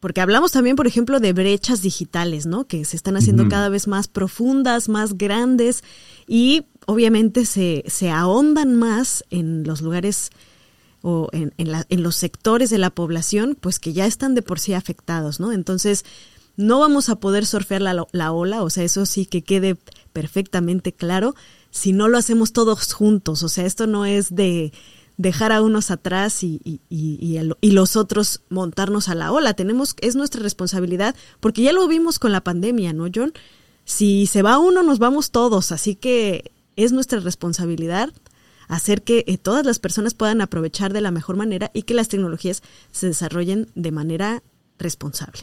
porque 0.00 0.20
hablamos 0.20 0.52
también, 0.52 0.76
por 0.76 0.86
ejemplo, 0.86 1.20
de 1.20 1.32
brechas 1.32 1.82
digitales, 1.82 2.46
¿no? 2.46 2.66
Que 2.66 2.84
se 2.84 2.96
están 2.96 3.16
haciendo 3.16 3.48
cada 3.48 3.68
vez 3.68 3.88
más 3.88 4.06
profundas, 4.06 4.88
más 4.88 5.16
grandes 5.18 5.82
y 6.26 6.66
obviamente 6.86 7.44
se, 7.44 7.84
se 7.86 8.10
ahondan 8.10 8.76
más 8.76 9.24
en 9.30 9.64
los 9.64 9.80
lugares 9.80 10.30
o 11.02 11.28
en, 11.32 11.52
en, 11.56 12.02
los 12.02 12.16
sectores 12.16 12.70
de 12.70 12.78
la 12.78 12.90
población, 12.90 13.56
pues 13.60 13.78
que 13.78 13.92
ya 13.92 14.06
están 14.06 14.34
de 14.34 14.42
por 14.42 14.58
sí 14.58 14.74
afectados, 14.74 15.40
¿no? 15.40 15.52
Entonces, 15.52 16.04
no 16.56 16.80
vamos 16.80 17.08
a 17.08 17.16
poder 17.16 17.46
surfear 17.46 17.82
la, 17.82 18.06
la 18.12 18.32
ola, 18.32 18.62
o 18.62 18.70
sea, 18.70 18.84
eso 18.84 19.06
sí 19.06 19.26
que 19.26 19.42
quede 19.42 19.76
perfectamente 20.12 20.92
claro, 20.92 21.34
si 21.70 21.92
no 21.92 22.08
lo 22.08 22.18
hacemos 22.18 22.52
todos 22.52 22.92
juntos, 22.92 23.42
o 23.42 23.48
sea, 23.48 23.64
esto 23.64 23.86
no 23.86 24.04
es 24.04 24.34
de 24.34 24.72
dejar 25.18 25.52
a 25.52 25.62
unos 25.62 25.90
atrás 25.90 26.42
y, 26.42 26.60
y, 26.64 26.80
y, 26.88 27.38
y, 27.60 27.70
los 27.72 27.96
otros 27.96 28.40
montarnos 28.48 29.08
a 29.08 29.16
la 29.16 29.32
ola. 29.32 29.52
Tenemos, 29.54 29.96
es 30.00 30.14
nuestra 30.14 30.40
responsabilidad, 30.40 31.14
porque 31.40 31.62
ya 31.62 31.72
lo 31.72 31.86
vimos 31.88 32.20
con 32.20 32.30
la 32.30 32.42
pandemia, 32.42 32.92
¿no, 32.92 33.08
John? 33.12 33.32
Si 33.84 34.26
se 34.26 34.42
va 34.42 34.58
uno, 34.58 34.84
nos 34.84 35.00
vamos 35.00 35.32
todos, 35.32 35.72
así 35.72 35.96
que 35.96 36.52
es 36.76 36.92
nuestra 36.92 37.18
responsabilidad 37.18 38.10
hacer 38.68 39.02
que 39.02 39.24
eh, 39.26 39.38
todas 39.38 39.66
las 39.66 39.78
personas 39.78 40.14
puedan 40.14 40.40
aprovechar 40.40 40.92
de 40.92 41.00
la 41.00 41.10
mejor 41.10 41.36
manera 41.36 41.70
y 41.74 41.82
que 41.82 41.94
las 41.94 42.08
tecnologías 42.08 42.62
se 42.92 43.08
desarrollen 43.08 43.68
de 43.74 43.92
manera 43.92 44.42
responsable. 44.78 45.40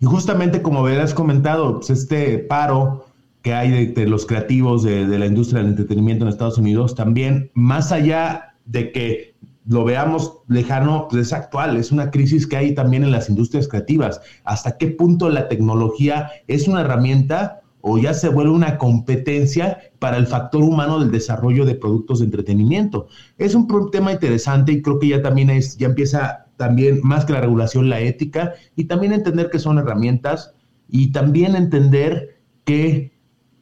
Y 0.00 0.06
justamente 0.06 0.60
como 0.60 0.82
verás 0.82 1.14
comentado, 1.14 1.76
pues 1.76 1.90
este 1.90 2.38
paro 2.38 3.06
que 3.42 3.54
hay 3.54 3.86
de, 3.86 4.06
los 4.06 4.26
creativos 4.26 4.82
de, 4.82 5.06
la 5.06 5.26
industria 5.26 5.60
del 5.60 5.70
entretenimiento 5.70 6.24
en 6.24 6.30
Estados 6.30 6.58
Unidos, 6.58 6.94
también 6.94 7.50
más 7.54 7.92
allá 7.92 8.54
de 8.64 8.90
que 8.90 9.34
lo 9.66 9.84
veamos 9.84 10.38
lejano, 10.48 11.08
pues 11.10 11.26
es 11.26 11.32
actual, 11.32 11.76
es 11.76 11.92
una 11.92 12.10
crisis 12.10 12.46
que 12.46 12.56
hay 12.56 12.74
también 12.74 13.04
en 13.04 13.10
las 13.10 13.28
industrias 13.28 13.68
creativas. 13.68 14.20
¿Hasta 14.44 14.78
qué 14.78 14.88
punto 14.88 15.28
la 15.28 15.48
tecnología 15.48 16.30
es 16.48 16.68
una 16.68 16.80
herramienta 16.80 17.60
o 17.86 17.98
ya 17.98 18.14
se 18.14 18.30
vuelve 18.30 18.50
una 18.50 18.78
competencia 18.78 19.78
para 19.98 20.16
el 20.16 20.26
factor 20.26 20.62
humano 20.62 20.98
del 20.98 21.10
desarrollo 21.10 21.66
de 21.66 21.74
productos 21.74 22.20
de 22.20 22.24
entretenimiento? 22.24 23.08
Es 23.36 23.54
un 23.54 23.68
tema 23.90 24.12
interesante 24.12 24.72
y 24.72 24.80
creo 24.80 24.98
que 24.98 25.08
ya 25.08 25.20
también 25.20 25.50
es, 25.50 25.76
ya 25.76 25.88
empieza 25.88 26.46
también 26.56 27.00
más 27.02 27.26
que 27.26 27.34
la 27.34 27.42
regulación, 27.42 27.90
la 27.90 28.00
ética 28.00 28.54
y 28.74 28.84
también 28.84 29.12
entender 29.12 29.50
que 29.50 29.58
son 29.58 29.76
herramientas 29.76 30.54
y 30.88 31.12
también 31.12 31.56
entender 31.56 32.40
que 32.64 33.12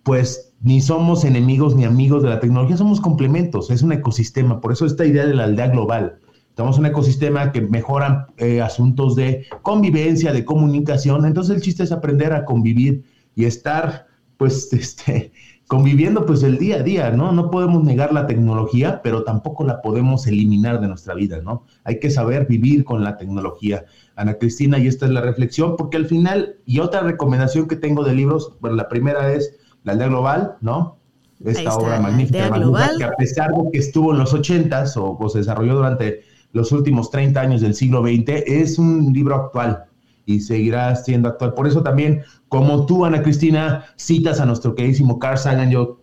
pues 0.05 0.55
ni 0.61 0.81
somos 0.81 1.25
enemigos 1.25 1.75
ni 1.75 1.85
amigos 1.85 2.23
de 2.23 2.29
la 2.29 2.39
tecnología, 2.39 2.77
somos 2.77 3.01
complementos, 3.01 3.71
es 3.71 3.83
un 3.83 3.93
ecosistema, 3.93 4.61
por 4.61 4.71
eso 4.71 4.87
esta 4.87 5.05
idea 5.05 5.27
de 5.27 5.35
la 5.35 5.45
aldea 5.45 5.69
global. 5.69 6.21
En 6.57 6.67
un 6.67 6.87
ecosistema 6.87 7.51
que 7.51 7.63
mejora 7.63 8.29
eh, 8.37 8.61
asuntos 8.61 9.17
de 9.17 9.47
convivencia, 9.63 10.33
de 10.33 10.45
comunicación, 10.45 11.25
entonces 11.25 11.57
el 11.57 11.63
chiste 11.63 11.83
es 11.83 11.91
aprender 11.91 12.33
a 12.33 12.45
convivir 12.45 13.05
y 13.35 13.47
estar, 13.47 14.07
pues, 14.43 14.73
este, 14.73 15.31
conviviendo 15.69 16.27
pues 16.27 16.43
el 16.43 16.59
día 16.59 16.77
a 16.77 16.83
día, 16.83 17.11
¿no? 17.13 17.31
No 17.31 17.49
podemos 17.49 17.85
negar 17.85 18.13
la 18.13 18.27
tecnología, 18.27 19.01
pero 19.05 19.23
tampoco 19.23 19.63
la 19.63 19.81
podemos 19.81 20.27
eliminar 20.27 20.81
de 20.81 20.89
nuestra 20.89 21.15
vida, 21.15 21.41
¿no? 21.41 21.65
Hay 21.85 22.01
que 22.01 22.11
saber 22.11 22.49
vivir 22.49 22.85
con 22.85 23.05
la 23.05 23.17
tecnología. 23.17 23.85
Ana 24.17 24.35
Cristina, 24.35 24.81
y 24.81 24.89
esta 24.89 25.07
es 25.07 25.13
la 25.13 25.21
reflexión, 25.21 25.77
porque 25.77 25.97
al 25.97 26.07
final, 26.07 26.57
y 26.67 26.81
otra 26.81 27.03
recomendación 27.03 27.69
que 27.69 27.77
tengo 27.77 28.03
de 28.03 28.15
libros, 28.15 28.57
bueno, 28.61 28.75
la 28.75 28.89
primera 28.89 29.33
es 29.33 29.55
la 29.85 29.93
aldea 29.93 30.09
global, 30.09 30.57
¿no? 30.61 30.99
Esta 31.45 31.77
obra 31.77 32.01
magnífica 32.01 32.51
de 32.51 32.99
que 32.99 33.05
a 33.05 33.13
pesar 33.13 33.53
de 33.53 33.71
que 33.71 33.79
estuvo 33.79 34.13
en 34.13 34.19
los 34.19 34.35
80 34.35 34.87
o, 34.97 35.19
o, 35.21 35.29
se 35.29 35.39
desarrolló 35.39 35.77
durante 35.77 36.23
los 36.53 36.73
últimos 36.73 37.11
30 37.11 37.41
años 37.41 37.61
del 37.61 37.75
siglo 37.75 38.03
XX, 38.03 38.43
es 38.47 38.77
un 38.77 39.13
libro 39.13 39.37
actual 39.37 39.87
y 40.27 40.41
seguirá 40.41 40.95
siendo 40.97 41.29
actual. 41.29 41.55
Por 41.55 41.67
eso 41.67 41.83
también, 41.83 42.23
como 42.49 42.87
tú, 42.87 43.05
Ana 43.05 43.23
Cristina, 43.23 43.85
citas 43.97 44.41
a 44.41 44.47
nuestro 44.47 44.75
queridísimo 44.75 45.19
Carl 45.19 45.39
Sagan, 45.39 45.71
yo 45.71 46.01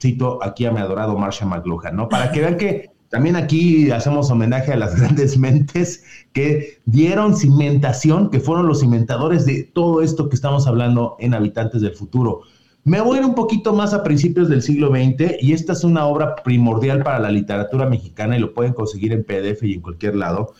cito 0.00 0.42
aquí 0.42 0.66
a 0.66 0.72
mi 0.72 0.80
adorado 0.80 1.16
Marshall 1.16 1.48
McLuhan, 1.48 1.96
¿no? 1.96 2.08
Para 2.08 2.30
que 2.30 2.40
vean 2.40 2.56
que 2.56 2.90
también 3.08 3.36
aquí 3.36 3.90
hacemos 3.90 4.30
homenaje 4.30 4.72
a 4.72 4.76
las 4.76 4.96
grandes 5.00 5.38
mentes 5.38 6.04
que 6.32 6.80
dieron 6.84 7.36
cimentación, 7.36 8.30
que 8.30 8.40
fueron 8.40 8.66
los 8.66 8.80
cimentadores 8.80 9.46
de 9.46 9.62
todo 9.62 10.02
esto 10.02 10.28
que 10.28 10.34
estamos 10.34 10.66
hablando 10.66 11.16
en 11.20 11.32
Habitantes 11.32 11.80
del 11.80 11.94
Futuro. 11.94 12.42
Me 12.86 13.00
voy 13.00 13.20
un 13.20 13.34
poquito 13.34 13.72
más 13.72 13.94
a 13.94 14.02
principios 14.02 14.50
del 14.50 14.60
siglo 14.60 14.88
XX 14.88 15.40
y 15.40 15.54
esta 15.54 15.72
es 15.72 15.84
una 15.84 16.04
obra 16.04 16.36
primordial 16.36 17.02
para 17.02 17.18
la 17.18 17.30
literatura 17.30 17.86
mexicana 17.88 18.36
y 18.36 18.40
lo 18.40 18.52
pueden 18.52 18.74
conseguir 18.74 19.12
en 19.12 19.24
PDF 19.24 19.62
y 19.62 19.72
en 19.72 19.80
cualquier 19.80 20.16
lado, 20.16 20.52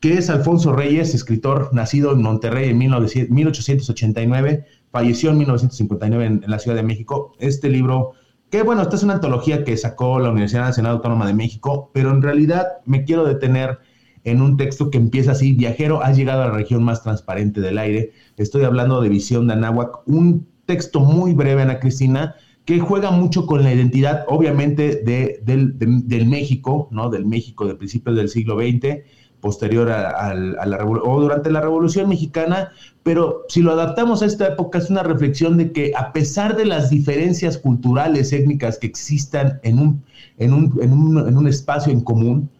que 0.00 0.14
es 0.14 0.30
Alfonso 0.30 0.72
Reyes, 0.72 1.14
escritor 1.14 1.68
nacido 1.72 2.12
en 2.12 2.22
Monterrey 2.22 2.70
en 2.70 2.78
1889, 2.78 4.64
falleció 4.90 5.30
en 5.30 5.38
1959 5.38 6.24
en, 6.24 6.42
la 6.46 6.58
Ciudad 6.58 6.76
de 6.76 6.82
México. 6.82 7.34
Este 7.38 7.68
libro, 7.68 8.12
que 8.50 8.62
bueno, 8.62 8.80
esta 8.80 8.96
es 8.96 9.02
una 9.02 9.14
antología 9.14 9.62
que 9.62 9.76
sacó 9.76 10.18
la 10.18 10.30
Universidad 10.30 10.62
Nacional 10.62 10.92
Autónoma 10.92 11.26
de 11.26 11.34
México, 11.34 11.90
pero 11.92 12.10
en 12.10 12.22
realidad 12.22 12.66
me 12.86 13.04
quiero 13.04 13.24
detener 13.26 13.78
en 14.24 14.40
un 14.40 14.56
texto 14.56 14.90
que 14.90 14.98
empieza 14.98 15.32
así, 15.32 15.52
viajero, 15.52 16.02
has 16.02 16.16
llegado 16.16 16.42
a 16.42 16.48
la 16.48 16.54
región 16.54 16.82
más 16.82 17.02
transparente 17.02 17.60
del 17.60 17.78
aire. 17.78 18.12
Estoy 18.38 18.64
hablando 18.64 19.02
de 19.02 19.10
Visión 19.10 19.46
de 19.46 19.52
Anáhuac, 19.52 20.06
un 20.06 20.48
texto 20.64 21.00
muy 21.00 21.34
breve, 21.34 21.62
Ana 21.62 21.78
Cristina, 21.78 22.36
que 22.64 22.78
juega 22.78 23.10
mucho 23.10 23.46
con 23.46 23.62
la 23.64 23.72
identidad, 23.72 24.24
obviamente, 24.28 25.02
de, 25.04 25.40
del, 25.42 26.26
México, 26.26 26.88
¿no? 26.90 27.10
Del 27.10 27.26
México 27.26 27.66
de 27.66 27.74
principios 27.74 28.16
del 28.16 28.28
siglo 28.28 28.58
XX, 28.58 29.00
posterior 29.40 29.90
a, 29.90 30.34
la 30.34 30.76
revolución, 30.76 31.12
o 31.12 31.20
durante 31.20 31.50
la 31.50 31.60
Revolución 31.60 32.08
Mexicana, 32.08 32.70
pero 33.02 33.44
si 33.48 33.62
lo 33.62 33.72
adaptamos 33.72 34.22
a 34.22 34.26
esta 34.26 34.48
época 34.48 34.78
es 34.78 34.90
una 34.90 35.02
reflexión 35.02 35.56
de 35.56 35.72
que 35.72 35.92
a 35.96 36.12
pesar 36.12 36.56
de 36.56 36.66
las 36.66 36.90
diferencias 36.90 37.58
culturales, 37.58 38.32
étnicas 38.32 38.78
que 38.78 38.86
existan 38.86 39.60
en 39.62 39.78
un, 39.78 40.04
en 40.38 40.52
un, 40.52 40.78
en 40.82 40.92
un, 40.92 41.28
en 41.28 41.36
un 41.36 41.48
espacio 41.48 41.92
en 41.92 42.02
común, 42.02 42.50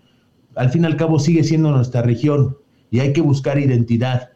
al 0.56 0.70
fin 0.70 0.82
y 0.82 0.86
al 0.86 0.96
cabo 0.96 1.18
sigue 1.18 1.44
siendo 1.44 1.70
nuestra 1.70 2.02
región 2.02 2.56
y 2.90 3.00
hay 3.00 3.12
que 3.12 3.20
buscar 3.20 3.58
identidad 3.58 4.30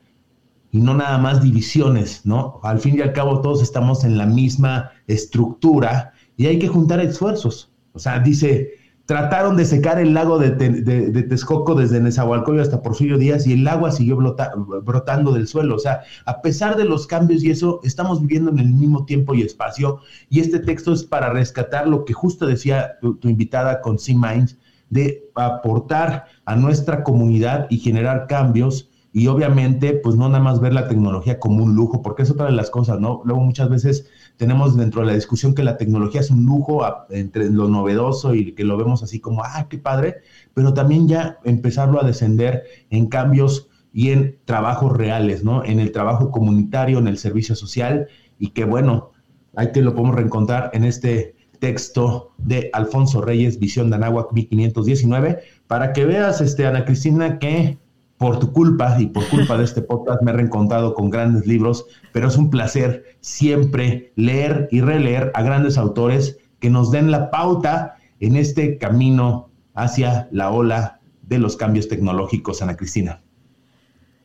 y 0.71 0.81
no 0.81 0.95
nada 0.95 1.19
más 1.19 1.41
divisiones, 1.41 2.23
¿no? 2.25 2.59
Al 2.65 2.81
fin 2.81 2.99
y 2.99 3.01
al 3.01 3.13
cabo 3.13 3.41
todos 3.41 3.63
estamos 3.63 4.03
en 4.05 4.19
la 4.19 4.27
misma 4.27 4.91
estructura 5.07 6.13
y 6.37 6.47
hay 6.47 6.59
que 6.59 6.67
juntar 6.67 7.01
esfuerzos. 7.01 7.71
O 7.93 8.01
sea, 8.01 8.19
dice, 8.19 8.73
trataron 9.07 9.57
de 9.57 9.65
secar 9.65 9.99
el 9.99 10.15
lago 10.15 10.39
de, 10.39 10.51
Texcoco 10.51 11.75
desde 11.75 12.01
Nezahualcóyotl 12.01 12.63
hasta 12.63 12.83
Porfirio 12.83 13.19
Díaz 13.19 13.47
y 13.47 13.53
el 13.53 13.69
agua 13.69 13.91
siguió 13.91 14.17
brotando 14.17 15.33
del 15.33 15.47
suelo. 15.47 15.77
O 15.77 15.79
sea, 15.79 16.01
a 16.25 16.41
pesar 16.41 16.77
de 16.77 16.85
los 16.85 17.07
cambios 17.07 17.43
y 17.45 17.51
eso, 17.51 17.81
estamos 17.85 18.21
viviendo 18.21 18.51
en 18.51 18.59
el 18.59 18.71
mismo 18.71 19.05
tiempo 19.05 19.35
y 19.35 19.43
espacio. 19.43 20.01
Y 20.31 20.41
este 20.41 20.59
texto 20.59 20.93
es 20.93 21.05
para 21.05 21.31
rescatar 21.31 21.87
lo 21.87 22.05
que 22.05 22.15
justo 22.15 22.47
decía 22.47 22.99
tu, 23.01 23.17
tu 23.17 23.29
invitada 23.29 23.81
con 23.81 23.99
C-Minds, 23.99 24.57
de 24.91 25.29
aportar 25.35 26.27
a 26.45 26.57
nuestra 26.57 27.03
comunidad 27.03 27.67
y 27.69 27.79
generar 27.79 28.27
cambios 28.27 28.89
y 29.17 29.29
obviamente, 29.29 29.93
pues 29.93 30.17
no 30.17 30.29
nada 30.29 30.43
más 30.43 30.61
ver 30.61 30.75
la 30.75 30.89
tecnología 30.89 31.39
como 31.39 31.63
un 31.63 31.77
lujo, 31.77 32.03
porque 32.03 32.25
es 32.25 32.33
otra 32.33 32.47
de 32.47 32.53
las 32.53 32.69
cosas, 32.69 32.99
¿no? 32.99 33.23
Luego 33.25 33.43
muchas 33.43 33.69
veces 33.69 34.11
tenemos 34.37 34.77
dentro 34.77 35.01
de 35.03 35.09
la 35.09 35.15
discusión 35.15 35.55
que 35.55 35.63
la 35.63 35.77
tecnología 35.77 36.21
es 36.21 36.31
un 36.31 36.45
lujo 36.45 36.83
entre 37.11 37.51
lo 37.51 37.69
novedoso 37.69 38.35
y 38.35 38.53
que 38.53 38.65
lo 38.65 38.77
vemos 38.77 39.03
así 39.03 39.21
como, 39.21 39.43
ah, 39.45 39.67
qué 39.69 39.79
padre, 39.79 40.17
pero 40.55 40.75
también 40.75 41.09
ya 41.09 41.39
empezarlo 41.45 42.01
a 42.01 42.07
descender 42.07 42.65
en 42.91 43.07
cambios 43.07 43.69
y 43.93 44.11
en 44.11 44.39
trabajos 44.45 44.97
reales, 44.97 45.45
¿no? 45.45 45.65
En 45.65 45.79
el 45.79 45.93
trabajo 45.93 46.31
comunitario, 46.31 46.99
en 46.99 47.07
el 47.07 47.17
servicio 47.17 47.55
social, 47.55 48.09
y 48.39 48.49
que 48.49 48.65
bueno, 48.65 49.13
ahí 49.55 49.71
te 49.73 49.83
lo 49.83 49.95
podemos 49.95 50.17
reencontrar 50.17 50.71
en 50.73 50.85
este 50.85 51.37
texto 51.61 52.33
de 52.39 52.71
Alfonso 52.73 53.23
Reyes, 53.23 53.61
Visión 53.61 53.89
de 53.91 53.97
Anáhuac 53.97 54.33
1519, 54.33 55.39
para 55.69 55.93
que 55.93 56.05
veas, 56.05 56.41
este, 56.41 56.67
Ana 56.67 56.85
Cristina, 56.85 57.39
que 57.39 57.79
por 58.25 58.39
tu 58.39 58.53
culpa 58.53 58.97
y 58.99 59.09
por 59.09 59.29
culpa 59.29 59.59
de 59.59 59.65
este 59.65 59.83
podcast 59.83 60.23
me 60.23 60.31
he 60.31 60.35
reencontrado 60.35 60.95
con 60.95 61.11
grandes 61.11 61.47
libros, 61.47 61.85
pero 62.11 62.27
es 62.29 62.39
un 62.39 62.49
placer 62.49 63.19
siempre 63.21 64.15
leer 64.17 64.67
y 64.71 64.81
releer 64.81 65.31
a 65.35 65.43
grandes 65.43 65.77
autores 65.77 66.39
que 66.59 66.71
nos 66.71 66.91
den 66.91 67.11
la 67.11 67.31
pauta 67.31 67.97
en 68.21 68.37
este 68.37 68.79
camino 68.79 69.51
hacia 69.75 70.27
la 70.33 70.51
ola 70.51 71.01
de 71.21 71.39
los 71.39 71.59
cambios 71.59 71.87
tecnológicos, 71.87 72.63
Ana 72.63 72.79
Cristina. 72.79 73.21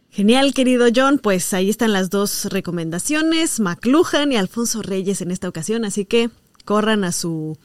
Genial, 0.09 0.53
querido 0.53 0.85
John. 0.95 1.19
Pues 1.21 1.53
ahí 1.53 1.69
están 1.69 1.91
las 1.91 2.09
dos 2.09 2.45
recomendaciones, 2.45 3.59
McLuhan 3.59 4.31
y 4.31 4.37
Alfonso 4.37 4.81
Reyes 4.81 5.19
en 5.19 5.31
esta 5.31 5.49
ocasión, 5.49 5.83
así 5.83 6.05
que 6.05 6.29
corran 6.63 7.03
a 7.03 7.11
su 7.11 7.57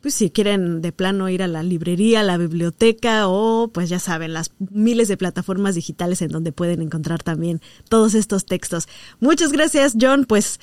pues 0.00 0.14
si 0.14 0.30
quieren 0.30 0.80
de 0.80 0.92
plano 0.92 1.28
ir 1.28 1.42
a 1.42 1.48
la 1.48 1.62
librería, 1.62 2.22
la 2.22 2.38
biblioteca 2.38 3.28
o 3.28 3.68
pues 3.68 3.88
ya 3.88 3.98
saben, 3.98 4.32
las 4.32 4.52
miles 4.58 5.08
de 5.08 5.16
plataformas 5.16 5.74
digitales 5.74 6.22
en 6.22 6.28
donde 6.30 6.52
pueden 6.52 6.80
encontrar 6.80 7.22
también 7.22 7.60
todos 7.88 8.14
estos 8.14 8.46
textos. 8.46 8.88
Muchas 9.20 9.52
gracias 9.52 9.94
John, 10.00 10.24
pues 10.26 10.60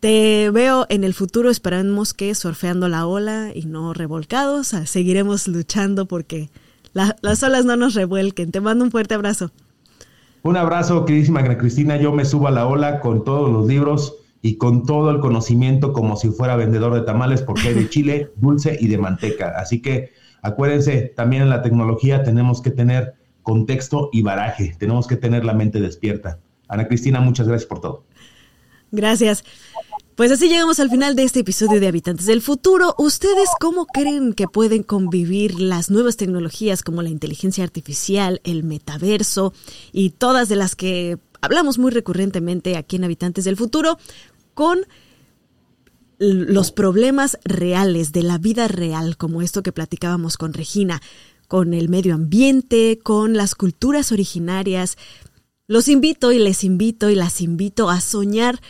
te 0.00 0.50
veo 0.50 0.86
en 0.88 1.04
el 1.04 1.12
futuro, 1.12 1.50
esperamos 1.50 2.14
que 2.14 2.34
surfeando 2.34 2.88
la 2.88 3.06
ola 3.06 3.50
y 3.54 3.66
no 3.66 3.92
revolcados, 3.92 4.68
seguiremos 4.86 5.46
luchando 5.46 6.06
porque 6.06 6.48
las 6.92 7.42
olas 7.42 7.64
no 7.66 7.76
nos 7.76 7.94
revuelquen. 7.94 8.50
Te 8.50 8.60
mando 8.60 8.84
un 8.84 8.90
fuerte 8.90 9.14
abrazo. 9.14 9.50
Un 10.42 10.56
abrazo, 10.56 11.04
queridísima 11.04 11.44
Cristina, 11.58 11.98
yo 11.98 12.12
me 12.12 12.24
subo 12.24 12.48
a 12.48 12.50
la 12.50 12.66
ola 12.66 13.00
con 13.00 13.24
todos 13.24 13.52
los 13.52 13.66
libros 13.66 14.14
y 14.42 14.56
con 14.56 14.84
todo 14.84 15.10
el 15.10 15.20
conocimiento 15.20 15.92
como 15.92 16.16
si 16.16 16.30
fuera 16.30 16.56
vendedor 16.56 16.94
de 16.94 17.02
tamales, 17.02 17.42
porque 17.42 17.68
hay 17.68 17.74
de 17.74 17.88
chile, 17.90 18.32
dulce 18.36 18.76
y 18.80 18.88
de 18.88 18.98
manteca. 18.98 19.54
Así 19.56 19.80
que 19.82 20.10
acuérdense, 20.42 21.12
también 21.14 21.42
en 21.42 21.50
la 21.50 21.62
tecnología 21.62 22.22
tenemos 22.22 22.60
que 22.60 22.70
tener 22.70 23.14
contexto 23.42 24.10
y 24.12 24.22
baraje, 24.22 24.74
tenemos 24.78 25.06
que 25.06 25.16
tener 25.16 25.44
la 25.44 25.54
mente 25.54 25.80
despierta. 25.80 26.38
Ana 26.68 26.86
Cristina, 26.86 27.20
muchas 27.20 27.48
gracias 27.48 27.68
por 27.68 27.80
todo. 27.80 28.04
Gracias. 28.92 29.44
Pues 30.20 30.30
así 30.32 30.48
llegamos 30.48 30.80
al 30.80 30.90
final 30.90 31.16
de 31.16 31.22
este 31.22 31.40
episodio 31.40 31.80
de 31.80 31.88
Habitantes 31.88 32.26
del 32.26 32.42
Futuro. 32.42 32.94
¿Ustedes 32.98 33.48
cómo 33.58 33.86
creen 33.86 34.34
que 34.34 34.48
pueden 34.48 34.82
convivir 34.82 35.58
las 35.58 35.90
nuevas 35.90 36.18
tecnologías 36.18 36.82
como 36.82 37.00
la 37.00 37.08
inteligencia 37.08 37.64
artificial, 37.64 38.40
el 38.44 38.62
metaverso 38.62 39.54
y 39.92 40.10
todas 40.10 40.50
de 40.50 40.56
las 40.56 40.76
que 40.76 41.16
hablamos 41.40 41.78
muy 41.78 41.90
recurrentemente 41.90 42.76
aquí 42.76 42.96
en 42.96 43.04
Habitantes 43.04 43.44
del 43.44 43.56
Futuro 43.56 43.98
con 44.54 44.86
los 46.18 46.70
problemas 46.70 47.38
reales 47.44 48.12
de 48.12 48.22
la 48.22 48.36
vida 48.36 48.68
real, 48.68 49.16
como 49.16 49.40
esto 49.40 49.62
que 49.62 49.72
platicábamos 49.72 50.36
con 50.36 50.52
Regina, 50.52 51.00
con 51.48 51.72
el 51.72 51.88
medio 51.88 52.14
ambiente, 52.14 53.00
con 53.02 53.36
las 53.36 53.54
culturas 53.54 54.12
originarias. 54.12 54.98
Los 55.66 55.88
invito 55.88 56.30
y 56.30 56.38
les 56.38 56.62
invito 56.62 57.08
y 57.08 57.14
las 57.14 57.40
invito 57.40 57.88
a 57.88 58.00
soñar 58.02 58.60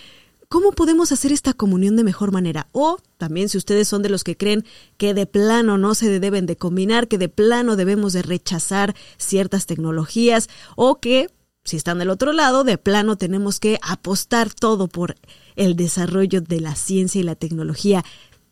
cómo 0.48 0.72
podemos 0.72 1.12
hacer 1.12 1.32
esta 1.32 1.52
comunión 1.52 1.96
de 1.96 2.04
mejor 2.04 2.30
manera. 2.30 2.68
O 2.72 2.98
también 3.18 3.48
si 3.48 3.58
ustedes 3.58 3.88
son 3.88 4.02
de 4.02 4.10
los 4.10 4.22
que 4.22 4.36
creen 4.36 4.64
que 4.96 5.12
de 5.12 5.26
plano 5.26 5.76
no 5.76 5.94
se 5.94 6.20
deben 6.20 6.46
de 6.46 6.56
combinar, 6.56 7.08
que 7.08 7.18
de 7.18 7.28
plano 7.28 7.76
debemos 7.76 8.12
de 8.12 8.22
rechazar 8.22 8.94
ciertas 9.16 9.66
tecnologías 9.66 10.48
o 10.76 11.00
que 11.00 11.28
si 11.64 11.76
están 11.76 11.98
del 11.98 12.10
otro 12.10 12.32
lado, 12.32 12.64
de 12.64 12.78
plano 12.78 13.16
tenemos 13.16 13.60
que 13.60 13.78
apostar 13.82 14.52
todo 14.52 14.88
por 14.88 15.16
el 15.56 15.76
desarrollo 15.76 16.40
de 16.40 16.60
la 16.60 16.74
ciencia 16.74 17.20
y 17.20 17.24
la 17.24 17.34
tecnología 17.34 18.04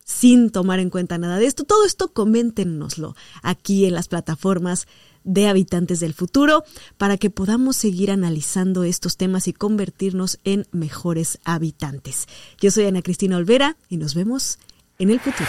sin 0.05 0.51
tomar 0.51 0.81
en 0.81 0.91
cuenta 0.91 1.19
nada 1.19 1.39
de 1.39 1.47
esto. 1.47 1.65
Todo 1.65 1.85
esto 1.85 2.13
coméntenoslo 2.13 3.15
aquí 3.43 3.85
en 3.85 3.95
las 3.95 4.09
plataformas 4.09 4.87
de 5.25 5.49
Habitantes 5.49 6.01
del 6.01 6.15
Futuro 6.15 6.65
para 6.97 7.19
que 7.19 7.29
podamos 7.29 7.77
seguir 7.77 8.11
analizando 8.11 8.85
estos 8.85 9.17
temas 9.17 9.49
y 9.49 9.53
convertirnos 9.53 10.39
en 10.45 10.67
mejores 10.73 11.39
habitantes. 11.45 12.27
Yo 12.61 12.71
soy 12.71 12.87
Ana 12.87 13.03
Cristina 13.03 13.37
Olvera 13.37 13.77
y 13.89 13.99
nos 13.99 14.15
vemos 14.15 14.59
en 14.99 15.11
el 15.11 15.21
futuro. 15.21 15.49